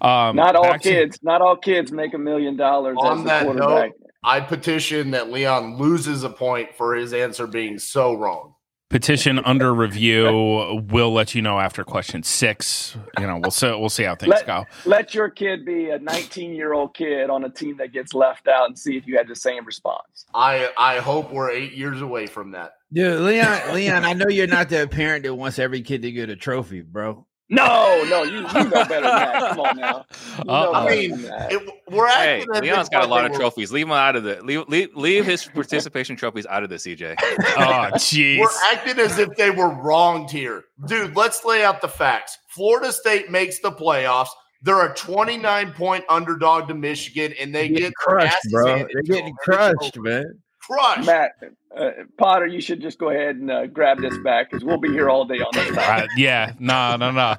Um 0.00 0.36
Not 0.36 0.56
all 0.56 0.62
back 0.62 0.82
to- 0.82 0.88
kids, 0.90 1.18
not 1.22 1.42
all 1.42 1.56
kids 1.56 1.90
make 1.92 2.14
a 2.14 2.18
million 2.18 2.56
dollars 2.56 2.96
as 3.02 3.10
On 3.10 3.20
a 3.20 3.24
that 3.24 3.42
quarterback. 3.44 3.68
note, 4.00 4.09
I 4.22 4.40
petition 4.40 5.12
that 5.12 5.30
Leon 5.30 5.76
loses 5.78 6.24
a 6.24 6.30
point 6.30 6.74
for 6.76 6.94
his 6.94 7.12
answer 7.14 7.46
being 7.46 7.78
so 7.78 8.14
wrong. 8.14 8.54
petition 8.90 9.38
under 9.44 9.72
review. 9.72 10.82
We'll 10.90 11.12
let 11.12 11.34
you 11.34 11.42
know 11.42 11.60
after 11.60 11.84
question 11.84 12.22
six. 12.24 12.96
You 13.18 13.26
know, 13.28 13.38
we'll 13.38 13.52
see 13.52 13.68
we'll 13.68 13.88
see 13.88 14.02
how 14.02 14.16
things 14.16 14.30
Let- 14.30 14.46
go. 14.46 14.64
let 14.84 15.14
your 15.14 15.30
kid 15.30 15.64
be 15.64 15.90
a 15.90 15.98
19 16.00 16.52
year 16.54 16.72
old 16.72 16.94
kid 16.94 17.30
on 17.30 17.44
a 17.44 17.48
team 17.48 17.76
that 17.78 17.92
gets 17.92 18.12
left 18.14 18.48
out 18.48 18.66
and 18.66 18.76
see 18.78 18.96
if 18.96 19.06
you 19.06 19.16
had 19.16 19.28
the 19.28 19.36
same 19.36 19.64
response. 19.64 20.26
I 20.34 20.70
I 20.76 20.98
hope 20.98 21.30
we're 21.32 21.50
eight 21.50 21.72
years 21.72 22.02
away 22.02 22.26
from 22.26 22.50
that. 22.50 22.72
Dude, 22.92 23.20
Leon, 23.20 23.74
Leon, 23.74 24.04
I 24.04 24.12
know 24.12 24.26
you're 24.28 24.48
not 24.48 24.68
the 24.68 24.88
parent 24.88 25.22
that 25.22 25.34
wants 25.34 25.60
every 25.60 25.82
kid 25.82 26.02
to 26.02 26.10
get 26.10 26.28
a 26.28 26.34
trophy, 26.36 26.80
bro. 26.82 27.26
No, 27.52 28.04
no, 28.08 28.22
you, 28.22 28.36
you 28.36 28.42
know 28.42 28.70
better 28.70 28.88
than 28.88 29.02
that. 29.02 29.50
Come 29.50 29.60
on 29.60 29.76
now. 29.76 30.04
You 30.38 30.44
know 30.44 30.52
Uh-oh. 30.52 30.72
I 30.74 30.88
mean. 30.88 31.12
It, 31.50 31.68
we're 31.90 32.06
Hey, 32.08 32.38
acting 32.40 32.54
as 32.54 32.60
Leon's 32.62 32.88
got 32.88 33.02
a 33.04 33.06
lot 33.08 33.20
they 33.22 33.26
of 33.26 33.32
were- 33.32 33.38
trophies. 33.38 33.72
Leave 33.72 33.86
him 33.86 33.92
out 33.92 34.14
of 34.14 34.22
the 34.22 34.40
Leave, 34.42 34.68
leave, 34.68 34.94
leave 34.94 35.26
his 35.26 35.44
participation 35.46 36.14
trophies 36.16 36.46
out 36.46 36.62
of 36.62 36.70
this, 36.70 36.86
CJ. 36.86 37.16
Oh, 37.20 37.90
jeez. 37.96 38.38
We're 38.38 38.48
acting 38.72 38.98
as 39.00 39.18
if 39.18 39.36
they 39.36 39.50
were 39.50 39.68
wronged 39.68 40.30
here. 40.30 40.64
Dude, 40.86 41.16
let's 41.16 41.44
lay 41.44 41.64
out 41.64 41.80
the 41.80 41.88
facts. 41.88 42.38
Florida 42.48 42.92
State 42.92 43.30
makes 43.30 43.58
the 43.58 43.72
playoffs. 43.72 44.28
They're 44.62 44.86
a 44.86 44.94
29 44.94 45.72
point 45.72 46.04
underdog 46.08 46.68
to 46.68 46.74
Michigan, 46.74 47.34
and 47.40 47.54
they 47.54 47.68
They're 47.68 47.78
get 47.78 47.94
crushed, 47.94 48.36
bro. 48.52 48.64
They're 48.92 49.02
getting 49.02 49.34
crushed, 49.42 49.98
man. 49.98 50.38
Crushed. 50.70 51.06
Matt, 51.06 51.32
uh, 51.76 51.90
Potter, 52.16 52.46
you 52.46 52.60
should 52.60 52.80
just 52.80 52.98
go 52.98 53.10
ahead 53.10 53.36
and 53.36 53.50
uh, 53.50 53.66
grab 53.66 54.00
this 54.00 54.16
back 54.18 54.50
because 54.50 54.64
we'll 54.64 54.78
be 54.78 54.90
here 54.90 55.10
all 55.10 55.24
day 55.24 55.38
on 55.38 55.50
this 55.52 55.76
Uh, 55.76 56.06
yeah, 56.16 56.52
no, 56.58 56.96
no, 56.96 57.10
no. 57.10 57.34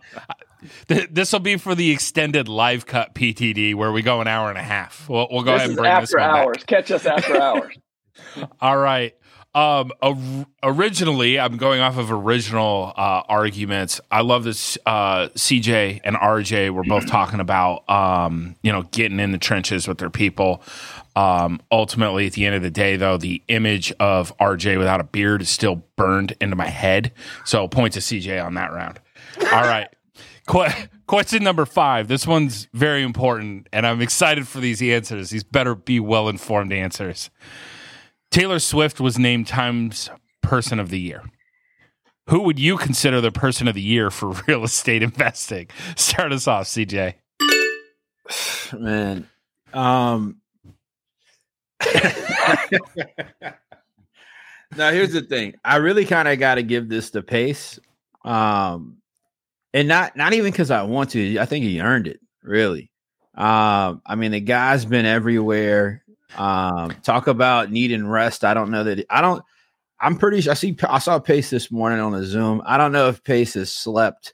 This 0.88 1.32
will 1.32 1.40
be 1.40 1.58
for 1.58 1.74
the 1.74 1.92
extended 1.92 2.48
live 2.48 2.86
cut 2.86 3.16
PTD 3.16 3.74
where 3.74 3.92
we 3.92 4.02
go 4.02 4.22
an 4.22 4.28
hour 4.28 4.50
and 4.50 4.58
a 4.58 4.64
half. 4.64 5.08
We'll, 5.10 5.28
we'll 5.32 5.44
go 5.44 5.54
this 5.54 5.60
ahead 5.60 5.70
and 5.70 5.78
bring 5.78 5.92
this 6.02 6.14
after 6.14 6.18
back. 6.18 6.46
hours. 6.46 6.64
Catch 6.66 6.92
us 6.92 7.06
after 7.06 7.42
hours. 7.42 7.76
All 8.62 8.78
right. 8.78 9.16
Um, 9.54 9.92
or- 10.02 10.46
originally, 10.64 11.38
I'm 11.40 11.58
going 11.58 11.82
off 11.82 11.98
of 11.98 12.12
original 12.12 12.94
uh, 12.96 13.24
arguments. 13.28 14.00
I 14.10 14.22
love 14.22 14.44
this. 14.44 14.78
Uh, 14.86 15.28
CJ 15.30 16.02
and 16.04 16.16
RJ 16.16 16.70
were 16.70 16.84
both 16.84 17.08
talking 17.08 17.40
about, 17.42 17.90
um, 17.90 18.56
you 18.64 18.72
know, 18.72 18.84
getting 18.84 19.20
in 19.20 19.32
the 19.32 19.38
trenches 19.38 19.88
with 19.88 19.98
their 19.98 20.10
people. 20.10 20.64
Um, 21.16 21.62
ultimately, 21.72 22.28
at 22.28 22.34
the 22.34 22.46
end 22.46 22.56
of 22.56 22.62
the 22.62 22.72
day, 22.72 22.96
though, 22.96 23.18
the 23.18 23.44
image 23.48 23.92
of 24.00 24.36
RJ 24.38 24.78
without 24.78 25.02
a 25.02 25.04
beard 25.04 25.42
is 25.42 25.50
still 25.50 25.84
burned 25.98 26.36
into 26.40 26.56
my 26.56 26.68
head. 26.68 27.12
So, 27.46 27.68
point 27.68 27.94
to 27.94 28.00
CJ 28.00 28.44
on 28.44 28.54
that 28.56 28.72
round. 28.72 29.00
All 29.40 29.64
right. 29.64 29.88
Que- 30.50 30.88
question 31.06 31.44
number 31.44 31.66
five. 31.68 32.08
This 32.08 32.26
one's 32.26 32.68
very 32.74 33.04
important, 33.04 33.70
and 33.72 33.86
I'm 33.86 34.02
excited 34.02 34.48
for 34.48 34.60
these 34.60 34.82
answers. 34.82 35.30
These 35.30 35.44
better 35.44 35.76
be 35.76 36.00
well 36.00 36.28
informed 36.28 36.74
answers. 36.74 37.30
Taylor 38.32 38.58
Swift 38.58 39.00
was 39.00 39.20
named 39.20 39.46
Times 39.48 40.10
Person 40.42 40.80
of 40.80 40.90
the 40.90 41.00
Year. 41.00 41.24
Who 42.28 42.42
would 42.42 42.60
you 42.60 42.78
consider 42.78 43.22
the 43.22 43.32
person 43.32 43.68
of 43.68 43.76
the 43.76 43.82
year 43.82 44.10
for 44.10 44.30
real 44.48 44.64
estate 44.64 45.04
investing? 45.04 45.68
Start 45.96 46.34
us 46.34 46.48
off, 46.48 46.66
CJ. 46.66 47.14
Man. 48.74 49.30
Um 49.74 50.41
now 54.76 54.92
here's 54.92 55.14
the 55.14 55.22
thing. 55.22 55.56
I 55.64 55.78
really 55.78 56.06
kind 56.06 56.28
of 56.28 56.40
got 56.40 56.56
to 56.56 56.64
give 56.64 56.90
this 56.90 57.10
the 57.10 57.22
pace, 57.22 57.80
um, 58.24 58.98
and 59.74 59.88
not 59.88 60.16
not 60.16 60.34
even 60.34 60.52
because 60.52 60.72
I 60.72 60.84
want 60.84 61.12
to. 61.12 61.38
I 61.40 61.46
think 61.46 61.66
he 61.66 61.82
earned 61.82 62.08
it. 62.08 62.20
Really. 62.44 62.92
Um, 63.36 64.02
I 64.06 64.16
mean, 64.16 64.32
the 64.32 64.40
guy's 64.40 64.86
been 64.86 65.06
everywhere. 65.06 66.04
Um, 66.38 66.92
talk 67.04 67.28
about 67.28 67.72
needing 67.72 68.08
rest. 68.08 68.44
I 68.44 68.54
don't 68.54 68.72
know 68.72 68.84
that. 68.84 69.06
I 69.10 69.22
don't. 69.22 69.44
I'm 70.00 70.18
pretty. 70.18 70.50
I 70.50 70.54
see. 70.54 70.76
I 70.88 71.00
saw 71.00 71.20
Pace 71.20 71.50
this 71.50 71.72
morning 71.72 72.00
on 72.00 72.12
the 72.12 72.24
Zoom. 72.24 72.62
I 72.66 72.78
don't 72.78 72.92
know 72.92 73.08
if 73.08 73.24
Pace 73.24 73.54
has 73.54 73.72
slept 73.72 74.34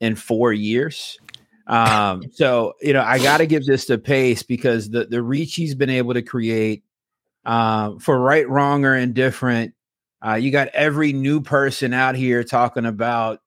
in 0.00 0.16
four 0.16 0.52
years. 0.52 1.18
Um, 1.66 2.24
so 2.32 2.74
you 2.80 2.92
know, 2.92 3.02
I 3.02 3.18
got 3.18 3.38
to 3.38 3.46
give 3.46 3.64
this 3.64 3.86
to 3.86 3.98
Pace 3.98 4.42
because 4.42 4.90
the 4.90 5.06
the 5.06 5.22
reach 5.22 5.54
he's 5.54 5.74
been 5.74 5.90
able 5.90 6.14
to 6.14 6.22
create 6.22 6.82
uh, 7.44 7.98
for 7.98 8.18
right, 8.18 8.48
wrong, 8.48 8.84
or 8.84 8.96
indifferent. 8.96 9.74
Uh, 10.24 10.34
you 10.34 10.50
got 10.50 10.68
every 10.68 11.12
new 11.12 11.40
person 11.40 11.92
out 11.92 12.14
here 12.14 12.44
talking 12.44 12.86
about 12.86 13.40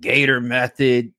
Gator 0.00 0.40
method, 0.40 1.12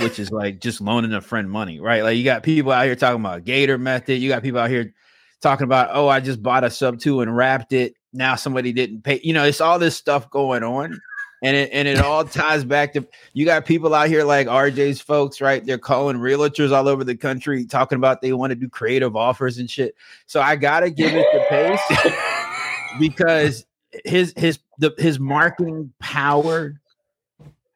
which 0.00 0.18
is 0.18 0.30
like 0.30 0.60
just 0.60 0.80
loaning 0.80 1.12
a 1.12 1.20
friend 1.20 1.50
money, 1.50 1.80
right? 1.80 2.02
Like 2.02 2.16
you 2.16 2.24
got 2.24 2.42
people 2.42 2.72
out 2.72 2.86
here 2.86 2.96
talking 2.96 3.20
about 3.20 3.44
Gator 3.44 3.76
method. 3.76 4.18
You 4.18 4.28
got 4.28 4.42
people 4.42 4.60
out 4.60 4.70
here 4.70 4.94
talking 5.42 5.64
about, 5.64 5.90
oh, 5.92 6.08
I 6.08 6.20
just 6.20 6.42
bought 6.42 6.64
a 6.64 6.70
sub 6.70 6.98
two 6.98 7.20
and 7.20 7.36
wrapped 7.36 7.72
it. 7.74 7.94
Now 8.12 8.36
somebody 8.36 8.72
didn't 8.72 9.02
pay. 9.02 9.20
You 9.22 9.34
know, 9.34 9.44
it's 9.44 9.60
all 9.60 9.78
this 9.78 9.96
stuff 9.96 10.30
going 10.30 10.62
on 10.62 10.98
and 11.42 11.56
it 11.56 11.70
and 11.72 11.86
it 11.86 11.98
all 11.98 12.24
ties 12.24 12.64
back 12.64 12.92
to 12.94 13.06
you 13.32 13.44
got 13.44 13.66
people 13.66 13.94
out 13.94 14.08
here 14.08 14.24
like 14.24 14.46
RJ's 14.46 15.00
folks, 15.00 15.40
right? 15.40 15.64
They're 15.64 15.78
calling 15.78 16.16
realtors 16.16 16.72
all 16.72 16.88
over 16.88 17.04
the 17.04 17.16
country 17.16 17.64
talking 17.66 17.96
about 17.96 18.22
they 18.22 18.32
want 18.32 18.50
to 18.50 18.56
do 18.56 18.68
creative 18.68 19.16
offers 19.16 19.58
and 19.58 19.70
shit. 19.70 19.94
So 20.26 20.40
I 20.40 20.56
gotta 20.56 20.90
give 20.90 21.12
it 21.14 21.26
the 21.32 21.44
pace 21.48 22.14
because 22.98 23.66
his 24.04 24.32
his 24.36 24.58
the 24.78 24.94
his 24.98 25.18
marketing 25.18 25.92
power 25.98 26.80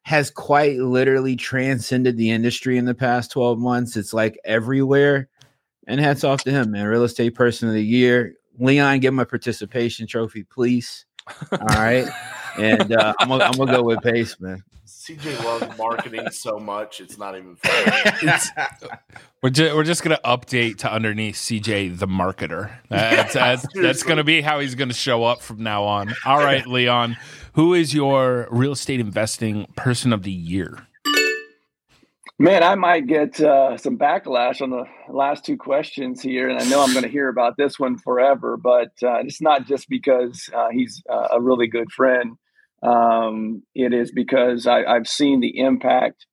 has 0.03 0.31
quite 0.31 0.79
literally 0.79 1.37
transcended 1.37 2.17
the 2.17 2.31
industry 2.31 2.77
in 2.77 2.85
the 2.85 2.95
past 2.95 3.31
12 3.31 3.59
months. 3.59 3.97
It's 3.97 4.13
like 4.13 4.39
everywhere. 4.45 5.29
And 5.87 6.01
hats 6.01 6.25
off 6.25 6.43
to 6.45 6.51
him, 6.51 6.73
man. 6.73 6.87
Real 6.87 7.05
estate 7.05 7.35
person 7.35 7.69
of 7.69 7.75
the 7.75 7.85
year. 7.85 8.35
Leon, 8.59 9.01
give 9.01 9.15
him 9.15 9.21
a 9.21 9.27
participation 9.27 10.07
trophy, 10.07 10.43
please. 10.43 11.07
All 11.53 11.59
right. 11.67 12.09
and 12.59 12.93
uh, 12.93 13.15
I'm, 13.19 13.29
gonna, 13.29 13.45
I'm 13.45 13.53
gonna 13.53 13.73
go 13.73 13.83
with 13.83 14.03
Pace, 14.03 14.39
man. 14.41 14.63
CJ 14.87 15.45
loves 15.45 15.79
marketing 15.79 16.31
so 16.31 16.59
much, 16.59 17.01
it's 17.01 17.17
not 17.17 17.37
even 17.37 17.57
funny. 17.63 18.41
we're, 19.43 19.51
ju- 19.51 19.75
we're 19.75 19.85
just 19.85 20.03
going 20.05 20.15
to 20.17 20.23
update 20.25 20.79
to 20.79 20.93
underneath 20.93 21.37
CJ 21.37 21.99
the 21.99 22.07
marketer. 22.07 22.71
That's, 22.91 23.35
that's, 23.35 23.67
that's 23.75 24.03
going 24.03 24.19
to 24.19 24.25
be 24.25 24.41
how 24.43 24.61
he's 24.61 24.75
going 24.75 24.89
to 24.89 24.95
show 24.95 25.25
up 25.25 25.41
from 25.41 25.63
now 25.63 25.85
on. 25.85 26.13
All 26.27 26.39
right, 26.39 26.67
Leon, 26.67 27.17
who 27.55 27.73
is 27.73 27.95
your 27.95 28.47
real 28.51 28.73
estate 28.73 29.01
investing 29.01 29.67
person 29.77 30.13
of 30.13 30.23
the 30.23 30.33
year? 30.33 30.87
Man, 32.41 32.63
I 32.63 32.75
might 32.75 33.07
get 33.07 33.39
uh, 33.39 33.77
some 33.77 33.99
backlash 33.99 34.63
on 34.63 34.71
the 34.71 34.85
last 35.11 35.45
two 35.45 35.59
questions 35.59 36.23
here, 36.23 36.49
and 36.49 36.59
I 36.59 36.65
know 36.71 36.83
I'm 36.83 36.95
going 36.95 37.05
to 37.05 37.11
hear 37.11 37.29
about 37.29 37.59
this 37.59 37.79
one 37.79 37.99
forever. 37.99 38.57
But 38.57 38.93
uh, 39.03 39.19
it's 39.19 39.43
not 39.43 39.67
just 39.67 39.91
because 39.91 40.49
uh, 40.57 40.69
he's 40.73 41.03
uh, 41.13 41.29
a 41.33 41.39
really 41.39 41.69
good 41.69 41.93
friend. 41.93 42.37
Um, 42.83 43.63
it 43.75 43.93
is 43.93 44.11
because 44.11 44.67
I, 44.67 44.91
have 44.91 45.07
seen 45.07 45.41
the 45.41 45.59
impact 45.59 46.25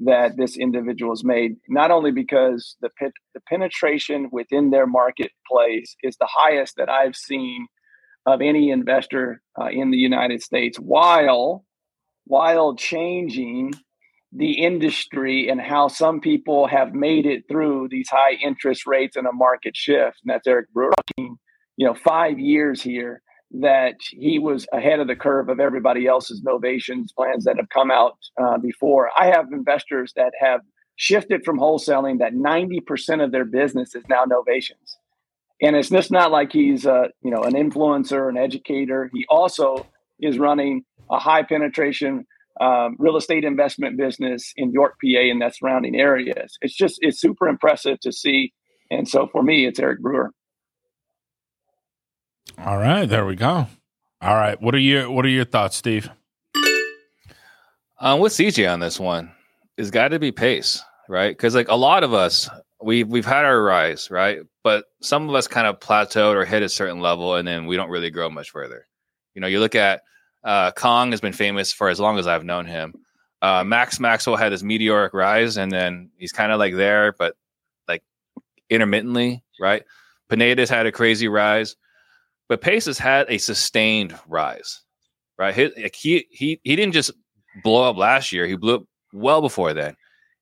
that 0.00 0.36
this 0.36 0.58
individual 0.58 1.12
has 1.12 1.24
made. 1.24 1.52
Not 1.70 1.90
only 1.90 2.10
because 2.10 2.76
the 2.82 2.90
the 3.32 3.40
penetration 3.48 4.28
within 4.30 4.68
their 4.68 4.86
marketplace 4.86 5.96
is 6.02 6.18
the 6.18 6.28
highest 6.30 6.74
that 6.76 6.90
I've 6.90 7.16
seen 7.16 7.68
of 8.26 8.42
any 8.42 8.68
investor 8.68 9.40
uh, 9.58 9.68
in 9.68 9.92
the 9.92 9.96
United 9.96 10.42
States, 10.42 10.76
while 10.76 11.64
while 12.26 12.76
changing 12.76 13.72
the 14.34 14.64
industry 14.64 15.48
and 15.48 15.60
how 15.60 15.86
some 15.88 16.20
people 16.20 16.66
have 16.66 16.92
made 16.92 17.24
it 17.24 17.44
through 17.48 17.88
these 17.88 18.08
high 18.08 18.32
interest 18.42 18.86
rates 18.86 19.16
and 19.16 19.26
a 19.26 19.32
market 19.32 19.76
shift. 19.76 20.18
And 20.22 20.34
that's 20.34 20.46
Eric 20.46 20.72
Brewer. 20.72 20.92
You 21.16 21.38
know, 21.86 21.94
five 21.94 22.38
years 22.38 22.82
here 22.82 23.22
that 23.60 23.96
he 24.10 24.38
was 24.40 24.66
ahead 24.72 24.98
of 24.98 25.06
the 25.06 25.14
curve 25.14 25.48
of 25.48 25.60
everybody 25.60 26.06
else's 26.06 26.42
novations 26.42 27.14
plans 27.16 27.44
that 27.44 27.56
have 27.56 27.68
come 27.68 27.90
out 27.90 28.18
uh, 28.42 28.58
before. 28.58 29.10
I 29.18 29.26
have 29.26 29.52
investors 29.52 30.12
that 30.16 30.32
have 30.40 30.60
shifted 30.96 31.44
from 31.44 31.58
wholesaling 31.58 32.18
that 32.18 32.34
90% 32.34 33.24
of 33.24 33.30
their 33.30 33.44
business 33.44 33.94
is 33.94 34.04
now 34.08 34.24
novations. 34.24 34.96
And 35.62 35.76
it's 35.76 35.90
just 35.90 36.10
not 36.10 36.32
like 36.32 36.52
he's 36.52 36.84
a, 36.84 37.10
you 37.22 37.30
know, 37.30 37.42
an 37.42 37.52
influencer, 37.52 38.28
an 38.28 38.36
educator. 38.36 39.08
He 39.12 39.24
also 39.28 39.86
is 40.20 40.38
running 40.38 40.84
a 41.10 41.18
high 41.18 41.42
penetration 41.42 42.26
um, 42.60 42.96
real 42.98 43.16
estate 43.16 43.44
investment 43.44 43.96
business 43.96 44.52
in 44.56 44.72
York, 44.72 44.94
PA, 45.02 45.20
and 45.20 45.42
that 45.42 45.56
surrounding 45.56 45.96
areas. 45.96 46.56
It's 46.60 46.74
just 46.74 46.98
it's 47.00 47.20
super 47.20 47.48
impressive 47.48 48.00
to 48.00 48.12
see. 48.12 48.52
And 48.90 49.08
so 49.08 49.26
for 49.26 49.42
me, 49.42 49.66
it's 49.66 49.78
Eric 49.78 50.00
Brewer. 50.00 50.30
All 52.58 52.78
right, 52.78 53.06
there 53.06 53.26
we 53.26 53.34
go. 53.34 53.66
All 54.20 54.34
right, 54.34 54.60
what 54.60 54.74
are 54.74 54.78
your 54.78 55.10
what 55.10 55.24
are 55.24 55.30
your 55.30 55.44
thoughts, 55.44 55.76
Steve? 55.76 56.08
Um, 58.00 58.20
with 58.20 58.32
CJ 58.32 58.70
on 58.72 58.80
this 58.80 59.00
one, 59.00 59.32
it's 59.76 59.90
got 59.90 60.08
to 60.08 60.18
be 60.18 60.30
pace, 60.30 60.82
right? 61.08 61.36
Because 61.36 61.54
like 61.54 61.68
a 61.68 61.76
lot 61.76 62.04
of 62.04 62.14
us, 62.14 62.48
we've 62.82 63.08
we've 63.08 63.26
had 63.26 63.44
our 63.44 63.62
rise, 63.62 64.10
right? 64.10 64.40
But 64.62 64.84
some 65.02 65.28
of 65.28 65.34
us 65.34 65.48
kind 65.48 65.66
of 65.66 65.80
plateaued 65.80 66.34
or 66.34 66.44
hit 66.44 66.62
a 66.62 66.68
certain 66.68 67.00
level, 67.00 67.34
and 67.34 67.46
then 67.46 67.66
we 67.66 67.76
don't 67.76 67.90
really 67.90 68.10
grow 68.10 68.30
much 68.30 68.50
further. 68.50 68.86
You 69.34 69.40
know, 69.40 69.46
you 69.46 69.58
look 69.58 69.74
at 69.74 70.02
uh, 70.44 70.70
Kong 70.72 71.10
has 71.10 71.20
been 71.20 71.32
famous 71.32 71.72
for 71.72 71.88
as 71.88 71.98
long 71.98 72.18
as 72.18 72.26
I've 72.26 72.44
known 72.44 72.66
him. 72.66 72.94
Uh, 73.42 73.64
Max 73.64 73.98
Maxwell 74.00 74.36
had 74.36 74.52
his 74.52 74.64
meteoric 74.64 75.12
rise, 75.14 75.56
and 75.56 75.70
then 75.70 76.10
he's 76.16 76.32
kind 76.32 76.52
of 76.52 76.58
like 76.58 76.74
there, 76.74 77.12
but 77.18 77.36
like 77.88 78.02
intermittently, 78.70 79.42
right? 79.60 79.84
Pineda's 80.28 80.70
had 80.70 80.86
a 80.86 80.92
crazy 80.92 81.28
rise, 81.28 81.76
but 82.48 82.60
Pace 82.60 82.86
has 82.86 82.98
had 82.98 83.26
a 83.28 83.38
sustained 83.38 84.18
rise, 84.28 84.82
right? 85.38 85.54
He, 85.54 85.70
he 85.94 86.26
he 86.30 86.60
he 86.62 86.76
didn't 86.76 86.94
just 86.94 87.10
blow 87.62 87.88
up 87.88 87.96
last 87.96 88.32
year; 88.32 88.46
he 88.46 88.56
blew 88.56 88.76
up 88.76 88.84
well 89.12 89.40
before 89.40 89.74
then, 89.74 89.96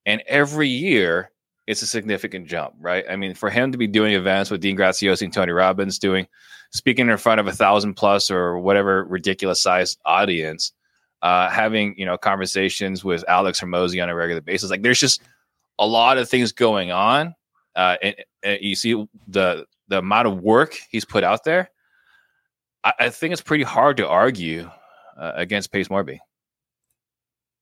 and 0.07 0.22
every 0.28 0.68
year 0.68 1.30
it's 1.66 1.82
a 1.82 1.86
significant 1.86 2.46
jump, 2.48 2.74
right? 2.80 3.05
I 3.09 3.16
mean, 3.16 3.34
for 3.34 3.50
him 3.50 3.72
to 3.72 3.78
be 3.78 3.86
doing 3.86 4.14
events 4.14 4.50
with 4.50 4.61
Dean 4.61 4.76
Graziosi 4.76 5.22
and 5.22 5.32
Tony 5.32 5.53
Robbins, 5.53 5.98
doing 5.98 6.26
speaking 6.73 7.09
in 7.09 7.16
front 7.16 7.41
of 7.41 7.47
a 7.47 7.53
thousand 7.53 7.95
plus 7.95 8.31
or 8.31 8.59
whatever 8.59 9.05
ridiculous 9.05 9.61
sized 9.61 9.99
audience, 10.05 10.73
uh, 11.23 11.49
having 11.49 11.95
you 11.97 12.05
know 12.05 12.18
conversations 12.18 13.05
with 13.05 13.25
Alex 13.29 13.61
Hormozi 13.61 14.03
on 14.03 14.09
a 14.09 14.14
regular 14.14 14.41
basis. 14.41 14.70
Like 14.70 14.83
there's 14.83 15.01
just 15.01 15.23
a 15.79 15.87
lot 15.87 16.18
of 16.18 16.29
things 16.29 16.53
going 16.53 16.91
on, 16.91 17.35
uh, 17.77 17.97
and, 18.03 18.16
and, 18.43 18.59
you 18.61 18.75
see 18.75 19.07
the 19.29 19.66
the 19.89 19.99
amount 19.99 20.27
of 20.27 20.41
work 20.41 20.77
he's 20.91 21.05
put 21.05 21.25
out 21.25 21.45
there. 21.45 21.70
I, 22.83 22.93
I 22.99 23.09
think 23.11 23.33
it's 23.33 23.43
pretty 23.43 23.64
hard 23.64 23.99
to 23.99 24.09
argue 24.09 24.70
uh, 25.16 25.33
against 25.37 25.70
Pace 25.70 25.89
Morby. 25.89 26.18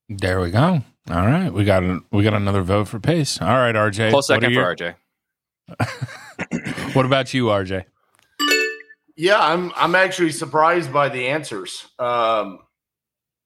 There 0.08 0.40
we 0.40 0.50
go. 0.50 0.82
All 1.10 1.26
right, 1.26 1.52
we 1.52 1.64
got 1.64 1.82
a, 1.82 2.00
we 2.12 2.22
got 2.22 2.34
another 2.34 2.62
vote 2.62 2.88
for 2.88 3.00
Pace. 3.00 3.40
All 3.40 3.48
right, 3.48 3.74
RJ. 3.74 4.10
Close 4.10 4.28
second 4.28 4.54
for 4.54 4.74
RJ. 4.74 4.94
what 6.94 7.06
about 7.06 7.32
you, 7.32 7.46
RJ? 7.46 7.84
Yeah, 9.20 9.38
I'm 9.38 9.70
I'm 9.76 9.94
actually 9.94 10.32
surprised 10.32 10.94
by 10.94 11.10
the 11.10 11.28
answers. 11.28 11.84
Um, 11.98 12.60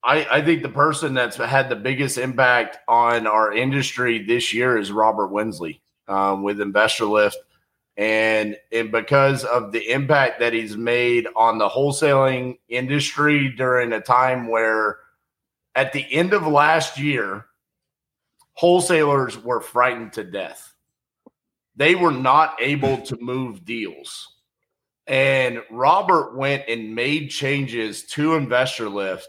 I 0.05 0.25
I 0.31 0.41
think 0.41 0.62
the 0.62 0.68
person 0.68 1.14
that's 1.14 1.37
had 1.37 1.68
the 1.68 1.75
biggest 1.75 2.16
impact 2.16 2.79
on 2.87 3.27
our 3.27 3.53
industry 3.53 4.22
this 4.25 4.55
year 4.55 4.79
is 4.79 4.93
Robert 4.93 5.33
Wensley 5.33 5.83
um, 6.07 6.45
with 6.45 6.61
Investor 6.61 7.07
Lift, 7.07 7.39
and 7.97 8.57
and 8.70 8.93
because 8.93 9.43
of 9.43 9.72
the 9.72 9.91
impact 9.91 10.39
that 10.39 10.53
he's 10.53 10.77
made 10.77 11.27
on 11.35 11.59
the 11.59 11.68
wholesaling 11.68 12.57
industry 12.68 13.51
during 13.51 13.95
a 13.95 14.01
time 14.01 14.47
where, 14.47 14.99
at 15.75 15.93
the 15.93 16.07
end 16.14 16.35
of 16.35 16.47
last 16.47 17.01
year, 17.01 17.47
wholesalers 18.53 19.43
were 19.43 19.61
frightened 19.61 20.12
to 20.12 20.22
death. 20.22 20.72
They 21.75 21.97
were 21.97 22.12
not 22.12 22.55
able 22.61 22.99
to 22.99 23.18
move 23.20 23.64
deals 23.64 24.34
and 25.07 25.63
Robert 25.71 26.37
went 26.37 26.65
and 26.69 26.95
made 26.95 27.29
changes 27.29 28.05
to 28.05 28.35
Investor 28.35 28.89
Lift 28.89 29.29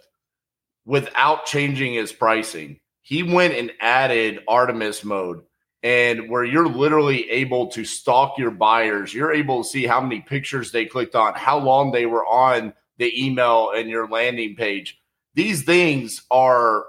without 0.86 1.46
changing 1.46 1.94
his 1.94 2.12
pricing. 2.12 2.80
He 3.02 3.24
went 3.24 3.54
and 3.54 3.72
added 3.82 4.40
Artemis 4.48 5.04
mode, 5.04 5.44
and 5.84 6.30
where 6.30 6.44
you're 6.44 6.68
literally 6.68 7.30
able 7.30 7.68
to 7.68 7.86
stalk 7.86 8.38
your 8.38 8.52
buyers, 8.52 9.14
you're 9.14 9.34
able 9.34 9.64
to 9.64 9.70
see 9.70 9.86
how 9.86 10.02
many 10.02 10.22
pictures 10.22 10.72
they 10.72 10.86
clicked 10.86 11.16
on, 11.16 11.34
how 11.36 11.60
long 11.60 11.92
they 11.92 12.06
were 12.06 12.26
on 12.26 12.74
the 12.98 13.26
email 13.26 13.72
and 13.76 13.90
your 13.90 14.08
landing 14.08 14.56
page. 14.56 15.00
These 15.34 15.64
things 15.64 16.24
are 16.32 16.86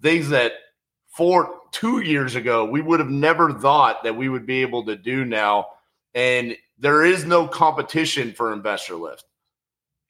things 0.00 0.28
that 0.28 0.52
for 1.08 1.56
two 1.72 2.00
years 2.00 2.36
ago 2.36 2.64
we 2.64 2.80
would 2.80 3.00
have 3.00 3.10
never 3.10 3.52
thought 3.52 4.04
that 4.04 4.16
we 4.16 4.28
would 4.28 4.46
be 4.46 4.62
able 4.62 4.86
to 4.86 4.96
do 4.96 5.24
now. 5.24 5.66
And 6.14 6.56
there 6.78 7.04
is 7.04 7.24
no 7.24 7.46
competition 7.48 8.32
for 8.32 8.52
Investor 8.52 8.94
Lift. 8.96 9.24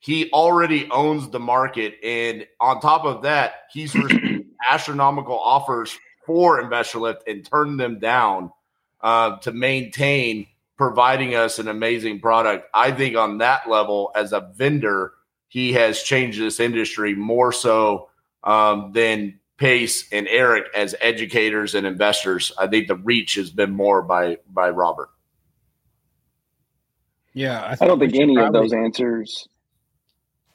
he 0.00 0.30
already 0.30 0.88
owns 0.90 1.28
the 1.30 1.40
market. 1.40 1.94
And 2.04 2.46
on 2.60 2.80
top 2.80 3.04
of 3.04 3.22
that, 3.22 3.52
he's 3.72 3.94
received 3.96 4.46
astronomical 4.68 5.38
offers 5.38 5.98
for 6.26 6.60
Investor 6.60 6.98
Lift 6.98 7.26
and 7.26 7.44
turned 7.44 7.80
them 7.80 7.98
down 7.98 8.50
uh, 9.00 9.38
to 9.38 9.52
maintain 9.52 10.46
providing 10.76 11.34
us 11.34 11.58
an 11.58 11.68
amazing 11.68 12.20
product. 12.20 12.68
I 12.72 12.92
think 12.92 13.16
on 13.16 13.38
that 13.38 13.68
level, 13.68 14.12
as 14.14 14.32
a 14.32 14.52
vendor, 14.56 15.12
he 15.48 15.72
has 15.72 16.02
changed 16.02 16.40
this 16.40 16.60
industry 16.60 17.14
more 17.14 17.52
so 17.52 18.10
um, 18.44 18.92
than 18.92 19.40
Pace 19.56 20.06
and 20.12 20.28
Eric 20.28 20.66
as 20.74 20.94
educators 21.00 21.74
and 21.74 21.86
investors. 21.86 22.52
I 22.58 22.68
think 22.68 22.86
the 22.86 22.94
reach 22.94 23.34
has 23.34 23.50
been 23.50 23.72
more 23.72 24.02
by 24.02 24.38
by 24.48 24.70
Robert. 24.70 25.08
Yeah, 27.38 27.62
I, 27.62 27.84
I 27.84 27.86
don't 27.86 28.00
think 28.00 28.16
any 28.16 28.34
probably, 28.34 28.46
of 28.46 28.52
those 28.52 28.72
answers. 28.72 29.48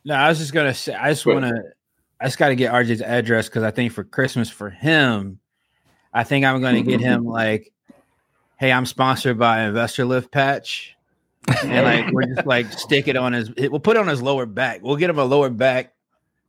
No, 0.04 0.16
I 0.16 0.28
was 0.28 0.40
just 0.40 0.52
gonna 0.54 0.74
say. 0.74 0.94
I 0.94 1.12
just 1.12 1.26
want 1.26 1.46
to. 1.46 1.64
I 2.20 2.26
just 2.26 2.38
got 2.38 2.50
to 2.50 2.56
get 2.56 2.74
RJ's 2.74 3.02
address 3.02 3.48
because 3.48 3.64
I 3.64 3.72
think 3.72 3.94
for 3.94 4.04
Christmas 4.04 4.50
for 4.50 4.70
him, 4.70 5.40
I 6.14 6.26
think 6.26 6.46
I'm 6.46 6.60
going 6.60 6.76
to 6.76 6.90
get 6.90 7.00
mm-hmm. 7.00 7.10
him 7.10 7.26
like, 7.26 7.72
"Hey, 8.58 8.70
I'm 8.70 8.86
sponsored 8.86 9.40
by 9.40 9.64
Investor 9.64 10.04
Lift 10.04 10.30
patch," 10.30 10.94
and 11.64 11.86
like 11.86 12.12
we're 12.14 12.36
just 12.36 12.46
like 12.46 12.72
stick 12.74 13.08
it 13.08 13.16
on 13.16 13.32
his. 13.32 13.50
We'll 13.56 13.80
put 13.80 13.96
it 13.96 14.02
on 14.02 14.10
his 14.10 14.22
lower 14.22 14.46
back. 14.46 14.82
We'll 14.84 14.98
get 14.98 15.10
him 15.10 15.20
a 15.20 15.24
lower 15.24 15.50
back 15.50 15.94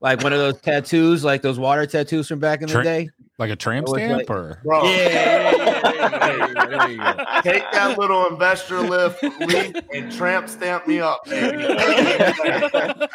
like 0.05 0.23
one 0.23 0.35
of 0.35 0.39
those 0.39 0.61
tattoos, 0.61 1.25
like 1.25 1.41
those 1.41 1.59
water 1.59 1.87
tattoos 1.87 2.29
from 2.29 2.39
back 2.39 2.61
in 2.61 2.69
the 2.69 2.83
day, 2.83 3.09
like 3.39 3.51
a 3.51 3.57
tramp 3.57 3.89
stamp, 3.89 4.13
like, 4.13 4.31
or 4.31 4.61
bro. 4.63 4.85
Yeah, 4.85 5.54
yeah, 5.85 6.53
yeah, 6.55 6.67
there 6.67 6.91
you 6.91 6.97
go. 6.99 7.15
Take 7.43 7.71
that 7.73 7.97
little 7.99 8.27
investor 8.27 8.81
lift 8.81 9.23
link 9.41 9.77
and 9.95 10.11
tramp 10.13 10.49
stamp 10.49 10.87
me 10.87 11.01
up, 11.01 11.25
baby. 11.25 11.65
I 11.65 13.09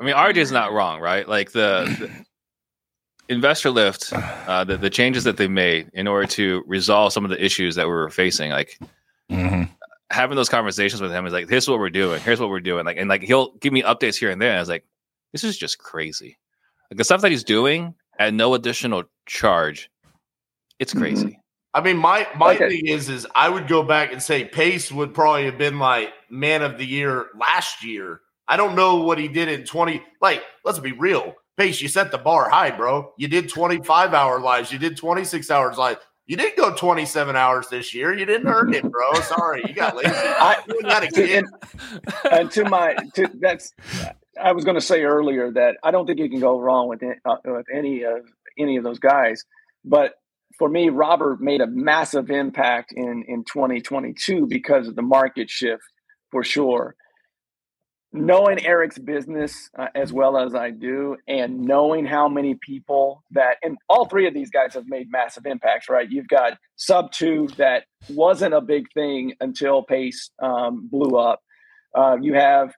mean, 0.00 0.14
RJ's 0.14 0.52
not 0.52 0.72
wrong, 0.72 1.00
right? 1.00 1.28
Like 1.28 1.52
the, 1.52 1.84
the 1.98 3.34
investor 3.34 3.70
lift, 3.70 4.12
uh, 4.12 4.64
the 4.64 4.76
the 4.76 4.90
changes 4.90 5.24
that 5.24 5.36
they 5.36 5.48
made 5.48 5.90
in 5.94 6.06
order 6.06 6.26
to 6.28 6.62
resolve 6.66 7.12
some 7.12 7.24
of 7.24 7.30
the 7.30 7.42
issues 7.44 7.74
that 7.76 7.86
we 7.86 7.92
were 7.92 8.10
facing, 8.10 8.50
like. 8.50 8.78
Mm-hmm 9.30 9.64
having 10.10 10.36
those 10.36 10.48
conversations 10.48 11.02
with 11.02 11.12
him 11.12 11.26
is 11.26 11.32
like, 11.32 11.48
here's 11.48 11.68
what 11.68 11.78
we're 11.78 11.90
doing. 11.90 12.20
Here's 12.20 12.40
what 12.40 12.48
we're 12.48 12.60
doing. 12.60 12.84
Like, 12.84 12.96
and 12.96 13.08
like 13.08 13.22
he'll 13.22 13.52
give 13.56 13.72
me 13.72 13.82
updates 13.82 14.16
here 14.16 14.30
and 14.30 14.40
there. 14.40 14.50
And 14.50 14.58
I 14.58 14.60
was 14.60 14.68
like, 14.68 14.84
this 15.32 15.44
is 15.44 15.58
just 15.58 15.78
crazy. 15.78 16.38
Like 16.90 16.98
the 16.98 17.04
stuff 17.04 17.20
that 17.20 17.30
he's 17.30 17.44
doing 17.44 17.94
at 18.18 18.32
no 18.32 18.54
additional 18.54 19.04
charge, 19.26 19.90
it's 20.78 20.92
mm-hmm. 20.92 21.02
crazy. 21.02 21.40
I 21.74 21.80
mean, 21.80 21.96
my 21.96 22.26
my 22.36 22.54
okay. 22.54 22.68
thing 22.68 22.86
is, 22.86 23.08
is 23.08 23.26
I 23.34 23.48
would 23.48 23.68
go 23.68 23.82
back 23.82 24.12
and 24.12 24.22
say 24.22 24.44
Pace 24.44 24.90
would 24.90 25.14
probably 25.14 25.44
have 25.44 25.58
been 25.58 25.78
like 25.78 26.12
man 26.30 26.62
of 26.62 26.78
the 26.78 26.86
year 26.86 27.26
last 27.38 27.84
year. 27.84 28.20
I 28.46 28.56
don't 28.56 28.74
know 28.74 28.96
what 28.96 29.18
he 29.18 29.28
did 29.28 29.48
in 29.48 29.64
twenty. 29.64 30.02
Like, 30.20 30.42
let's 30.64 30.78
be 30.78 30.92
real, 30.92 31.34
Pace, 31.58 31.80
you 31.80 31.88
set 31.88 32.10
the 32.10 32.18
bar 32.18 32.48
high, 32.48 32.70
bro. 32.70 33.12
You 33.18 33.28
did 33.28 33.48
twenty 33.48 33.82
five 33.82 34.14
hour 34.14 34.40
lives. 34.40 34.72
You 34.72 34.78
did 34.78 34.96
twenty 34.96 35.24
six 35.24 35.50
hours 35.50 35.76
live. 35.76 35.98
You 36.28 36.36
didn't 36.36 36.58
go 36.58 36.74
27 36.74 37.36
hours 37.36 37.68
this 37.68 37.94
year. 37.94 38.12
You 38.12 38.26
didn't 38.26 38.48
earn 38.48 38.74
it, 38.74 38.82
bro. 38.82 39.14
Sorry, 39.22 39.62
you 39.66 39.72
got 39.72 39.96
lazy. 39.96 40.10
I, 40.12 40.62
you 40.68 40.82
got 40.82 41.02
a 41.02 41.08
kid. 41.08 41.46
And, 41.46 41.48
and 42.30 42.50
to 42.50 42.68
my, 42.68 42.94
to, 43.14 43.30
that's 43.40 43.72
I 44.38 44.52
was 44.52 44.66
going 44.66 44.74
to 44.74 44.80
say 44.80 45.04
earlier 45.04 45.50
that 45.52 45.78
I 45.82 45.90
don't 45.90 46.06
think 46.06 46.18
you 46.18 46.28
can 46.28 46.38
go 46.38 46.60
wrong 46.60 46.86
with 46.86 47.02
uh, 47.02 47.36
with 47.46 47.66
any 47.74 48.02
of 48.02 48.26
any 48.58 48.76
of 48.76 48.84
those 48.84 48.98
guys. 48.98 49.42
But 49.86 50.16
for 50.58 50.68
me, 50.68 50.88
Robert 50.88 51.40
made 51.40 51.60
a 51.60 51.66
massive 51.66 52.30
impact 52.30 52.92
in 52.92 53.24
in 53.28 53.44
2022 53.44 54.46
because 54.46 54.88
of 54.88 54.96
the 54.96 55.02
market 55.02 55.48
shift, 55.48 55.82
for 56.30 56.42
sure. 56.42 56.96
Knowing 58.12 58.64
Eric's 58.64 58.98
business 58.98 59.68
uh, 59.78 59.88
as 59.94 60.12
well 60.12 60.38
as 60.38 60.54
I 60.54 60.70
do, 60.70 61.16
and 61.28 61.60
knowing 61.60 62.06
how 62.06 62.28
many 62.28 62.56
people 62.60 63.22
that, 63.32 63.56
and 63.62 63.76
all 63.88 64.06
three 64.06 64.26
of 64.26 64.34
these 64.34 64.50
guys 64.50 64.74
have 64.74 64.86
made 64.86 65.08
massive 65.10 65.44
impacts, 65.46 65.88
right? 65.90 66.10
You've 66.10 66.28
got 66.28 66.58
Sub 66.76 67.12
Two 67.12 67.48
that 67.58 67.84
wasn't 68.08 68.54
a 68.54 68.60
big 68.60 68.86
thing 68.94 69.34
until 69.40 69.82
Pace 69.82 70.30
um, 70.42 70.88
blew 70.90 71.18
up. 71.18 71.40
Uh, 71.94 72.16
you 72.20 72.34
have 72.34 72.72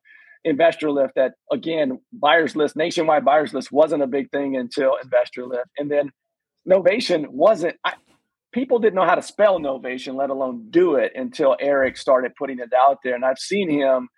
investor 0.44 0.90
lift 0.90 1.14
that 1.16 1.32
again 1.52 2.00
buyers 2.14 2.56
list 2.56 2.74
nationwide 2.74 3.26
buyers 3.26 3.52
list 3.52 3.70
wasn't 3.70 4.02
a 4.02 4.06
big 4.06 4.30
thing 4.30 4.56
until 4.56 4.96
investor 5.02 5.44
lift 5.46 5.68
and 5.76 5.90
then 5.90 6.10
novation 6.68 7.26
wasn't 7.28 7.76
I, 7.84 7.94
people 8.52 8.78
didn't 8.78 8.94
know 8.94 9.04
how 9.04 9.14
to 9.14 9.22
spell 9.22 9.58
novation 9.58 10.14
let 10.14 10.30
alone 10.30 10.66
do 10.70 10.96
it 10.96 11.12
until 11.14 11.56
eric 11.60 11.96
started 11.96 12.32
putting 12.38 12.58
it 12.58 12.72
out 12.78 12.98
there 13.02 13.14
and 13.14 13.24
i've 13.24 13.38
seen 13.38 13.70
him 13.70 14.08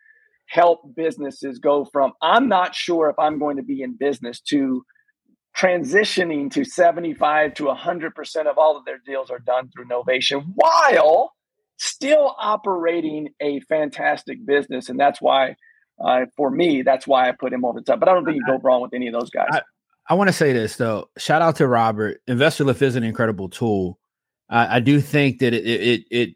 help 0.49 0.80
businesses 0.95 1.59
go 1.59 1.84
from 1.93 2.12
i'm 2.20 2.49
not 2.49 2.74
sure 2.74 3.09
if 3.11 3.18
i'm 3.18 3.38
going 3.38 3.57
to 3.57 3.62
be 3.62 3.82
in 3.82 3.97
business 3.97 4.40
to 4.40 4.82
transitioning 5.57 6.51
to 6.51 6.64
75 6.64 7.53
to 7.55 7.64
100% 7.64 8.47
of 8.47 8.57
all 8.57 8.74
of 8.74 8.86
their 8.86 8.99
deals 9.05 9.30
are 9.30 9.38
done 9.38 9.68
through 9.68 9.84
novation 9.84 10.45
while 10.55 11.32
still 11.76 12.34
operating 12.38 13.28
a 13.40 13.61
fantastic 13.61 14.45
business 14.47 14.88
and 14.88 14.99
that's 14.99 15.20
why 15.20 15.55
uh, 16.03 16.26
for 16.36 16.51
me, 16.51 16.82
that's 16.82 17.07
why 17.07 17.28
I 17.28 17.32
put 17.32 17.53
him 17.53 17.64
over 17.64 17.80
the 17.80 17.84
top. 17.84 18.01
But 18.01 18.09
I 18.09 18.14
don't 18.14 18.24
think 18.24 18.36
you 18.36 18.47
go 18.47 18.59
wrong 18.62 18.82
with 18.82 18.93
any 18.95 19.07
of 19.07 19.12
those 19.12 19.30
guys. 19.30 19.49
I, 19.53 19.62
I 20.09 20.14
want 20.14 20.28
to 20.28 20.32
say 20.32 20.53
this 20.53 20.76
though. 20.76 21.09
Shout 21.16 21.42
out 21.42 21.57
to 21.57 21.66
Robert. 21.66 22.20
Investor 22.26 22.64
Lift 22.64 22.82
is 22.82 22.96
an 22.96 23.05
incredible 23.05 23.48
tool. 23.48 23.98
I 24.55 24.80
do 24.80 25.00
think 25.00 25.38
that 25.38 25.55
it, 25.55 25.64
it 25.64 26.05
it 26.11 26.34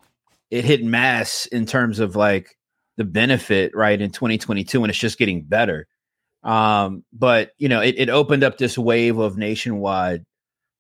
it 0.51 0.65
hit 0.65 0.83
mass 0.83 1.45
in 1.47 1.67
terms 1.67 1.99
of 1.99 2.17
like 2.17 2.57
the 2.97 3.05
benefit 3.05 3.73
right 3.75 4.01
in 4.01 4.11
2022, 4.11 4.83
and 4.83 4.91
it's 4.91 4.99
just 4.99 5.19
getting 5.19 5.43
better. 5.43 5.87
Um, 6.43 7.05
but 7.13 7.51
you 7.59 7.69
know, 7.69 7.83
it, 7.83 7.97
it 7.99 8.09
opened 8.09 8.43
up 8.43 8.57
this 8.57 8.79
wave 8.79 9.19
of 9.19 9.37
nationwide 9.37 10.25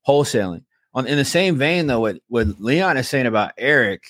wholesaling. 0.08 0.64
On 0.94 1.06
in 1.06 1.18
the 1.18 1.26
same 1.26 1.58
vein, 1.58 1.88
though, 1.88 2.00
what 2.00 2.16
what 2.28 2.58
Leon 2.58 2.96
is 2.96 3.08
saying 3.08 3.26
about 3.26 3.52
Eric, 3.58 4.04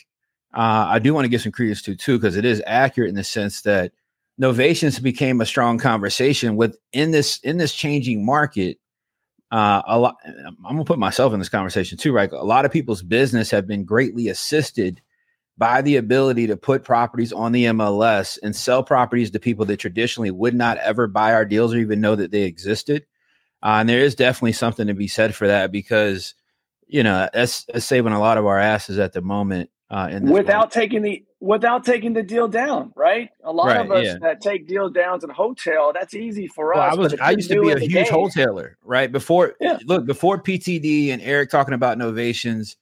uh, 0.55 0.87
I 0.89 1.01
do 1.01 1.13
want 1.13 1.25
to 1.25 1.29
give 1.29 1.41
some 1.41 1.53
credence 1.53 1.83
to 1.83 1.97
too 1.97 2.19
because 2.19 2.37
it 2.37 2.45
is 2.45 2.63
accurate 2.65 3.09
in 3.09 3.17
the 3.17 3.25
sense 3.25 3.63
that 3.63 3.91
novations 4.41 5.03
became 5.03 5.41
a 5.41 5.47
strong 5.47 5.79
conversation 5.79 6.57
with 6.57 6.77
in 6.93 7.11
this 7.11 7.39
in 7.41 7.57
this 7.57 7.75
changing 7.75 8.25
market 8.25 8.79
uh, 9.51 9.83
a 9.87 9.99
lot 9.99 10.17
i'm 10.27 10.57
gonna 10.63 10.85
put 10.85 10.99
myself 10.99 11.33
in 11.33 11.39
this 11.39 11.49
conversation 11.49 11.97
too 11.97 12.13
right? 12.13 12.33
A 12.33 12.45
lot 12.45 12.65
of 12.65 12.73
people's 12.73 13.03
business 13.03 13.51
have 13.51 13.67
been 13.67 13.85
greatly 13.85 14.29
assisted 14.29 15.01
by 15.59 15.81
the 15.81 15.97
ability 15.97 16.47
to 16.47 16.57
put 16.57 16.85
properties 16.85 17.33
on 17.33 17.53
the 17.53 17.65
mls 17.65 18.39
and 18.43 18.55
sell 18.55 18.83
properties 18.83 19.31
to 19.31 19.41
people 19.41 19.65
that 19.67 19.79
traditionally 19.79 20.31
would 20.31 20.55
not 20.55 20.77
ever 20.79 21.07
buy 21.07 21.33
our 21.33 21.45
deals 21.45 21.73
or 21.75 21.79
even 21.79 22.01
know 22.01 22.15
that 22.15 22.31
they 22.31 22.43
existed. 22.43 23.07
Uh, 23.63 23.79
and 23.81 23.89
there 23.89 24.01
is 24.01 24.15
definitely 24.15 24.53
something 24.53 24.87
to 24.87 24.95
be 24.95 25.09
said 25.09 25.35
for 25.35 25.47
that 25.47 25.73
because 25.73 26.35
you 26.87 27.03
know 27.03 27.29
that's, 27.33 27.65
that's 27.65 27.87
saving 27.87 28.13
a 28.13 28.21
lot 28.21 28.39
of 28.39 28.47
our 28.47 28.59
asses 28.59 28.99
at 28.99 29.13
the 29.13 29.23
moment 29.23 29.71
uh, 29.91 30.19
without 30.23 30.57
market. 30.57 30.73
taking 30.73 31.03
the 31.03 31.25
without 31.41 31.85
taking 31.85 32.13
the 32.13 32.23
deal 32.23 32.49
down, 32.49 32.93
right? 32.97 33.31
A 33.45 33.53
lot 33.53 33.67
right, 33.67 33.81
of 33.81 33.91
us 33.93 34.07
yeah. 34.07 34.19
that 34.21 34.41
take 34.41 34.67
deal 34.67 34.89
downs 34.89 35.23
in 35.23 35.31
hotel, 35.31 35.93
that's 35.93 36.15
easy 36.15 36.49
for 36.49 36.75
well, 36.75 36.83
us. 36.83 36.93
I 36.93 36.97
was 36.97 37.15
I 37.21 37.31
used 37.33 37.51
to 37.51 37.61
be 37.61 37.71
a 37.71 37.79
huge 37.79 37.93
game, 37.93 38.07
wholesaler, 38.07 38.79
right? 38.83 39.11
Before 39.11 39.55
yeah. 39.61 39.79
look, 39.85 40.07
before 40.07 40.43
PTD 40.43 41.11
and 41.11 41.23
Eric 41.23 41.51
talking 41.51 41.75
about 41.75 41.99
novations, 41.99 42.77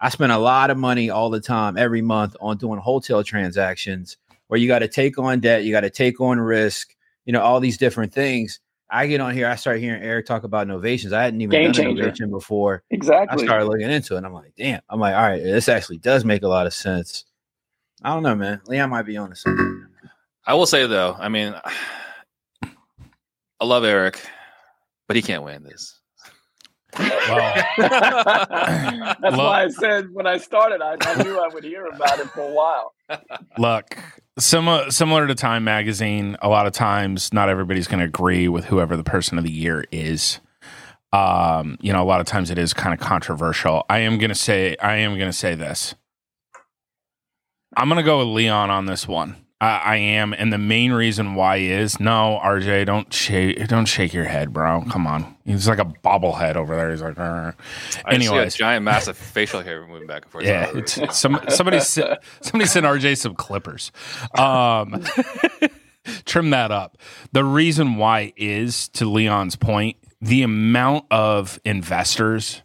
I 0.00 0.08
spent 0.08 0.32
a 0.32 0.38
lot 0.38 0.70
of 0.70 0.78
money 0.78 1.10
all 1.10 1.30
the 1.30 1.40
time, 1.40 1.76
every 1.76 2.02
month 2.02 2.34
on 2.40 2.56
doing 2.56 2.80
wholesale 2.80 3.22
transactions 3.22 4.16
where 4.48 4.58
you 4.58 4.66
got 4.66 4.80
to 4.80 4.88
take 4.88 5.18
on 5.18 5.40
debt, 5.40 5.64
you 5.64 5.72
got 5.72 5.82
to 5.82 5.90
take 5.90 6.20
on 6.20 6.40
risk, 6.40 6.94
you 7.24 7.32
know, 7.32 7.40
all 7.40 7.60
these 7.60 7.78
different 7.78 8.12
things. 8.12 8.60
I 8.90 9.06
get 9.06 9.20
on 9.20 9.34
here, 9.34 9.46
I 9.48 9.56
start 9.56 9.80
hearing 9.80 10.02
Eric 10.02 10.26
talk 10.26 10.44
about 10.44 10.66
novations. 10.66 11.12
I 11.12 11.22
hadn't 11.22 11.40
even 11.40 11.50
Game 11.50 11.64
done 11.64 11.74
changer. 11.74 12.02
innovation 12.02 12.30
before. 12.30 12.82
Exactly. 12.90 13.42
I 13.42 13.46
started 13.46 13.66
looking 13.66 13.90
into 13.90 14.14
it 14.14 14.18
and 14.18 14.26
I'm 14.26 14.32
like, 14.32 14.52
damn. 14.56 14.80
I'm 14.88 14.98
like, 14.98 15.14
all 15.14 15.22
right, 15.22 15.42
this 15.42 15.68
actually 15.68 15.98
does 15.98 16.24
make 16.24 16.42
a 16.42 16.48
lot 16.48 16.66
of 16.66 16.72
sense. 16.72 17.24
I 18.02 18.14
don't 18.14 18.22
know, 18.22 18.34
man. 18.34 18.60
Leon 18.66 18.90
might 18.90 19.02
be 19.02 19.16
on 19.16 19.30
the 19.30 19.36
same. 19.36 19.88
I 20.46 20.54
will 20.54 20.66
say 20.66 20.86
though, 20.86 21.14
I 21.18 21.28
mean, 21.28 21.54
I 23.60 23.64
love 23.64 23.84
Eric, 23.84 24.20
but 25.06 25.16
he 25.16 25.22
can't 25.22 25.42
win 25.42 25.64
this. 25.64 25.98
Well, 26.98 27.54
that's 27.78 29.36
why 29.36 29.64
I 29.64 29.68
said 29.68 30.12
when 30.12 30.26
I 30.26 30.38
started, 30.38 30.80
I, 30.80 30.96
I, 31.00 31.22
knew 31.22 31.38
I 31.38 31.48
would 31.48 31.64
hear 31.64 31.86
about 31.86 32.18
it 32.18 32.28
for 32.30 32.40
a 32.40 32.52
while. 32.52 32.94
Look, 33.58 33.98
similar 34.38 34.90
similar 34.90 35.26
to 35.26 35.34
Time 35.34 35.64
Magazine, 35.64 36.36
a 36.40 36.48
lot 36.48 36.66
of 36.66 36.72
times 36.72 37.32
not 37.32 37.48
everybody's 37.48 37.86
going 37.86 38.00
to 38.00 38.06
agree 38.06 38.48
with 38.48 38.66
whoever 38.66 38.96
the 38.96 39.04
person 39.04 39.38
of 39.38 39.44
the 39.44 39.52
year 39.52 39.84
is. 39.90 40.40
Um, 41.12 41.78
you 41.80 41.92
know, 41.92 42.02
a 42.02 42.04
lot 42.04 42.20
of 42.20 42.26
times 42.26 42.50
it 42.50 42.58
is 42.58 42.74
kind 42.74 42.92
of 42.92 43.00
controversial. 43.00 43.84
I 43.88 44.00
am 44.00 44.18
going 44.18 44.28
to 44.28 44.34
say, 44.34 44.76
I 44.76 44.96
am 44.96 45.16
going 45.16 45.30
to 45.30 45.36
say 45.36 45.54
this. 45.54 45.94
I'm 47.76 47.88
gonna 47.88 48.02
go 48.02 48.18
with 48.18 48.28
Leon 48.28 48.70
on 48.70 48.86
this 48.86 49.06
one. 49.06 49.36
I, 49.60 49.78
I, 49.78 49.96
am, 49.96 50.32
and 50.34 50.52
the 50.52 50.58
main 50.58 50.92
reason 50.92 51.34
why 51.34 51.56
is 51.56 51.98
no, 51.98 52.40
RJ, 52.44 52.86
don't 52.86 53.12
shake, 53.12 53.66
don't 53.66 53.86
shake 53.86 54.14
your 54.14 54.24
head, 54.24 54.52
bro. 54.52 54.84
Come 54.88 55.04
on, 55.06 55.36
he's 55.44 55.66
like 55.66 55.80
a 55.80 55.84
bobblehead 55.84 56.54
over 56.54 56.76
there. 56.76 56.90
He's 56.90 57.02
like, 57.02 57.18
anyway, 58.06 58.48
giant, 58.50 58.84
massive 58.84 59.16
facial 59.34 59.60
hair 59.60 59.84
moving 59.84 60.06
back 60.06 60.22
and 60.22 60.30
forth. 60.30 60.44
Yeah, 60.44 60.70
it's, 60.74 60.94
some 61.16 61.40
somebody 61.48 61.80
somebody 61.80 62.66
sent 62.66 62.86
RJ 62.86 63.18
some 63.18 63.34
clippers. 63.34 63.90
Um, 64.38 65.04
trim 66.24 66.50
that 66.50 66.70
up. 66.70 66.96
The 67.32 67.44
reason 67.44 67.96
why 67.96 68.32
is 68.36 68.88
to 68.90 69.06
Leon's 69.06 69.56
point, 69.56 69.96
the 70.20 70.42
amount 70.42 71.06
of 71.10 71.60
investors 71.64 72.62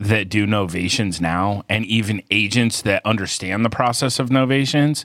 that 0.00 0.28
do 0.28 0.46
novations 0.46 1.20
now 1.20 1.64
and 1.68 1.84
even 1.86 2.22
agents 2.30 2.82
that 2.82 3.04
understand 3.04 3.64
the 3.64 3.70
process 3.70 4.18
of 4.18 4.28
novations 4.28 5.04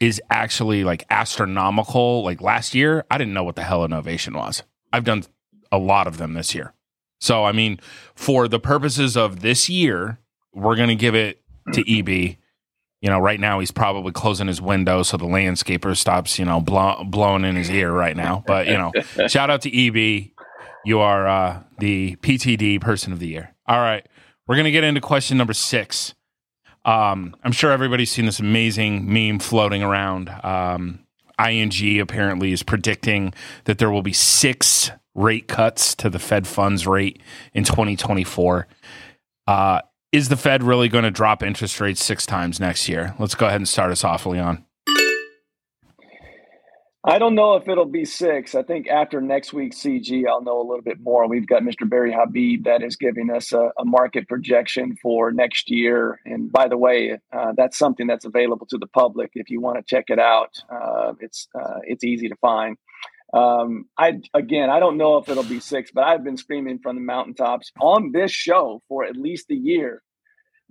is 0.00 0.20
actually 0.30 0.84
like 0.84 1.04
astronomical. 1.10 2.22
Like 2.22 2.40
last 2.40 2.74
year, 2.74 3.04
I 3.10 3.18
didn't 3.18 3.34
know 3.34 3.44
what 3.44 3.56
the 3.56 3.62
hell 3.64 3.84
a 3.84 3.88
novation 3.88 4.36
was. 4.36 4.62
I've 4.92 5.04
done 5.04 5.24
a 5.70 5.78
lot 5.78 6.06
of 6.06 6.18
them 6.18 6.34
this 6.34 6.54
year. 6.54 6.72
So, 7.20 7.44
I 7.44 7.52
mean, 7.52 7.80
for 8.14 8.46
the 8.48 8.60
purposes 8.60 9.16
of 9.16 9.40
this 9.40 9.68
year, 9.68 10.20
we're 10.54 10.76
going 10.76 10.88
to 10.88 10.94
give 10.94 11.14
it 11.14 11.42
to 11.72 11.98
EB. 11.98 12.36
You 13.00 13.10
know, 13.10 13.18
right 13.18 13.38
now 13.38 13.60
he's 13.60 13.70
probably 13.70 14.12
closing 14.12 14.46
his 14.46 14.60
window 14.60 15.02
so 15.02 15.16
the 15.16 15.24
landscaper 15.24 15.96
stops, 15.96 16.38
you 16.38 16.44
know, 16.44 16.60
blow, 16.60 17.04
blowing 17.04 17.44
in 17.44 17.56
his 17.56 17.70
ear 17.70 17.92
right 17.92 18.16
now. 18.16 18.42
But, 18.46 18.66
you 18.66 18.78
know, 18.78 18.92
shout 19.28 19.50
out 19.50 19.62
to 19.62 19.86
EB. 19.86 20.30
You 20.84 21.00
are 21.00 21.28
uh, 21.28 21.62
the 21.78 22.16
PTD 22.16 22.80
person 22.80 23.12
of 23.12 23.18
the 23.18 23.28
year. 23.28 23.54
All 23.66 23.78
right. 23.78 24.06
We're 24.46 24.56
going 24.56 24.64
to 24.64 24.70
get 24.70 24.84
into 24.84 25.00
question 25.00 25.36
number 25.36 25.52
six. 25.52 26.14
Um, 26.88 27.36
I'm 27.44 27.52
sure 27.52 27.70
everybody's 27.70 28.10
seen 28.10 28.24
this 28.24 28.40
amazing 28.40 29.12
meme 29.12 29.40
floating 29.40 29.82
around. 29.82 30.30
Um, 30.42 31.00
ING 31.38 32.00
apparently 32.00 32.50
is 32.50 32.62
predicting 32.62 33.34
that 33.64 33.76
there 33.76 33.90
will 33.90 34.02
be 34.02 34.14
six 34.14 34.90
rate 35.14 35.48
cuts 35.48 35.94
to 35.96 36.08
the 36.08 36.18
Fed 36.18 36.46
funds 36.46 36.86
rate 36.86 37.20
in 37.52 37.64
2024. 37.64 38.66
Uh, 39.46 39.82
is 40.12 40.30
the 40.30 40.36
Fed 40.38 40.62
really 40.62 40.88
going 40.88 41.04
to 41.04 41.10
drop 41.10 41.42
interest 41.42 41.78
rates 41.78 42.02
six 42.02 42.24
times 42.24 42.58
next 42.58 42.88
year? 42.88 43.14
Let's 43.18 43.34
go 43.34 43.46
ahead 43.46 43.60
and 43.60 43.68
start 43.68 43.90
us 43.90 44.02
off, 44.02 44.24
Leon. 44.24 44.64
I 47.08 47.18
don't 47.18 47.34
know 47.34 47.54
if 47.54 47.66
it'll 47.66 47.86
be 47.86 48.04
six. 48.04 48.54
I 48.54 48.62
think 48.62 48.86
after 48.86 49.22
next 49.22 49.54
week's 49.54 49.78
CG, 49.78 50.26
I'll 50.28 50.42
know 50.42 50.60
a 50.60 50.68
little 50.68 50.82
bit 50.82 51.00
more. 51.00 51.26
We've 51.26 51.46
got 51.46 51.62
Mr. 51.62 51.88
Barry 51.88 52.12
Habib 52.12 52.64
that 52.64 52.82
is 52.82 52.96
giving 52.96 53.30
us 53.30 53.54
a, 53.54 53.70
a 53.78 53.84
market 53.86 54.28
projection 54.28 54.94
for 55.00 55.32
next 55.32 55.70
year. 55.70 56.20
And 56.26 56.52
by 56.52 56.68
the 56.68 56.76
way, 56.76 57.18
uh, 57.32 57.52
that's 57.56 57.78
something 57.78 58.06
that's 58.06 58.26
available 58.26 58.66
to 58.66 58.76
the 58.76 58.88
public 58.88 59.30
if 59.36 59.48
you 59.48 59.58
want 59.58 59.78
to 59.78 59.82
check 59.84 60.04
it 60.08 60.18
out. 60.18 60.50
Uh, 60.70 61.14
it's 61.18 61.48
uh, 61.58 61.78
it's 61.84 62.04
easy 62.04 62.28
to 62.28 62.36
find. 62.42 62.76
Um, 63.32 63.86
I 63.96 64.20
again, 64.34 64.68
I 64.68 64.78
don't 64.78 64.98
know 64.98 65.16
if 65.16 65.30
it'll 65.30 65.44
be 65.44 65.60
six, 65.60 65.90
but 65.90 66.04
I've 66.04 66.22
been 66.22 66.36
screaming 66.36 66.78
from 66.78 66.96
the 66.96 67.02
mountaintops 67.02 67.72
on 67.80 68.12
this 68.12 68.32
show 68.32 68.82
for 68.86 69.06
at 69.06 69.16
least 69.16 69.50
a 69.50 69.56
year 69.56 70.02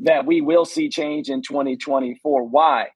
that 0.01 0.27
we 0.27 0.41
will 0.41 0.65
see 0.65 0.89
change 0.89 1.29
in 1.29 1.41
2024. 1.41 2.43
Why? 2.43 2.89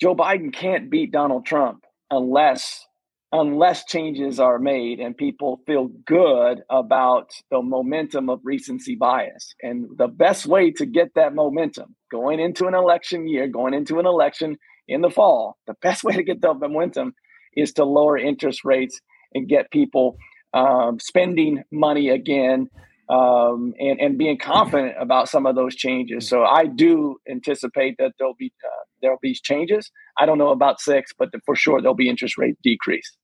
Joe 0.00 0.16
Biden 0.16 0.54
can't 0.54 0.88
beat 0.88 1.12
Donald 1.12 1.44
Trump 1.44 1.84
unless 2.10 2.86
unless 3.32 3.84
changes 3.84 4.40
are 4.40 4.58
made 4.58 4.98
and 4.98 5.16
people 5.16 5.60
feel 5.66 5.88
good 6.04 6.62
about 6.68 7.30
the 7.50 7.62
momentum 7.62 8.28
of 8.28 8.40
recency 8.42 8.96
bias. 8.96 9.54
And 9.62 9.86
the 9.96 10.08
best 10.08 10.46
way 10.46 10.72
to 10.72 10.86
get 10.86 11.14
that 11.14 11.34
momentum 11.34 11.94
going 12.10 12.40
into 12.40 12.66
an 12.66 12.74
election 12.74 13.28
year, 13.28 13.46
going 13.46 13.72
into 13.72 14.00
an 14.00 14.06
election 14.06 14.56
in 14.88 15.00
the 15.00 15.10
fall, 15.10 15.56
the 15.66 15.74
best 15.80 16.02
way 16.04 16.14
to 16.14 16.22
get 16.22 16.40
the 16.40 16.54
momentum 16.54 17.14
is 17.56 17.72
to 17.74 17.84
lower 17.84 18.18
interest 18.18 18.64
rates 18.64 19.00
and 19.34 19.48
get 19.48 19.70
people 19.70 20.16
um, 20.52 20.98
spending 20.98 21.62
money 21.70 22.08
again 22.08 22.68
um, 23.10 23.74
and, 23.78 24.00
and 24.00 24.18
being 24.18 24.38
confident 24.42 24.94
about 24.98 25.28
some 25.28 25.44
of 25.44 25.56
those 25.56 25.74
changes. 25.74 26.28
So 26.28 26.44
I 26.44 26.66
do 26.66 27.16
anticipate 27.28 27.96
that 27.98 28.12
there'll 28.18 28.34
be 28.34 28.52
uh, 28.64 28.84
there'll 29.02 29.18
be 29.20 29.34
changes. 29.34 29.90
I 30.18 30.26
don't 30.26 30.38
know 30.38 30.50
about 30.50 30.80
six, 30.80 31.12
but 31.18 31.30
for 31.44 31.56
sure 31.56 31.80
there'll 31.82 31.94
be 31.94 32.08
interest 32.08 32.38
rate 32.38 32.56
decrease. 32.62 33.16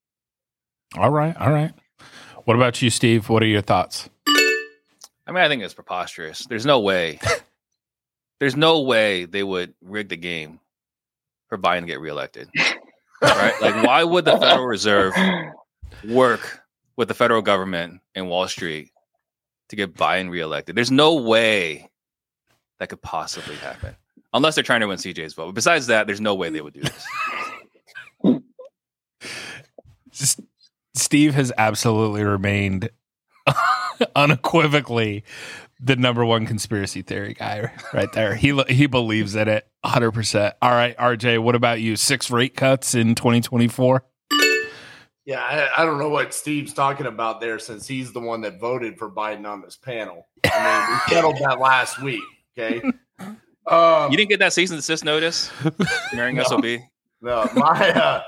All 0.96 1.10
right, 1.10 1.36
all 1.36 1.52
right. 1.52 1.72
What 2.44 2.56
about 2.56 2.80
you, 2.82 2.90
Steve? 2.90 3.28
What 3.28 3.42
are 3.42 3.46
your 3.46 3.62
thoughts? 3.62 4.08
I 4.28 5.32
mean, 5.32 5.42
I 5.42 5.48
think 5.48 5.62
it's 5.62 5.74
preposterous. 5.74 6.46
There's 6.46 6.66
no 6.66 6.80
way. 6.80 7.18
There's 8.40 8.54
no 8.54 8.82
way 8.82 9.24
they 9.24 9.42
would 9.42 9.74
rig 9.82 10.10
the 10.10 10.16
game 10.16 10.60
for 11.48 11.58
Biden 11.58 11.80
to 11.80 11.86
get 11.86 12.00
reelected. 12.00 12.48
right? 13.22 13.54
Like, 13.60 13.82
why 13.84 14.04
would 14.04 14.26
the 14.26 14.36
Federal 14.36 14.66
Reserve 14.66 15.14
work 16.04 16.60
with 16.96 17.08
the 17.08 17.14
federal 17.14 17.42
government 17.42 18.00
and 18.14 18.28
Wall 18.28 18.46
Street 18.46 18.90
to 19.68 19.76
get 19.76 19.94
Biden 19.94 20.30
reelected? 20.30 20.76
There's 20.76 20.90
no 20.90 21.14
way 21.14 21.90
that 22.78 22.88
could 22.88 23.02
possibly 23.02 23.56
happen 23.56 23.96
unless 24.32 24.54
they're 24.54 24.64
trying 24.64 24.80
to 24.80 24.86
win 24.86 24.98
CJ's 24.98 25.34
vote. 25.34 25.46
But 25.46 25.54
besides 25.54 25.86
that, 25.88 26.06
there's 26.06 26.20
no 26.20 26.34
way 26.34 26.50
they 26.50 26.60
would 26.60 26.74
do 26.74 26.82
this. 26.82 27.06
Steve 30.94 31.34
has 31.34 31.52
absolutely 31.56 32.24
remained 32.24 32.90
unequivocally 34.16 35.24
the 35.78 35.96
number 35.96 36.24
one 36.24 36.46
conspiracy 36.46 37.02
theory 37.02 37.34
guy 37.34 37.70
right 37.92 38.10
there. 38.12 38.34
He 38.34 38.58
he 38.68 38.86
believes 38.86 39.34
in 39.34 39.48
it 39.48 39.66
100%. 39.84 40.52
All 40.62 40.70
right, 40.70 40.96
RJ, 40.96 41.42
what 41.42 41.54
about 41.54 41.80
you? 41.80 41.96
Six 41.96 42.30
rate 42.30 42.56
cuts 42.56 42.94
in 42.94 43.14
2024? 43.14 44.02
Yeah, 45.26 45.40
I, 45.40 45.82
I, 45.82 45.84
don't 45.84 45.98
know 45.98 46.08
what 46.08 46.32
Steve's 46.32 46.72
talking 46.72 47.06
about 47.06 47.40
there 47.40 47.58
since 47.58 47.86
he's 47.86 48.12
the 48.12 48.20
one 48.20 48.42
that 48.42 48.60
voted 48.60 48.96
for 48.96 49.10
Biden 49.10 49.44
on 49.44 49.60
this 49.60 49.76
panel. 49.76 50.28
I 50.44 50.86
mean, 50.88 51.00
we 51.08 51.14
settled 51.14 51.36
that 51.40 51.58
last 51.58 52.00
week. 52.00 52.22
Okay. 52.56 52.82
Um, 53.68 54.12
you 54.12 54.16
didn't 54.16 54.28
get 54.28 54.38
that 54.38 54.52
cease 54.52 54.70
and 54.70 54.78
desist 54.78 55.04
notice 55.04 55.50
marrying 56.14 56.36
no, 56.36 56.44
SOB? 56.44 56.64
No, 57.20 57.50
my 57.56 57.90
uh, 57.90 58.22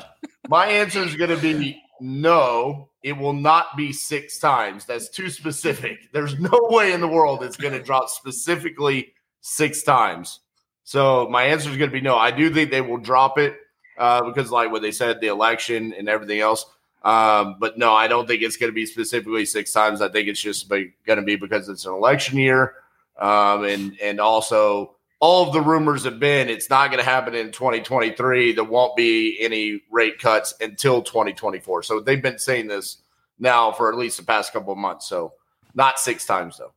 my 0.49 0.67
answer 0.67 1.01
is 1.01 1.15
going 1.15 1.31
to 1.31 1.37
be 1.37 1.81
no. 2.01 2.89
It 3.05 3.17
will 3.17 3.33
not 3.35 3.77
be 3.77 3.93
six 3.93 4.41
times. 4.41 4.85
That's 4.85 5.09
too 5.09 5.31
specific. 5.31 6.11
There's 6.13 6.41
no 6.41 6.59
way 6.71 6.93
in 6.93 7.01
the 7.01 7.07
world 7.07 7.45
it's 7.45 7.57
going 7.57 7.73
to 7.73 7.81
drop 7.81 8.09
specifically 8.09 9.15
six 9.41 9.85
times. 9.85 10.41
So 10.83 11.29
my 11.31 11.45
answer 11.45 11.71
is 11.71 11.77
going 11.77 11.91
to 11.91 11.95
be 11.95 12.01
no. 12.01 12.17
I 12.17 12.33
do 12.33 12.53
think 12.53 12.73
they 12.73 12.81
will 12.81 12.99
drop 12.99 13.39
it 13.39 13.57
uh, 13.97 14.23
because, 14.23 14.51
like 14.51 14.73
what 14.73 14.83
they 14.83 14.91
said, 14.91 15.21
the 15.21 15.29
election 15.29 15.95
and 15.97 16.09
everything 16.09 16.41
else. 16.41 16.67
Um, 17.09 17.57
but 17.59 17.79
no, 17.79 17.95
I 17.95 18.07
don't 18.07 18.29
think 18.29 18.43
it's 18.43 18.59
going 18.59 18.69
to 18.69 18.75
be 18.75 18.85
specifically 18.85 19.47
six 19.47 19.73
times. 19.73 20.03
I 20.03 20.09
think 20.09 20.29
it's 20.29 20.41
just 20.41 20.69
going 20.69 20.93
to 21.07 21.23
be 21.23 21.37
because 21.37 21.71
it's 21.71 21.87
an 21.87 21.95
election 21.95 22.39
year, 22.39 22.75
um, 23.19 23.65
and 23.65 23.99
and 24.03 24.21
also 24.21 24.95
all 25.19 25.47
of 25.47 25.55
the 25.55 25.63
rumors 25.63 26.05
have 26.05 26.21
been 26.21 26.51
it's 26.51 26.69
not 26.69 26.91
going 26.91 27.03
to 27.03 27.11
happen 27.11 27.35
in 27.35 27.51
2023. 27.51 28.53
There 28.53 28.63
won't 28.63 28.95
be 28.95 29.39
any 29.41 29.81
rate 29.91 30.19
cuts 30.19 30.53
until 30.61 31.01
2024. 31.01 31.83
So 31.83 32.01
they've 32.01 32.21
been 32.21 32.39
saying 32.39 32.67
this 32.67 32.99
now 33.39 33.73
for 33.73 33.91
at 33.91 33.97
least 33.97 34.19
the 34.19 34.25
past 34.25 34.53
couple 34.53 34.75
of 34.75 34.79
months. 34.79 35.09
So 35.09 35.33
not 35.75 35.99
six 35.99 36.27
times 36.27 36.59
though. 36.59 36.73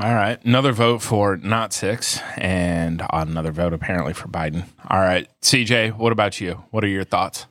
All 0.00 0.14
right. 0.14 0.42
Another 0.44 0.72
vote 0.72 1.02
for 1.02 1.36
not 1.36 1.72
six, 1.72 2.18
and 2.36 3.02
another 3.10 3.52
vote 3.52 3.72
apparently 3.72 4.14
for 4.14 4.28
Biden. 4.28 4.64
All 4.88 5.00
right. 5.00 5.28
CJ, 5.42 5.96
what 5.96 6.12
about 6.12 6.40
you? 6.40 6.64
What 6.70 6.82
are 6.82 6.88
your 6.88 7.04
thoughts? 7.04 7.46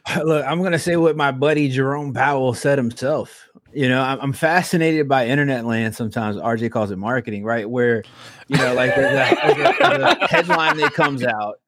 Look, 0.24 0.44
I'm 0.46 0.58
going 0.60 0.72
to 0.72 0.78
say 0.78 0.96
what 0.96 1.16
my 1.16 1.32
buddy 1.32 1.68
Jerome 1.68 2.12
Powell 2.12 2.54
said 2.54 2.78
himself. 2.78 3.48
You 3.74 3.88
know, 3.88 4.02
I'm 4.02 4.34
fascinated 4.34 5.08
by 5.08 5.26
internet 5.26 5.64
land. 5.64 5.94
Sometimes 5.94 6.36
RJ 6.36 6.70
calls 6.70 6.90
it 6.90 6.96
marketing, 6.96 7.42
right? 7.42 7.68
Where, 7.68 8.04
you 8.48 8.58
know, 8.58 8.74
like 8.74 8.94
there's 8.94 9.12
a, 9.12 9.34
there's 9.34 9.58
a, 9.58 9.74
there's 9.78 10.02
a 10.02 10.26
headline 10.30 10.76
that 10.76 10.92
comes 10.92 11.24
out, 11.24 11.58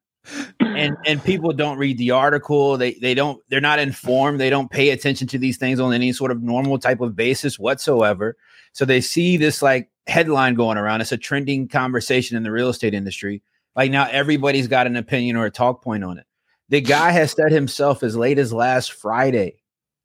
and 0.59 0.97
and 1.07 1.23
people 1.23 1.51
don't 1.51 1.79
read 1.79 1.97
the 1.97 2.11
article. 2.11 2.77
They 2.77 2.93
they 2.93 3.15
don't. 3.15 3.41
They're 3.49 3.59
not 3.59 3.79
informed. 3.79 4.39
They 4.39 4.51
don't 4.51 4.69
pay 4.69 4.91
attention 4.91 5.27
to 5.29 5.39
these 5.39 5.57
things 5.57 5.79
on 5.79 5.93
any 5.93 6.11
sort 6.13 6.29
of 6.29 6.43
normal 6.43 6.77
type 6.77 7.01
of 7.01 7.15
basis 7.15 7.57
whatsoever. 7.57 8.37
So 8.73 8.85
they 8.85 9.01
see 9.01 9.37
this 9.37 9.63
like 9.63 9.89
headline 10.05 10.53
going 10.53 10.77
around. 10.77 11.01
It's 11.01 11.11
a 11.11 11.17
trending 11.17 11.67
conversation 11.67 12.37
in 12.37 12.43
the 12.43 12.51
real 12.51 12.69
estate 12.69 12.93
industry. 12.93 13.41
Like 13.75 13.89
now, 13.89 14.07
everybody's 14.11 14.67
got 14.67 14.85
an 14.85 14.95
opinion 14.95 15.37
or 15.37 15.45
a 15.45 15.51
talk 15.51 15.83
point 15.83 16.03
on 16.03 16.19
it. 16.19 16.25
The 16.69 16.81
guy 16.81 17.11
has 17.11 17.31
said 17.31 17.51
himself 17.51 18.03
as 18.03 18.15
late 18.15 18.39
as 18.39 18.51
last 18.51 18.93
Friday 18.93 19.57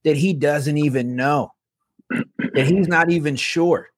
that 0.05 0.17
he 0.17 0.33
doesn't 0.33 0.77
even 0.79 1.17
know 1.17 1.53
that 2.11 2.67
he's 2.67 2.89
not 2.89 3.11
even 3.11 3.37
sure, 3.37 3.89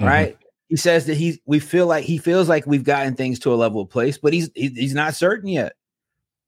mm-hmm. 0.00 0.08
right? 0.08 0.38
He 0.68 0.76
says 0.76 1.06
that 1.06 1.16
he's 1.16 1.38
we 1.44 1.58
feel 1.58 1.86
like 1.86 2.04
he 2.04 2.18
feels 2.18 2.48
like 2.48 2.66
we've 2.66 2.84
gotten 2.84 3.14
things 3.14 3.38
to 3.40 3.52
a 3.52 3.56
level 3.56 3.82
of 3.82 3.90
place, 3.90 4.18
but 4.18 4.32
he's 4.32 4.50
he's 4.54 4.94
not 4.94 5.14
certain 5.14 5.48
yet. 5.48 5.74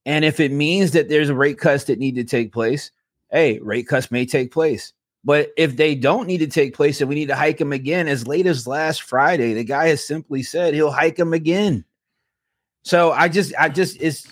And 0.07 0.25
if 0.25 0.41
it 0.41 0.53
means 0.53 0.93
that 0.93 1.09
there's 1.09 1.31
rate 1.31 1.59
cuts 1.59 1.85
that 1.85 1.99
need 1.99 2.17
to 2.17 2.25
take 2.25 2.53
place, 2.53 2.91
hey, 3.31 3.59
rate 3.61 3.89
cuts 3.89 4.11
may 4.11 4.27
take 4.27 4.53
place. 4.53 4.93
But 5.25 5.51
if 5.57 5.77
they 5.77 5.95
don't 5.95 6.27
need 6.27 6.39
to 6.39 6.47
take 6.47 6.75
place 6.75 7.01
and 7.01 7.09
we 7.09 7.15
need 7.15 7.29
to 7.29 7.37
hike 7.37 7.57
them 7.57 7.73
again, 7.73 8.09
as 8.09 8.27
late 8.27 8.47
as 8.47 8.67
last 8.67 9.03
Friday, 9.03 9.55
the 9.55 9.65
guy 9.65 9.89
has 9.89 10.07
simply 10.07 10.43
said 10.43 10.75
he'll 10.75 10.91
hike 10.91 11.17
them 11.17 11.33
again. 11.33 11.85
So 12.83 13.12
I 13.12 13.29
just, 13.29 13.55
I 13.59 13.71
just 13.71 13.99
is 14.03 14.27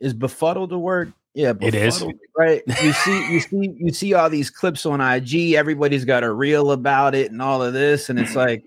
is 0.00 0.14
befuddled 0.14 0.70
the 0.70 0.78
word? 0.78 1.12
Yeah, 1.34 1.52
it 1.60 1.74
is 1.74 2.04
right. 2.36 2.62
You 2.82 2.92
see, 2.92 3.32
you 3.32 3.40
see, 3.40 3.76
you 3.78 3.92
see 3.92 4.14
all 4.14 4.28
these 4.28 4.50
clips 4.50 4.84
on 4.84 5.00
IG. 5.00 5.52
Everybody's 5.52 6.04
got 6.04 6.24
a 6.24 6.32
reel 6.32 6.72
about 6.72 7.14
it 7.14 7.30
and 7.30 7.40
all 7.40 7.62
of 7.62 7.72
this, 7.72 8.10
and 8.10 8.18
it's 8.18 8.34
like, 8.34 8.64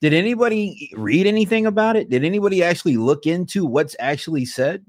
did 0.00 0.14
anybody 0.14 0.90
read 0.94 1.26
anything 1.26 1.66
about 1.66 1.96
it? 1.96 2.08
Did 2.08 2.24
anybody 2.24 2.62
actually 2.62 2.96
look 2.96 3.26
into 3.26 3.66
what's 3.66 3.96
actually 3.98 4.44
said? 4.44 4.84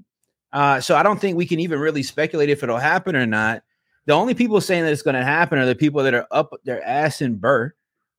Uh, 0.52 0.80
so 0.80 0.94
I 0.96 1.02
don't 1.02 1.20
think 1.20 1.36
we 1.36 1.46
can 1.46 1.60
even 1.60 1.80
really 1.80 2.02
speculate 2.02 2.50
if 2.50 2.62
it'll 2.62 2.78
happen 2.78 3.16
or 3.16 3.26
not. 3.26 3.62
The 4.06 4.12
only 4.12 4.34
people 4.34 4.60
saying 4.60 4.84
that 4.84 4.92
it's 4.92 5.02
going 5.02 5.16
to 5.16 5.24
happen 5.24 5.58
are 5.58 5.66
the 5.66 5.74
people 5.74 6.02
that 6.02 6.14
are 6.14 6.26
up 6.30 6.52
their 6.64 6.84
ass 6.86 7.20
in 7.20 7.38
BRRRR, 7.38 7.70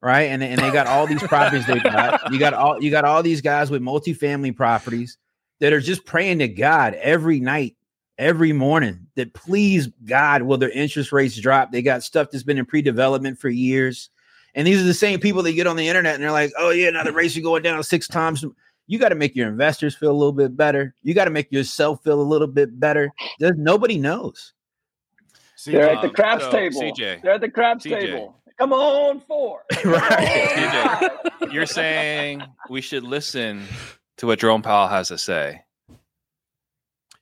right? 0.02 0.24
And, 0.24 0.44
and 0.44 0.60
they 0.60 0.72
got 0.72 0.88
all 0.88 1.08
these 1.08 1.24
properties 1.24 1.66
they 1.68 1.80
got. 1.80 2.32
You 2.32 2.40
got 2.40 2.54
all 2.54 2.82
you 2.82 2.92
got 2.92 3.06
all 3.06 3.24
these 3.24 3.42
guys 3.42 3.70
with 3.70 3.82
multifamily 3.82 4.56
properties 4.56 5.18
that 5.64 5.72
are 5.72 5.80
just 5.80 6.06
praying 6.06 6.40
to 6.40 6.48
God 6.50 6.94
every 6.96 7.40
night, 7.40 7.78
every 8.18 8.52
morning 8.52 9.08
that 9.16 9.34
please 9.34 9.88
God, 10.04 10.42
will 10.42 10.58
their 10.58 10.70
interest 10.70 11.14
rates 11.14 11.40
drop? 11.40 11.72
They 11.72 11.82
got 11.82 12.04
stuff 12.04 12.32
that's 12.32 12.44
been 12.44 12.58
in 12.58 12.66
pre-development 12.66 13.40
for 13.40 13.48
years. 13.48 14.10
And 14.56 14.68
these 14.68 14.82
are 14.82 14.86
the 14.86 14.94
same 14.94 15.22
people 15.22 15.42
that 15.42 15.54
get 15.54 15.66
on 15.66 15.78
the 15.78 15.88
internet 15.88 16.16
and 16.16 16.22
they're 16.22 16.34
like, 16.34 16.52
oh 16.58 16.72
yeah, 16.72 16.90
now 16.90 17.06
the 17.06 17.14
rates 17.14 17.38
are 17.38 17.42
going 17.42 17.64
down 17.64 17.82
six 17.82 18.10
times. 18.10 18.44
You 18.88 19.00
got 19.00 19.10
to 19.10 19.16
make 19.16 19.38
your 19.38 19.48
investors 19.48 19.96
feel 19.96 20.12
a 20.12 20.20
little 20.20 20.34
bit 20.34 20.58
better. 20.58 20.94
You 21.02 21.14
got 21.14 21.26
to 21.26 21.32
make 21.32 21.50
yourself 21.50 22.04
feel 22.04 22.20
a 22.20 22.22
little 22.22 22.50
bit 22.50 22.78
better. 22.78 23.10
There's, 23.40 23.56
nobody 23.56 23.98
knows. 23.98 24.52
They're 25.66 25.90
at 25.90 26.02
the 26.02 26.10
um, 26.10 26.14
craps 26.14 26.44
so, 26.44 26.52
table. 26.52 26.82
CJ, 26.82 27.22
They're 27.22 27.32
at 27.32 27.40
the 27.40 27.50
craps 27.50 27.86
CJ. 27.86 28.00
table. 28.02 28.38
Come 28.60 28.74
on, 28.74 29.22
four. 29.22 29.62
right. 29.86 30.50
CJ, 31.40 31.54
you're 31.54 31.66
saying 31.66 32.44
we 32.70 32.82
should 32.82 33.06
listen 33.06 33.66
to 34.18 34.28
what 34.28 34.40
Jerome 34.40 34.62
Powell 34.62 34.88
has 34.88 35.08
to 35.10 35.18
say. 35.18 35.62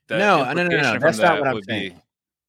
The 0.08 0.18
no, 0.18 0.44
no, 0.44 0.52
no, 0.52 0.64
no, 0.64 0.94
no. 0.94 0.98
That's 0.98 1.18
not 1.18 1.38
what 1.38 1.48
I'm 1.48 1.62
saying. 1.62 2.00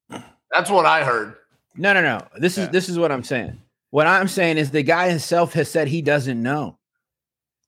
Be... 0.10 0.18
That's 0.52 0.70
what 0.70 0.86
I 0.86 1.04
heard. 1.04 1.36
No, 1.76 1.94
no, 1.94 2.02
no. 2.02 2.20
This 2.38 2.58
yeah. 2.58 2.66
is 2.66 2.70
this 2.70 2.90
is 2.90 3.00
what 3.00 3.12
I'm 3.12 3.24
saying. 3.24 3.60
What 3.90 4.08
I'm 4.08 4.28
saying 4.28 4.58
is 4.58 4.72
the 4.72 4.84
guy 4.84 5.10
himself 5.10 5.54
has 5.54 5.70
said 5.70 5.88
he 5.88 6.02
doesn't 6.02 6.42
know. 6.42 6.78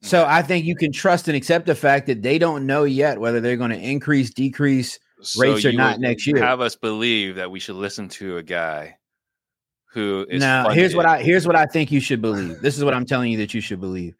So 0.01 0.23
mm. 0.23 0.27
I 0.27 0.41
think 0.41 0.65
you 0.65 0.75
can 0.75 0.91
trust 0.91 1.27
and 1.27 1.37
accept 1.37 1.65
the 1.65 1.75
fact 1.75 2.07
that 2.07 2.21
they 2.21 2.37
don't 2.37 2.65
know 2.65 2.83
yet 2.83 3.19
whether 3.19 3.39
they're 3.39 3.57
going 3.57 3.71
to 3.71 3.79
increase, 3.79 4.31
decrease 4.31 4.99
so 5.21 5.41
rates 5.41 5.65
or 5.65 5.71
not 5.71 5.99
next 5.99 6.27
year. 6.27 6.37
Have 6.37 6.61
us 6.61 6.75
believe 6.75 7.35
that 7.35 7.49
we 7.49 7.59
should 7.59 7.75
listen 7.75 8.09
to 8.09 8.37
a 8.37 8.43
guy 8.43 8.97
who 9.91 10.25
is. 10.29 10.41
Now, 10.41 10.63
funded. 10.63 10.79
here's 10.79 10.95
what 10.95 11.05
I 11.05 11.21
here's 11.21 11.47
what 11.47 11.55
I 11.55 11.65
think 11.65 11.91
you 11.91 11.99
should 11.99 12.21
believe. 12.21 12.59
This 12.61 12.77
is 12.77 12.83
what 12.83 12.93
I'm 12.93 13.05
telling 13.05 13.31
you 13.31 13.37
that 13.39 13.53
you 13.53 13.61
should 13.61 13.79
believe. 13.79 14.15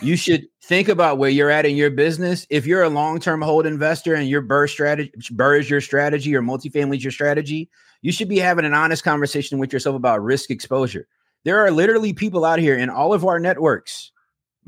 You 0.00 0.16
should 0.16 0.46
think 0.62 0.88
about 0.88 1.18
where 1.18 1.30
you're 1.30 1.50
at 1.50 1.66
in 1.66 1.76
your 1.76 1.90
business. 1.90 2.46
If 2.50 2.66
you're 2.66 2.82
a 2.82 2.88
long-term 2.88 3.42
hold 3.42 3.66
investor 3.66 4.14
and 4.14 4.28
your 4.28 4.42
BRRRR 4.42 4.68
strategy, 4.68 5.12
BRRRR 5.32 5.60
is 5.60 5.70
your 5.70 5.80
strategy, 5.80 6.34
or 6.34 6.42
multifamily 6.42 6.96
is 6.96 7.04
your 7.04 7.12
strategy, 7.12 7.68
you 8.02 8.12
should 8.12 8.28
be 8.28 8.38
having 8.38 8.64
an 8.64 8.74
honest 8.74 9.04
conversation 9.04 9.58
with 9.58 9.72
yourself 9.72 9.96
about 9.96 10.22
risk 10.22 10.50
exposure. 10.50 11.06
There 11.44 11.64
are 11.64 11.70
literally 11.70 12.12
people 12.12 12.44
out 12.44 12.58
here 12.58 12.76
in 12.76 12.90
all 12.90 13.12
of 13.12 13.24
our 13.24 13.38
networks 13.38 14.12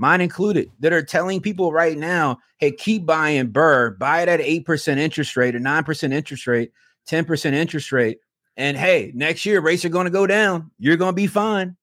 mine 0.00 0.22
included, 0.22 0.70
that 0.80 0.94
are 0.94 1.02
telling 1.02 1.42
people 1.42 1.72
right 1.72 1.98
now, 1.98 2.38
hey, 2.56 2.72
keep 2.72 3.04
buying 3.04 3.52
BRRRR, 3.52 3.98
buy 3.98 4.22
it 4.22 4.28
at 4.28 4.40
8% 4.40 4.96
interest 4.96 5.36
rate 5.36 5.54
or 5.54 5.60
9% 5.60 6.12
interest 6.12 6.46
rate, 6.46 6.72
10% 7.06 7.52
interest 7.52 7.92
rate. 7.92 8.18
And 8.56 8.78
hey, 8.78 9.12
next 9.14 9.44
year 9.44 9.60
rates 9.60 9.84
are 9.84 9.90
going 9.90 10.06
to 10.06 10.10
go 10.10 10.26
down. 10.26 10.70
You're 10.78 10.96
going 10.96 11.12
to 11.12 11.16
be 11.16 11.26
fine. 11.26 11.76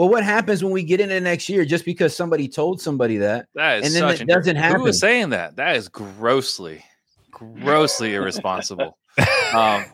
Well, 0.00 0.08
what 0.08 0.24
happens 0.24 0.64
when 0.64 0.72
we 0.72 0.82
get 0.82 0.98
into 0.98 1.20
next 1.20 1.46
year 1.50 1.66
just 1.66 1.84
because 1.84 2.16
somebody 2.16 2.48
told 2.48 2.80
somebody 2.80 3.18
that? 3.18 3.48
That 3.54 3.84
is 3.84 3.94
and 3.94 4.08
then 4.08 4.14
it 4.22 4.26
doesn't 4.26 4.56
happen. 4.56 4.78
Who 4.78 4.84
was 4.84 4.98
saying 4.98 5.28
that? 5.28 5.56
That 5.56 5.76
is 5.76 5.88
grossly, 5.88 6.82
grossly 7.30 8.14
irresponsible. 8.14 8.96
Um, 9.18 9.24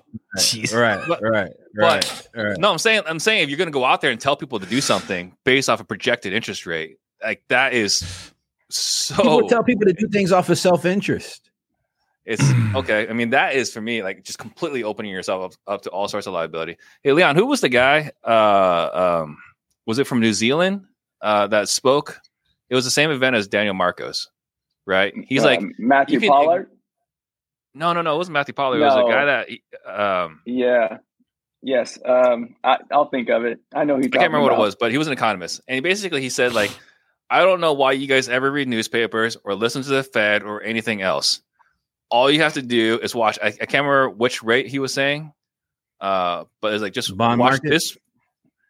right, 0.72 1.02
but, 1.08 1.20
right, 1.22 1.50
right, 1.74 2.28
right. 2.36 2.56
No, 2.56 2.70
I'm 2.70 2.78
saying, 2.78 3.02
I'm 3.04 3.18
saying, 3.18 3.42
if 3.42 3.48
you're 3.48 3.58
going 3.58 3.66
to 3.66 3.72
go 3.72 3.84
out 3.84 4.00
there 4.00 4.12
and 4.12 4.20
tell 4.20 4.36
people 4.36 4.60
to 4.60 4.66
do 4.66 4.80
something 4.80 5.36
based 5.42 5.68
off 5.68 5.80
a 5.80 5.84
projected 5.84 6.32
interest 6.32 6.66
rate, 6.66 6.98
like 7.24 7.42
that 7.48 7.72
is 7.72 8.32
so. 8.70 9.16
People 9.16 9.48
tell 9.48 9.64
people 9.64 9.86
to 9.86 9.92
do 9.92 10.06
things 10.06 10.30
off 10.30 10.48
of 10.50 10.56
self 10.56 10.84
interest. 10.84 11.50
It's 12.24 12.44
okay. 12.76 13.08
I 13.08 13.12
mean, 13.12 13.30
that 13.30 13.56
is 13.56 13.72
for 13.72 13.80
me 13.80 14.04
like 14.04 14.22
just 14.22 14.38
completely 14.38 14.84
opening 14.84 15.10
yourself 15.10 15.52
up, 15.66 15.74
up 15.74 15.82
to 15.82 15.90
all 15.90 16.06
sorts 16.06 16.28
of 16.28 16.32
liability. 16.32 16.76
Hey, 17.02 17.10
Leon, 17.10 17.34
who 17.34 17.46
was 17.46 17.60
the 17.60 17.68
guy? 17.68 18.12
Uh, 18.24 19.24
um, 19.24 19.38
was 19.86 19.98
it 19.98 20.06
from 20.06 20.20
New 20.20 20.32
Zealand 20.32 20.84
uh, 21.22 21.46
that 21.48 21.68
spoke? 21.68 22.20
It 22.68 22.74
was 22.74 22.84
the 22.84 22.90
same 22.90 23.10
event 23.10 23.36
as 23.36 23.48
Daniel 23.48 23.74
Marcos, 23.74 24.28
right? 24.86 25.14
He's 25.26 25.42
uh, 25.42 25.46
like 25.46 25.62
Matthew 25.78 26.20
can, 26.20 26.28
Pollard. 26.28 26.70
No, 27.74 27.92
no, 27.92 28.02
no. 28.02 28.14
It 28.14 28.18
wasn't 28.18 28.34
Matthew 28.34 28.54
Pollard. 28.54 28.80
No. 28.80 28.84
It 28.84 28.88
was 28.88 28.96
a 28.96 29.12
guy 29.12 29.24
that. 29.24 30.24
Um, 30.24 30.40
yeah. 30.44 30.98
Yes. 31.62 31.98
Um, 32.04 32.56
I, 32.64 32.78
will 32.90 33.06
think 33.06 33.28
of 33.28 33.44
it. 33.44 33.60
I 33.74 33.84
know 33.84 33.96
he. 33.96 34.06
I 34.06 34.08
can't 34.08 34.14
remember 34.14 34.38
about. 34.38 34.58
what 34.58 34.64
it 34.64 34.66
was, 34.66 34.76
but 34.76 34.90
he 34.90 34.98
was 34.98 35.06
an 35.06 35.12
economist, 35.12 35.60
and 35.68 35.74
he 35.74 35.80
basically 35.80 36.22
he 36.22 36.28
said 36.28 36.52
like 36.52 36.70
I 37.28 37.42
don't 37.42 37.60
know 37.60 37.72
why 37.72 37.92
you 37.92 38.06
guys 38.06 38.28
ever 38.28 38.50
read 38.50 38.68
newspapers 38.68 39.36
or 39.42 39.54
listen 39.54 39.82
to 39.82 39.88
the 39.88 40.02
Fed 40.02 40.42
or 40.42 40.62
anything 40.62 41.02
else. 41.02 41.40
All 42.08 42.30
you 42.30 42.40
have 42.42 42.54
to 42.54 42.62
do 42.62 43.00
is 43.02 43.14
watch. 43.14 43.38
I, 43.42 43.48
I 43.48 43.50
can't 43.50 43.84
remember 43.84 44.10
which 44.10 44.42
rate 44.42 44.68
he 44.68 44.78
was 44.78 44.94
saying, 44.94 45.32
uh, 46.00 46.44
but 46.60 46.72
it's 46.72 46.82
like 46.82 46.92
just 46.92 47.16
Bond 47.16 47.40
watch 47.40 47.52
market? 47.54 47.70
this. 47.70 47.96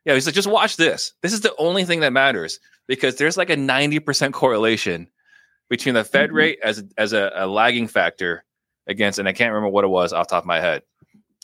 Yeah, 0.06 0.14
he's 0.14 0.24
like, 0.24 0.36
just 0.36 0.48
watch 0.48 0.76
this. 0.76 1.12
This 1.20 1.32
is 1.32 1.40
the 1.40 1.54
only 1.56 1.84
thing 1.84 2.00
that 2.00 2.12
matters 2.12 2.60
because 2.86 3.16
there's 3.16 3.36
like 3.36 3.50
a 3.50 3.56
90% 3.56 4.32
correlation 4.32 5.08
between 5.68 5.96
the 5.96 6.04
Fed 6.04 6.28
mm-hmm. 6.28 6.36
rate 6.36 6.58
as, 6.62 6.84
as 6.96 7.12
a, 7.12 7.32
a, 7.34 7.46
lagging 7.46 7.88
factor 7.88 8.44
against, 8.86 9.18
and 9.18 9.28
I 9.28 9.32
can't 9.32 9.52
remember 9.52 9.70
what 9.70 9.84
it 9.84 9.88
was 9.88 10.12
off 10.12 10.28
top 10.28 10.44
of 10.44 10.46
my 10.46 10.60
head. 10.60 10.82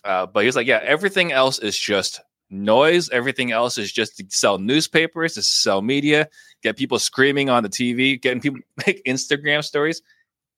Uh, 0.04 0.26
but 0.26 0.44
he's 0.44 0.54
like, 0.54 0.68
yeah, 0.68 0.80
everything 0.82 1.32
else 1.32 1.58
is 1.58 1.76
just 1.76 2.20
noise. 2.50 3.10
Everything 3.10 3.50
else 3.50 3.78
is 3.78 3.92
just 3.92 4.16
to 4.18 4.26
sell 4.28 4.58
newspapers, 4.58 5.34
to 5.34 5.42
sell 5.42 5.82
media, 5.82 6.28
get 6.62 6.76
people 6.76 7.00
screaming 7.00 7.50
on 7.50 7.64
the 7.64 7.68
TV, 7.68 8.20
getting 8.20 8.40
people 8.40 8.60
make 8.86 9.02
Instagram 9.04 9.64
stories. 9.64 10.02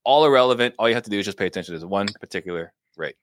All 0.04 0.26
irrelevant. 0.26 0.74
All 0.78 0.88
you 0.88 0.94
have 0.94 1.04
to 1.04 1.10
do 1.10 1.18
is 1.18 1.24
just 1.24 1.38
pay 1.38 1.46
attention 1.46 1.72
to 1.72 1.80
this 1.80 1.88
one 1.88 2.08
particular 2.20 2.74
rate. 2.98 3.16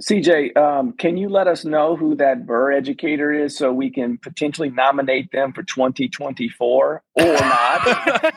CJ, 0.00 0.56
um, 0.56 0.92
can 0.92 1.16
you 1.18 1.28
let 1.28 1.46
us 1.46 1.64
know 1.64 1.94
who 1.94 2.14
that 2.16 2.46
BRRRR 2.46 2.76
educator 2.76 3.32
is 3.32 3.56
so 3.56 3.72
we 3.72 3.90
can 3.90 4.16
potentially 4.16 4.70
nominate 4.70 5.30
them 5.30 5.52
for 5.52 5.62
2024 5.62 7.02
or 7.14 7.24
not? 7.24 8.34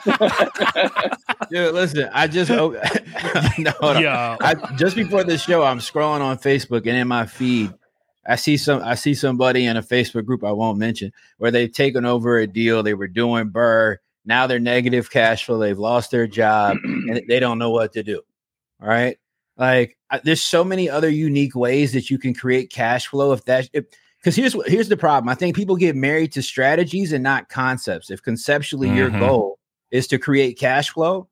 Dude, 1.50 1.74
listen, 1.74 2.10
I 2.12 2.26
just 2.26 2.50
hope. 2.50 2.74
no, 3.58 3.72
yeah. 3.98 4.36
I, 4.40 4.54
just 4.76 4.94
before 4.94 5.24
this 5.24 5.42
show, 5.42 5.62
I'm 5.62 5.78
scrolling 5.78 6.20
on 6.20 6.36
Facebook 6.38 6.86
and 6.86 6.96
in 6.96 7.08
my 7.08 7.24
feed, 7.24 7.72
I 8.26 8.36
see 8.36 8.56
some 8.56 8.82
I 8.82 8.94
see 8.94 9.14
somebody 9.14 9.64
in 9.66 9.76
a 9.76 9.82
Facebook 9.82 10.24
group 10.26 10.44
I 10.44 10.52
won't 10.52 10.78
mention 10.78 11.12
where 11.38 11.50
they've 11.50 11.72
taken 11.72 12.04
over 12.04 12.38
a 12.38 12.46
deal 12.46 12.82
they 12.82 12.94
were 12.94 13.08
doing 13.08 13.50
BRRRR. 13.50 13.96
Now 14.26 14.46
they're 14.46 14.60
negative 14.60 15.10
cash 15.10 15.44
flow. 15.44 15.58
They've 15.58 15.78
lost 15.78 16.10
their 16.10 16.26
job 16.26 16.76
and 16.82 17.22
they 17.28 17.40
don't 17.40 17.58
know 17.58 17.70
what 17.70 17.92
to 17.94 18.02
do. 18.02 18.22
All 18.80 18.88
right. 18.88 19.18
Like 19.56 19.96
there's 20.24 20.42
so 20.42 20.64
many 20.64 20.90
other 20.90 21.08
unique 21.08 21.54
ways 21.54 21.92
that 21.92 22.10
you 22.10 22.18
can 22.18 22.34
create 22.34 22.70
cash 22.70 23.06
flow 23.06 23.32
if 23.32 23.44
that 23.44 23.68
because 23.72 24.36
here's 24.36 24.56
what 24.56 24.68
here's 24.68 24.88
the 24.88 24.96
problem. 24.96 25.28
I 25.28 25.34
think 25.34 25.54
people 25.54 25.76
get 25.76 25.94
married 25.94 26.32
to 26.32 26.42
strategies 26.42 27.12
and 27.12 27.22
not 27.22 27.48
concepts. 27.48 28.10
If 28.10 28.22
conceptually 28.22 28.88
mm-hmm. 28.88 28.96
your 28.96 29.10
goal 29.10 29.58
is 29.90 30.06
to 30.08 30.18
create 30.18 30.58
cash 30.58 30.90
flow, 30.90 31.28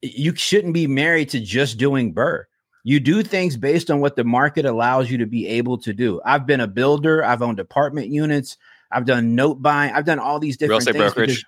you 0.00 0.34
shouldn't 0.34 0.74
be 0.74 0.86
married 0.86 1.28
to 1.30 1.40
just 1.40 1.78
doing 1.78 2.14
BRRRR. 2.14 2.44
You 2.84 3.00
do 3.00 3.22
things 3.22 3.58
based 3.58 3.90
on 3.90 4.00
what 4.00 4.16
the 4.16 4.24
market 4.24 4.64
allows 4.64 5.10
you 5.10 5.18
to 5.18 5.26
be 5.26 5.46
able 5.46 5.76
to 5.78 5.92
do. 5.92 6.22
I've 6.24 6.46
been 6.46 6.60
a 6.60 6.66
builder, 6.66 7.22
I've 7.22 7.42
owned 7.42 7.60
apartment 7.60 8.08
units, 8.08 8.56
I've 8.90 9.04
done 9.04 9.34
note 9.34 9.60
buying, 9.60 9.92
I've 9.92 10.06
done 10.06 10.18
all 10.18 10.38
these 10.38 10.56
different 10.56 10.86
real 10.86 10.96
estate 10.96 11.14
brokerage. 11.14 11.44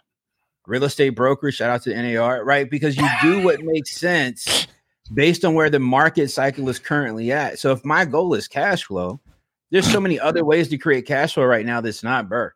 Real 0.66 0.84
estate 0.84 1.10
brokerage, 1.10 1.54
shout 1.54 1.70
out 1.70 1.82
to 1.84 1.94
NAR, 1.94 2.44
right? 2.44 2.68
Because 2.68 2.96
you 2.96 3.08
do 3.22 3.42
what 3.42 3.60
makes 3.62 3.92
sense 3.96 4.66
based 5.12 5.44
on 5.44 5.54
where 5.54 5.70
the 5.70 5.80
market 5.80 6.28
cycle 6.28 6.68
is 6.68 6.78
currently 6.78 7.32
at. 7.32 7.58
So 7.58 7.72
if 7.72 7.84
my 7.84 8.04
goal 8.04 8.34
is 8.34 8.48
cash 8.48 8.84
flow, 8.84 9.20
there's 9.70 9.90
so 9.90 10.00
many 10.00 10.18
other 10.18 10.44
ways 10.44 10.68
to 10.68 10.78
create 10.78 11.06
cash 11.06 11.34
flow 11.34 11.44
right 11.44 11.66
now 11.66 11.80
that's 11.80 12.02
not 12.02 12.28
BRRRR. 12.28 12.52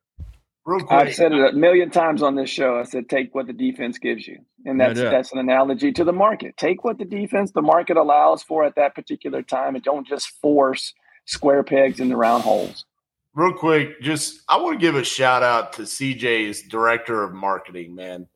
I've 0.90 1.14
said 1.14 1.32
it 1.32 1.54
a 1.54 1.56
million 1.56 1.90
times 1.90 2.22
on 2.22 2.36
this 2.36 2.48
show. 2.48 2.78
I 2.78 2.84
said, 2.84 3.08
take 3.08 3.34
what 3.34 3.46
the 3.46 3.52
defense 3.52 3.98
gives 3.98 4.26
you. 4.26 4.38
And 4.64 4.80
that's 4.80 4.98
no 4.98 5.10
that's 5.10 5.30
an 5.32 5.38
analogy 5.38 5.92
to 5.92 6.04
the 6.04 6.12
market. 6.12 6.56
Take 6.56 6.84
what 6.84 6.96
the 6.96 7.04
defense, 7.04 7.52
the 7.52 7.60
market 7.60 7.98
allows 7.98 8.42
for 8.42 8.64
at 8.64 8.74
that 8.76 8.94
particular 8.94 9.42
time, 9.42 9.74
and 9.74 9.84
don't 9.84 10.06
just 10.06 10.30
force 10.40 10.94
square 11.26 11.62
pegs 11.62 12.00
in 12.00 12.08
the 12.08 12.16
round 12.16 12.44
holes. 12.44 12.86
Real 13.34 13.52
quick, 13.52 14.00
just 14.00 14.40
I 14.48 14.56
want 14.56 14.80
to 14.80 14.86
give 14.86 14.94
a 14.94 15.04
shout 15.04 15.42
out 15.42 15.74
to 15.74 15.82
CJ's 15.82 16.62
director 16.62 17.22
of 17.22 17.34
marketing, 17.34 17.94
man. 17.94 18.26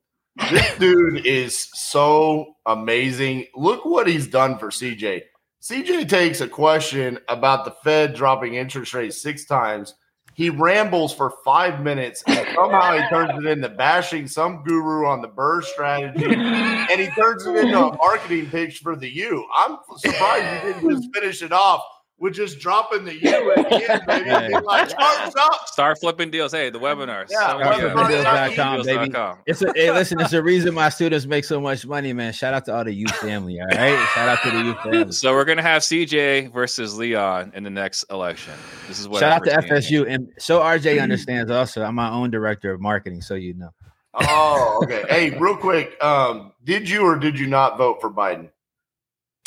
This 0.50 0.78
dude 0.78 1.26
is 1.26 1.68
so 1.74 2.54
amazing. 2.66 3.46
Look 3.54 3.84
what 3.84 4.06
he's 4.06 4.26
done 4.26 4.58
for 4.58 4.68
CJ. 4.68 5.22
CJ 5.62 6.08
takes 6.08 6.40
a 6.40 6.48
question 6.48 7.18
about 7.28 7.64
the 7.64 7.72
Fed 7.82 8.14
dropping 8.14 8.54
interest 8.54 8.94
rates 8.94 9.20
six 9.20 9.44
times 9.44 9.94
he 10.38 10.50
rambles 10.50 11.12
for 11.12 11.34
five 11.44 11.82
minutes 11.82 12.22
and 12.28 12.46
somehow 12.54 12.92
he 12.92 13.08
turns 13.08 13.44
it 13.44 13.44
into 13.44 13.68
bashing 13.68 14.28
some 14.28 14.62
guru 14.62 15.04
on 15.04 15.20
the 15.20 15.26
BRRRR 15.26 15.64
strategy 15.64 16.32
and 16.32 17.00
he 17.00 17.08
turns 17.08 17.44
it 17.44 17.56
into 17.56 17.76
a 17.76 17.96
marketing 17.96 18.46
pitch 18.46 18.78
for 18.78 18.94
the 18.94 19.08
U. 19.08 19.44
I'm 19.52 19.78
surprised 19.96 20.64
you 20.64 20.72
didn't 20.72 20.90
just 20.90 21.08
finish 21.12 21.42
it 21.42 21.50
off 21.50 21.82
with 22.20 22.34
just 22.34 22.58
dropping 22.58 23.04
the 23.04 23.14
U 23.14 23.52
at 23.56 23.68
the 23.70 23.92
end, 23.92 24.02
baby. 24.06 24.28
and 24.30 24.48
be 24.54 24.60
like, 24.60 24.88
"Charts 24.88 25.36
up." 25.36 25.68
Start 25.68 25.98
flipping 26.00 26.30
deals. 26.30 26.52
Hey, 26.52 26.68
the 26.70 26.78
webinars. 26.80 27.28
Yeah, 27.30 27.48
Some- 27.48 27.60
webinars. 27.60 28.84
Baby. 28.84 29.14
It's 29.46 29.62
a, 29.62 29.72
hey, 29.74 29.92
listen, 29.92 30.20
it's 30.20 30.32
a 30.32 30.42
reason 30.42 30.74
my 30.74 30.88
students 30.88 31.26
make 31.26 31.44
so 31.44 31.60
much 31.60 31.86
money, 31.86 32.12
man. 32.12 32.32
Shout 32.32 32.54
out 32.54 32.64
to 32.66 32.74
all 32.74 32.84
the 32.84 32.92
youth 32.92 33.14
family. 33.16 33.60
All 33.60 33.66
right. 33.68 34.08
Shout 34.14 34.28
out 34.28 34.42
to 34.42 34.50
the 34.50 34.62
youth 34.64 34.80
family. 34.82 35.12
So 35.12 35.32
we're 35.32 35.44
gonna 35.44 35.62
have 35.62 35.82
CJ 35.82 36.52
versus 36.52 36.96
Leon 36.98 37.52
in 37.54 37.62
the 37.62 37.70
next 37.70 38.04
election. 38.10 38.54
This 38.88 38.98
is 38.98 39.08
what 39.08 39.20
Shout 39.20 39.32
out 39.32 39.44
to 39.44 39.68
foreseeing. 39.68 40.04
FSU. 40.04 40.12
And 40.12 40.28
so 40.38 40.60
RJ 40.60 41.00
understands 41.00 41.50
also. 41.50 41.82
I'm 41.82 41.94
my 41.94 42.10
own 42.10 42.30
director 42.30 42.72
of 42.72 42.80
marketing, 42.80 43.22
so 43.22 43.34
you 43.34 43.54
know. 43.54 43.70
Oh, 44.14 44.80
okay. 44.82 45.04
Hey, 45.08 45.30
real 45.38 45.56
quick, 45.56 45.96
um, 46.02 46.52
did 46.64 46.88
you 46.88 47.02
or 47.02 47.16
did 47.16 47.38
you 47.38 47.46
not 47.46 47.78
vote 47.78 48.00
for 48.00 48.10
Biden? 48.10 48.48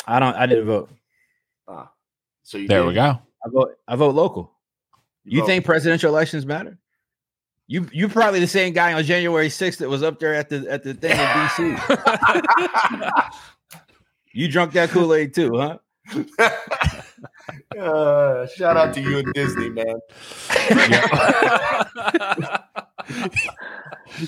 I 0.08 0.20
don't 0.20 0.36
I 0.36 0.46
didn't 0.46 0.66
vote. 0.66 0.90
So 2.52 2.58
you 2.58 2.68
There 2.68 2.82
did. 2.82 2.88
we 2.90 2.94
go. 2.96 3.18
I 3.46 3.50
vote 3.50 3.78
I 3.88 3.96
vote 3.96 4.14
local. 4.14 4.52
You 5.24 5.40
vote. 5.40 5.46
think 5.46 5.64
presidential 5.64 6.10
elections 6.10 6.46
matter? 6.46 6.78
You 7.68 7.88
you 7.94 8.10
probably 8.10 8.42
the 8.42 8.48
same 8.48 8.74
guy 8.74 8.92
on 8.92 9.06
January 9.06 9.48
6th 9.48 9.78
that 9.78 9.88
was 9.88 10.04
up 10.04 10.20
there 10.20 10.36
at 10.36 10.50
the 10.50 10.70
at 10.70 10.84
the 10.84 10.94
thing 10.94 11.12
in 11.12 11.18
DC. 11.18 11.80
You 14.34 14.48
drunk 14.50 14.72
that 14.74 14.90
Kool-Aid 14.92 15.34
too, 15.34 15.58
huh? 15.58 15.78
Uh, 17.78 18.48
shout 18.48 18.78
out 18.78 18.94
to 18.94 19.02
you 19.02 19.18
and 19.20 19.34
Disney, 19.34 19.70
man. 19.70 19.96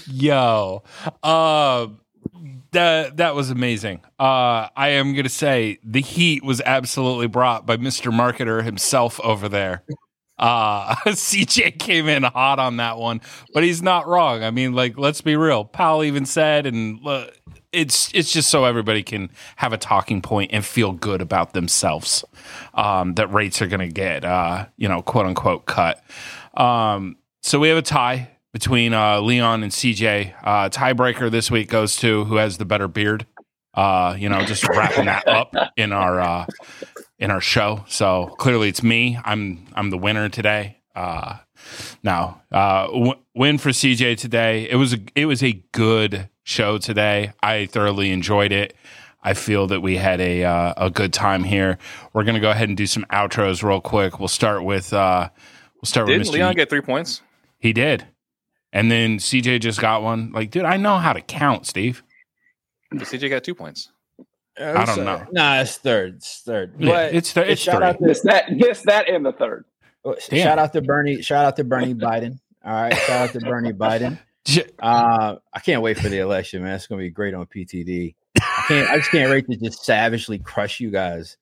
Yo, 0.08 0.84
uh, 1.22 1.88
that 2.74 3.18
that 3.18 3.36
was 3.36 3.50
amazing. 3.50 4.02
Uh, 4.20 4.68
I 4.76 4.90
am 4.90 5.16
gonna 5.16 5.30
say 5.30 5.80
the 5.84 6.02
heat 6.02 6.44
was 6.44 6.62
absolutely 6.62 7.28
brought 7.28 7.66
by 7.66 7.78
Mister 7.78 8.12
Marketer 8.12 8.64
himself 8.64 9.20
over 9.22 9.50
there. 9.50 9.84
Uh, 10.38 10.96
CJ 11.06 11.80
came 11.80 12.08
in 12.08 12.24
hot 12.24 12.60
on 12.60 12.78
that 12.78 12.98
one, 12.98 13.22
but 13.54 13.64
he's 13.64 13.82
not 13.82 14.08
wrong. 14.08 14.44
I 14.44 14.52
mean, 14.52 14.74
like, 14.74 14.98
let's 14.98 15.22
be 15.22 15.36
real. 15.36 15.64
Powell 15.64 16.04
even 16.04 16.26
said, 16.26 16.66
and 16.66 17.00
uh, 17.06 17.28
it's 17.72 18.14
it's 18.14 18.32
just 18.32 18.50
so 18.50 18.66
everybody 18.66 19.04
can 19.04 19.30
have 19.56 19.74
a 19.74 19.78
talking 19.78 20.22
point 20.22 20.52
and 20.54 20.66
feel 20.66 20.92
good 20.92 21.22
about 21.22 21.54
themselves. 21.54 22.26
Um, 22.74 23.14
that 23.16 23.32
rates 23.32 23.62
are 23.62 23.68
gonna 23.68 23.88
get, 23.88 24.26
uh, 24.26 24.66
you 24.78 24.88
know, 24.88 25.02
quote 25.02 25.26
unquote 25.26 25.66
cut. 25.66 26.04
Um, 26.56 27.18
so 27.42 27.60
we 27.60 27.70
have 27.70 27.78
a 27.78 27.82
tie 27.82 28.30
between 28.54 28.94
uh, 28.94 29.20
Leon 29.20 29.64
and 29.64 29.72
CJ. 29.72 30.34
Uh, 30.44 30.70
tiebreaker 30.70 31.30
this 31.30 31.52
week 31.52 31.70
goes 31.70 31.98
to 31.98 32.24
who 32.26 32.38
has 32.38 32.58
the 32.58 32.66
better 32.66 32.88
beard. 32.88 33.26
Uh, 33.74 34.16
you 34.18 34.30
know, 34.30 34.46
just 34.46 34.68
wrapping 34.70 35.06
that 35.06 35.28
up 35.28 35.54
in 35.76 35.92
our 35.92 36.22
uh, 36.22 36.46
in 37.18 37.32
our 37.32 37.42
show. 37.42 37.84
So 37.88 38.28
clearly, 38.38 38.70
it's 38.70 38.84
me. 38.84 39.18
I'm 39.26 39.66
I'm 39.74 39.90
the 39.90 39.98
winner 39.98 40.30
today. 40.30 40.78
Uh, 40.96 41.38
now, 42.04 42.42
uh, 42.52 42.86
w- 42.88 43.14
win 43.34 43.58
for 43.58 43.70
CJ 43.70 44.18
today. 44.18 44.70
It 44.70 44.76
was 44.76 44.94
a 44.94 45.00
it 45.16 45.26
was 45.26 45.42
a 45.44 45.54
good 45.72 46.30
show 46.44 46.78
today. 46.78 47.34
I 47.42 47.66
thoroughly 47.66 48.12
enjoyed 48.12 48.52
it. 48.52 48.76
I 49.24 49.34
feel 49.34 49.68
that 49.68 49.82
we 49.82 49.98
had 49.98 50.22
a 50.22 50.44
uh, 50.44 50.74
a 50.78 50.90
good 50.92 51.12
time 51.12 51.44
here. 51.44 51.80
We're 52.14 52.26
gonna 52.26 52.40
go 52.40 52.52
ahead 52.52 52.68
and 52.68 52.78
do 52.78 52.86
some 52.86 53.06
outros 53.10 53.64
real 53.64 53.82
quick. 53.82 54.20
We'll 54.20 54.28
start 54.28 54.64
with 54.64 54.94
uh, 54.94 55.30
we'll 55.76 55.88
start 55.88 56.06
Didn't 56.08 56.20
with 56.20 56.30
Mr. 56.30 56.34
Leon 56.34 56.56
get 56.56 56.70
three 56.70 56.82
points? 56.82 57.22
He 57.58 57.74
did. 57.74 58.06
And 58.74 58.92
then 58.92 59.18
CJ 59.20 59.62
just 59.62 59.80
got 59.80 60.02
one. 60.04 60.32
Like, 60.34 60.50
dude, 60.52 60.66
I 60.66 60.76
know 60.78 60.98
how 60.98 61.14
to 61.14 61.22
count, 61.22 61.66
Steve. 61.68 62.04
The 62.92 63.06
CJ 63.06 63.30
got 63.30 63.44
two 63.44 63.56
points. 63.56 63.92
I 64.60 64.84
don't 64.86 65.06
know. 65.06 65.26
Nah, 65.32 65.62
it's 65.62 65.78
third. 65.78 66.16
It's 66.16 66.42
third. 66.46 66.74
Yeah, 66.80 66.90
But 66.92 67.16
it's 67.16 67.34
th- 67.34 67.48
it's 67.48 67.62
shout 67.62 67.78
three. 67.78 67.86
out 67.86 67.98
to 68.00 68.04
This, 68.06 68.22
that, 68.22 68.46
this, 68.60 68.82
that, 68.82 69.08
and 69.10 69.26
the 69.26 69.32
third. 69.32 69.66
Damn. 70.30 70.44
Shout 70.44 70.60
out 70.60 70.74
to 70.74 70.82
Bernie. 70.82 71.22
Shout 71.22 71.46
out 71.46 71.56
to 71.56 71.64
Bernie 71.64 71.94
Biden. 71.94 72.40
All 72.66 72.74
right. 72.74 72.94
Shout 72.98 73.30
out 73.30 73.32
to 73.34 73.40
Bernie 73.40 73.72
Biden. 73.74 74.20
Uh, 74.80 75.36
I 75.54 75.60
can't 75.62 75.82
wait 75.82 75.98
for 75.98 76.10
the 76.10 76.18
election, 76.20 76.64
man. 76.64 76.76
It's 76.76 76.86
gonna 76.86 77.00
be 77.02 77.10
great 77.10 77.34
on 77.34 77.46
PTD. 77.46 78.14
I 78.42 78.66
can't. 78.68 78.90
I 78.90 78.98
just 78.98 79.10
can't 79.10 79.30
wait 79.30 79.50
to 79.50 79.56
just 79.56 79.86
savagely 79.86 80.38
crush 80.38 80.82
you 80.82 80.92
guys 80.92 81.38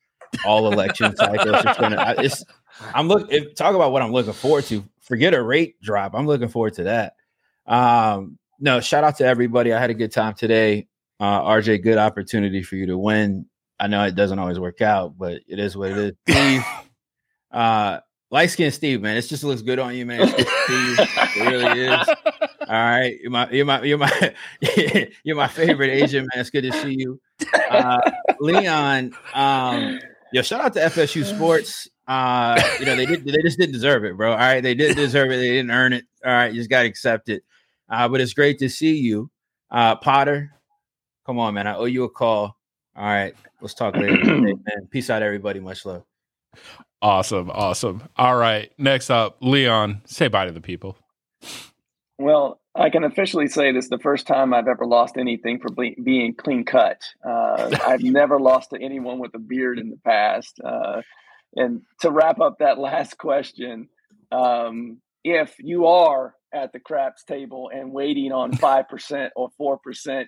all 0.46 0.72
election 0.72 1.16
cycles. 1.18 1.64
It's 1.66 1.80
gonna. 1.80 1.96
I- 1.96 2.22
It's. 2.22 2.46
I'm 2.94 3.08
look. 3.08 3.32
If, 3.32 3.56
talk 3.56 3.74
about 3.74 3.92
what 3.92 4.04
I'm 4.04 4.12
looking 4.12 4.34
forward 4.34 4.66
to. 4.66 4.84
Forget 5.00 5.34
a 5.34 5.42
rate 5.42 5.82
drop. 5.82 6.14
I'm 6.14 6.28
looking 6.28 6.48
forward 6.48 6.74
to 6.76 6.84
that. 6.84 7.16
Um, 7.66 8.38
no, 8.60 8.80
shout 8.80 9.04
out 9.04 9.18
to 9.18 9.26
everybody. 9.26 9.74
I 9.74 9.80
had 9.80 9.90
a 9.90 9.96
good 9.96 10.12
time 10.12 10.34
today. 10.36 10.88
Uh, 11.20 11.42
RJ, 11.42 11.84
good 11.84 11.98
opportunity 11.98 12.64
for 12.64 12.76
you 12.76 12.88
to 12.88 12.98
win. 12.98 13.46
I 13.80 13.88
know 13.88 14.04
it 14.04 14.16
doesn't 14.16 14.38
always 14.38 14.60
work 14.60 14.82
out, 14.82 15.18
but 15.18 15.42
it 15.48 15.60
is 15.60 15.76
what 15.76 15.92
it 15.92 15.98
is. 15.98 16.14
Steve, 16.30 16.64
uh, 17.52 18.00
light 18.30 18.48
skinned 18.48 18.74
Steve, 18.74 19.02
man, 19.02 19.18
it 19.18 19.22
just 19.24 19.44
looks 19.44 19.62
good 19.62 19.80
on 19.80 19.96
you, 19.96 20.06
man. 20.06 20.22
It's 20.22 20.34
good 20.34 20.46
to 20.46 20.66
see 20.68 20.90
you. 20.90 21.46
It 21.46 21.52
really 21.52 21.82
is. 21.82 22.08
All 22.68 22.78
right, 22.78 23.20
you're 23.20 23.32
my, 23.32 23.50
you're 23.50 23.66
my, 23.66 23.84
you're 23.84 23.98
my, 23.98 24.36
you're 25.24 25.36
my 25.36 25.48
favorite 25.48 25.90
Asian 25.90 26.28
man. 26.32 26.42
It's 26.42 26.52
good 26.52 26.62
to 26.62 26.72
see 26.72 26.96
you, 26.98 27.20
uh, 27.72 28.00
Leon. 28.40 29.14
Um, 29.34 30.00
yo, 30.32 30.42
shout 30.44 30.62
out 30.62 30.74
to 30.74 30.80
FSU 30.80 31.26
Sports. 31.26 31.90
Uh, 32.08 32.62
you 32.80 32.86
know 32.86 32.96
they 32.96 33.06
did, 33.06 33.26
they 33.26 33.42
just 33.42 33.58
didn't 33.58 33.74
deserve 33.74 34.06
it, 34.06 34.16
bro. 34.16 34.32
All 34.32 34.38
right, 34.38 34.62
they 34.62 34.76
didn't 34.76 34.98
deserve 34.98 35.32
it. 35.32 35.38
They 35.38 35.50
didn't 35.50 35.72
earn 35.72 35.94
it. 35.94 36.06
All 36.26 36.32
right, 36.32 36.52
you 36.52 36.60
just 36.60 36.70
got 36.70 36.84
to 36.84 36.88
accept 36.88 37.30
it. 37.30 37.44
Uh, 37.90 38.08
but 38.08 38.22
it's 38.22 38.34
great 38.34 38.60
to 38.60 38.70
see 38.70 38.96
you, 38.98 39.30
uh, 39.72 39.96
Potter. 39.96 40.52
Come 41.26 41.40
on, 41.40 41.54
man. 41.54 41.68
I 41.68 41.76
owe 41.76 41.86
you 41.86 42.04
a 42.04 42.10
call. 42.10 42.58
All 42.96 43.04
right, 43.06 43.34
let's 43.62 43.74
talk 43.74 43.96
later, 43.96 44.18
Hey, 44.18 44.24
man. 44.42 44.88
Peace 44.90 45.10
out, 45.10 45.22
everybody. 45.22 45.60
Much 45.60 45.86
love. 45.86 46.04
awesome. 47.02 47.50
Awesome. 47.52 48.04
All 48.18 48.36
right. 48.36 48.72
Next 48.78 49.10
up, 49.10 49.38
Leon, 49.42 50.02
say 50.06 50.28
bye 50.28 50.46
to 50.46 50.52
the 50.52 50.62
people. 50.62 50.98
Well, 52.18 52.60
I 52.76 52.90
can 52.90 53.04
officially 53.04 53.48
say 53.48 53.72
this 53.72 53.86
is 53.86 53.90
the 53.90 53.98
first 54.00 54.28
time 54.28 54.54
I've 54.54 54.68
ever 54.68 54.86
lost 54.86 55.18
anything 55.18 55.60
for 55.60 55.70
ble- 55.70 55.96
being 56.04 56.36
clean 56.36 56.64
cut. 56.64 57.02
Uh, 57.28 57.76
I've 57.86 58.04
never 58.04 58.40
lost 58.40 58.70
to 58.72 58.82
anyone 58.82 59.20
with 59.20 59.34
a 59.36 59.40
beard 59.40 59.80
in 59.80 59.90
the 59.90 59.98
past. 60.06 60.60
Uh, 60.64 61.02
and 61.56 61.82
to 62.02 62.12
wrap 62.12 62.40
up 62.40 62.60
that 62.60 62.78
last 62.80 63.18
question, 63.18 63.90
um, 64.32 65.02
if 65.24 65.56
you 65.60 65.88
are 65.88 66.36
at 66.54 66.74
the 66.74 66.80
craps 66.80 67.24
table 67.24 67.70
and 67.74 67.92
waiting 67.92 68.32
on 68.32 68.52
5% 68.52 69.30
or 69.36 69.50
4%, 69.60 70.26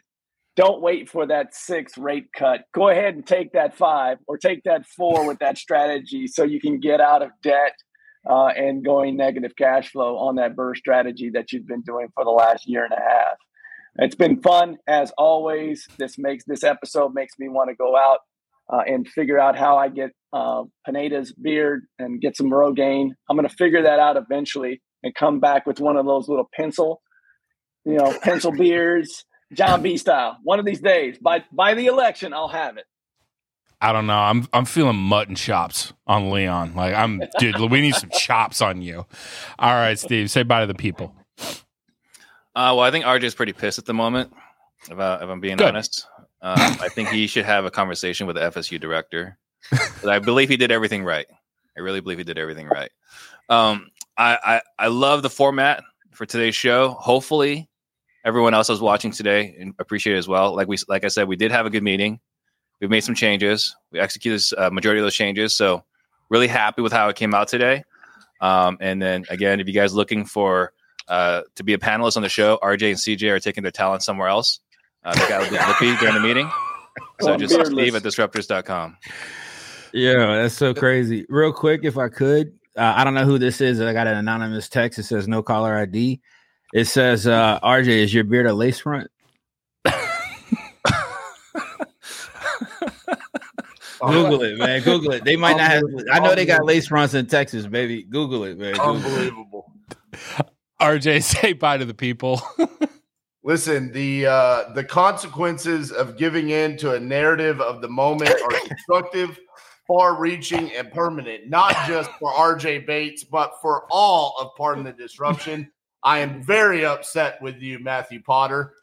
don't 0.56 0.82
wait 0.82 1.10
for 1.10 1.26
that 1.26 1.56
six 1.56 1.98
rate 1.98 2.28
cut. 2.36 2.62
Go 2.74 2.90
ahead 2.90 3.16
and 3.16 3.26
take 3.26 3.54
that 3.54 3.76
five 3.76 4.20
or 4.28 4.38
take 4.38 4.64
that 4.64 4.86
four 4.86 5.28
with 5.28 5.40
that 5.40 5.58
strategy 5.66 6.28
so 6.28 6.44
you 6.44 6.62
can 6.62 6.80
get 6.80 7.02
out 7.02 7.24
of 7.24 7.32
debt 7.42 7.74
uh, 8.30 8.48
and 8.48 8.86
going 8.86 9.18
negative 9.18 9.54
cash 9.58 9.92
flow 9.92 10.18
on 10.18 10.36
that 10.36 10.56
BRRRR 10.56 10.78
strategy 10.78 11.32
that 11.32 11.52
you've 11.52 11.68
been 11.68 11.82
doing 11.82 12.08
for 12.14 12.24
the 12.24 12.30
last 12.30 12.68
year 12.68 12.84
and 12.84 12.94
a 12.94 13.02
half. 13.02 13.36
It's 13.98 14.16
been 14.16 14.42
fun 14.42 14.78
as 14.88 15.12
always. 15.18 15.88
This 15.98 16.18
makes 16.18 16.46
this 16.46 16.64
episode 16.64 17.14
makes 17.14 17.34
me 17.38 17.50
want 17.50 17.70
to 17.70 17.76
go 17.76 17.96
out 17.96 18.20
uh, 18.72 18.82
and 18.88 19.08
figure 19.08 19.40
out 19.40 19.58
how 19.58 19.78
I 19.78 19.90
get 19.90 20.12
uh, 20.34 20.64
Pineda's 20.86 21.32
beard 21.32 21.84
and 22.00 22.20
get 22.20 22.36
some 22.36 22.50
Rogaine. 22.50 23.12
I'm 23.30 23.38
going 23.38 23.48
to 23.48 23.56
figure 23.56 23.84
that 23.84 24.00
out 24.00 24.18
eventually 24.18 24.82
and 25.04 25.14
come 25.14 25.40
back 25.40 25.66
with 25.66 25.80
one 25.80 25.96
of 25.96 26.06
those 26.06 26.28
little 26.28 26.50
pencil, 26.54 27.02
you 27.86 27.94
know, 27.94 28.18
pencil 28.22 28.52
beards, 28.58 29.26
Jon 29.54 29.82
B 29.84 29.96
style. 29.98 30.38
One 30.44 30.60
of 30.60 30.66
these 30.66 30.82
days, 30.82 31.18
by 31.20 31.44
by 31.52 31.76
the 31.76 31.86
election, 31.86 32.34
I'll 32.34 32.48
have 32.48 32.78
it. 32.78 32.86
I 33.80 33.92
don't 33.94 34.08
know. 34.08 34.18
I'm 34.18 34.48
I'm 34.54 34.66
feeling 34.66 34.96
mutton 34.96 35.36
chops 35.36 35.94
on 36.08 36.32
Leon. 36.32 36.74
Like 36.74 36.96
I'm, 36.96 37.22
dude. 37.38 37.60
we 37.70 37.82
need 37.82 37.96
some 37.96 38.10
chops 38.10 38.62
on 38.62 38.82
you. 38.82 39.06
All 39.60 39.74
right, 39.74 40.00
Steve. 40.00 40.32
Say 40.32 40.44
bye 40.44 40.62
to 40.62 40.68
the 40.68 40.74
people. 40.74 41.14
Uh, 42.56 42.72
well, 42.76 42.82
I 42.82 42.92
think 42.92 43.06
RJ 43.06 43.24
is 43.24 43.36
pretty 43.36 43.54
pissed 43.54 43.80
at 43.80 43.86
the 43.86 43.94
moment. 43.94 44.32
If, 44.90 44.98
I, 44.98 45.16
if 45.16 45.24
I'm 45.24 45.40
being 45.40 45.58
Good. 45.58 45.68
honest, 45.68 46.08
um, 46.42 46.56
I 46.58 46.90
think 46.90 47.10
he 47.10 47.26
should 47.28 47.46
have 47.46 47.66
a 47.66 47.72
conversation 47.72 48.28
with 48.28 48.36
the 48.36 48.42
FSU 48.44 48.80
director. 48.80 49.38
'Cause 49.70 50.06
I 50.06 50.20
believe 50.20 50.50
he 50.50 50.58
did 50.58 50.72
everything 50.72 51.04
right. 51.04 51.26
I 51.78 51.82
really 51.82 52.00
believe 52.02 52.18
he 52.20 52.24
did 52.24 52.38
everything 52.38 52.68
right. 52.68 52.92
Um, 53.50 53.90
I, 54.18 54.38
I 54.44 54.62
I 54.86 54.88
love 54.88 55.22
the 55.24 55.30
format 55.30 55.84
for 56.12 56.26
today's 56.26 56.56
show. 56.56 56.90
Hopefully, 56.92 57.70
everyone 58.26 58.54
else 58.54 58.70
was 58.70 58.82
watching 58.82 59.12
today 59.12 59.56
and 59.60 59.74
appreciate 59.80 60.16
it 60.16 60.20
as 60.20 60.28
well. 60.28 60.56
Like 60.56 60.68
we 60.68 60.78
like 60.88 61.04
I 61.04 61.08
said, 61.08 61.28
we 61.28 61.36
did 61.36 61.52
have 61.52 61.66
a 61.66 61.70
good 61.70 61.84
meeting. 61.84 62.20
We've 62.80 62.90
made 62.90 63.04
some 63.04 63.16
changes. 63.16 63.76
We 63.92 64.00
executed 64.00 64.42
a 64.58 64.70
majority 64.70 65.00
of 65.00 65.06
those 65.06 65.16
changes. 65.16 65.56
So 65.56 65.84
really 66.30 66.48
happy 66.48 66.82
with 66.82 66.92
how 66.92 67.08
it 67.10 67.16
came 67.16 67.34
out 67.34 67.48
today. 67.48 67.84
Um, 68.42 68.78
and 68.82 69.02
then 69.02 69.26
again, 69.30 69.60
if 69.60 69.68
you 69.68 69.74
guys 69.74 69.94
looking 69.94 70.26
for 70.26 70.74
uh, 71.08 71.44
to 71.56 71.64
be 71.64 71.74
a 71.74 71.78
panelist 71.78 72.18
on 72.18 72.24
the 72.24 72.30
show, 72.30 72.60
RJ 72.62 72.90
and 72.90 72.98
CJ 72.98 73.32
are 73.32 73.40
taking 73.40 73.64
their 73.64 73.72
talent 73.72 74.04
somewhere 74.04 74.28
else. 74.28 74.60
Uh, 75.04 75.14
they 75.16 75.28
got 75.28 75.42
a 75.48 75.52
lippy 75.52 75.96
during 75.98 76.14
the 76.16 76.20
meeting. 76.22 76.50
So 77.22 77.36
just. 77.38 77.54
Steve 77.54 77.96
at 77.96 78.04
disruptors.com. 78.04 78.98
Yeah, 79.94 80.42
that's 80.42 80.56
so 80.56 80.74
crazy. 80.74 81.26
Real 81.30 81.54
quick, 81.54 81.82
if 81.84 81.98
I 81.98 82.10
could, 82.10 82.54
uh, 82.76 82.94
I 82.96 83.04
don't 83.04 83.14
know 83.14 83.26
who 83.26 83.38
this 83.38 83.62
is. 83.62 83.80
I 83.80 83.94
got 83.94 84.08
an 84.08 84.18
anonymous 84.18 84.68
text. 84.68 84.98
It 84.98 85.04
says 85.04 85.28
no 85.28 85.44
caller 85.44 85.76
ID. 85.76 86.20
It 86.74 86.86
says, 86.86 87.28
uh, 87.28 87.60
RJ, 87.60 87.88
is 87.88 88.14
your 88.14 88.24
beard 88.24 88.48
a 88.48 88.54
lace 88.54 88.80
front? 88.80 89.12
Google 94.00 94.42
it, 94.42 94.58
man. 94.58 94.82
Google 94.82 95.12
it. 95.12 95.24
They 95.24 95.36
might 95.36 95.56
not 95.56 95.70
have. 95.70 95.84
I 96.12 96.20
know 96.20 96.34
they 96.34 96.46
got 96.46 96.66
lace 96.66 96.88
fronts 96.88 97.14
in 97.14 97.28
Texas, 97.28 97.68
baby. 97.68 98.04
Google 98.04 98.44
it, 98.46 98.58
man. 98.58 98.74
Google 98.74 98.96
it. 98.96 98.96
Unbelievable. 98.96 99.72
RJ, 100.82 101.24
say 101.24 101.54
bye 101.54 101.78
to 101.78 101.86
the 101.86 101.94
people. 101.94 102.42
Listen, 103.44 103.92
the 103.92 104.26
uh, 104.26 104.74
the 104.74 104.84
consequences 104.84 105.92
of 105.92 106.18
giving 106.18 106.50
in 106.50 106.78
to 106.78 106.96
a 106.96 107.00
narrative 107.00 107.62
of 107.62 107.82
the 107.82 107.90
moment 107.90 108.32
are 108.32 108.76
constructive, 109.94 110.18
far-reaching, 110.18 110.72
and 110.74 110.92
permanent. 110.92 111.50
Not 111.50 111.76
just 111.88 112.10
for 112.20 112.32
RJ 112.34 112.86
Bates, 112.86 113.24
but 113.24 113.54
for 113.62 113.86
all 113.90 114.36
of 114.40 114.56
Pardon 114.56 114.84
the 114.84 114.92
Disruption. 114.94 115.72
I 116.04 116.20
am 116.20 116.44
very 116.44 116.86
upset 116.86 117.42
with 117.42 117.62
you, 117.62 117.80
Matthew 117.80 118.22
Potter. 118.22 118.74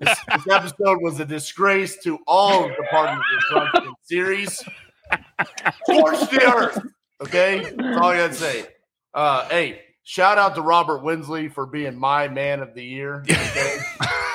This, 0.00 0.18
this 0.28 0.48
episode 0.50 1.00
was 1.00 1.18
a 1.20 1.24
disgrace 1.24 1.96
to 2.04 2.18
all 2.26 2.64
of 2.64 2.76
the 2.76 2.84
Pardon 2.90 3.16
the 3.18 3.40
Disruption 3.40 3.94
series. 4.02 4.62
Torch 5.88 6.20
the 6.30 6.52
earth. 6.54 6.78
Okay, 7.22 7.60
that's 7.60 7.96
all 7.98 8.06
I 8.08 8.16
gotta 8.16 8.34
say. 8.34 8.66
Uh, 9.14 9.48
hey, 9.48 9.80
shout 10.02 10.38
out 10.38 10.54
to 10.56 10.60
Robert 10.62 11.02
Wensley 11.04 11.48
for 11.48 11.66
being 11.66 11.96
my 11.96 12.26
man 12.28 12.60
of 12.60 12.74
the 12.74 12.84
year. 12.84 13.20
Okay? 13.30 13.76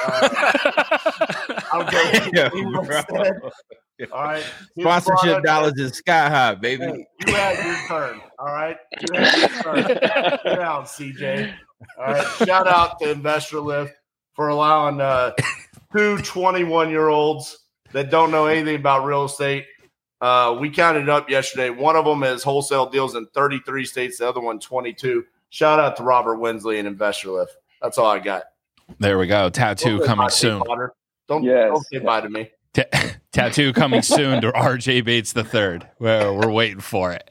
Uh, 0.09 0.29
I 0.31 1.69
don't 1.73 1.89
care 1.89 2.21
what 2.21 2.33
Yeah, 2.33 2.49
anyone 2.53 2.85
bro. 2.85 3.01
said. 3.11 3.33
All 4.11 4.23
right. 4.23 4.43
His 4.75 4.83
Sponsorship 4.83 5.19
product- 5.41 5.45
dollars 5.45 5.73
is 5.77 5.93
sky 5.97 6.29
high, 6.29 6.55
baby. 6.55 6.85
Hey, 6.85 7.07
you 7.27 7.33
had 7.33 7.65
your 7.65 7.87
turn. 7.87 8.21
All 8.39 8.47
right. 8.47 8.77
You 9.01 9.19
had 9.19 9.37
your 9.39 9.49
turn. 9.63 9.87
Sit 9.87 10.01
down, 10.01 10.83
CJ. 10.85 11.53
All 11.99 12.05
right. 12.05 12.27
Shout 12.45 12.67
out 12.67 12.99
to 12.99 13.11
Investor 13.11 13.59
Lift 13.59 13.93
for 14.33 14.49
allowing 14.49 15.01
uh, 15.01 15.31
two 15.95 16.17
21 16.19 16.89
year 16.89 17.07
olds 17.09 17.57
that 17.93 18.09
don't 18.09 18.31
know 18.31 18.45
anything 18.47 18.75
about 18.75 19.05
real 19.05 19.25
estate. 19.25 19.65
Uh, 20.19 20.57
we 20.59 20.69
counted 20.69 21.09
up 21.09 21.29
yesterday. 21.29 21.69
One 21.69 21.95
of 21.95 22.03
them 22.05 22.23
is 22.23 22.41
wholesale 22.43 22.87
deals 22.89 23.15
in 23.15 23.27
33 23.33 23.85
states, 23.85 24.17
the 24.17 24.27
other 24.27 24.39
one 24.41 24.59
22. 24.59 25.23
Shout 25.49 25.79
out 25.79 25.95
to 25.97 26.03
Robert 26.03 26.37
Wensley 26.37 26.79
and 26.79 26.87
Investor 26.87 27.29
Lift. 27.29 27.55
That's 27.81 27.97
all 27.99 28.07
I 28.07 28.19
got. 28.19 28.43
there 28.99 29.17
we 29.19 29.27
go. 29.27 29.49
Tattoo 29.49 29.99
coming 30.05 30.29
soon. 30.29 30.61
Don't, 31.27 31.43
Yes. 31.43 31.69
don't 31.71 31.85
say 31.85 31.99
bye 31.99 32.21
to 32.21 32.29
me. 32.29 32.49
Ta- 33.37 33.43
tattoo 33.43 33.73
coming 33.73 34.01
soon 34.03 34.41
to 34.41 34.51
RJ 34.51 35.05
Bates 35.05 35.33
the 35.33 35.43
third. 35.43 35.87
Well, 35.99 36.35
we're 36.35 36.51
waiting 36.51 36.79
for 36.79 37.13
it. 37.13 37.29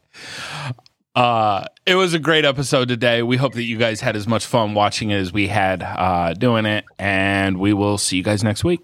Uh, 1.14 1.64
it 1.86 1.94
was 1.94 2.14
a 2.14 2.18
great 2.18 2.44
episode 2.44 2.88
today. 2.88 3.22
We 3.22 3.36
hope 3.36 3.54
that 3.54 3.62
you 3.64 3.76
guys 3.76 4.00
had 4.00 4.16
as 4.16 4.26
much 4.28 4.46
fun 4.46 4.74
watching 4.74 5.10
it 5.10 5.16
as 5.16 5.32
we 5.32 5.48
had 5.48 5.82
uh, 5.82 6.34
doing 6.34 6.66
it, 6.66 6.84
and 6.98 7.58
we 7.58 7.72
will 7.72 7.98
see 7.98 8.18
you 8.18 8.22
guys 8.22 8.44
next 8.44 8.64
week. 8.64 8.80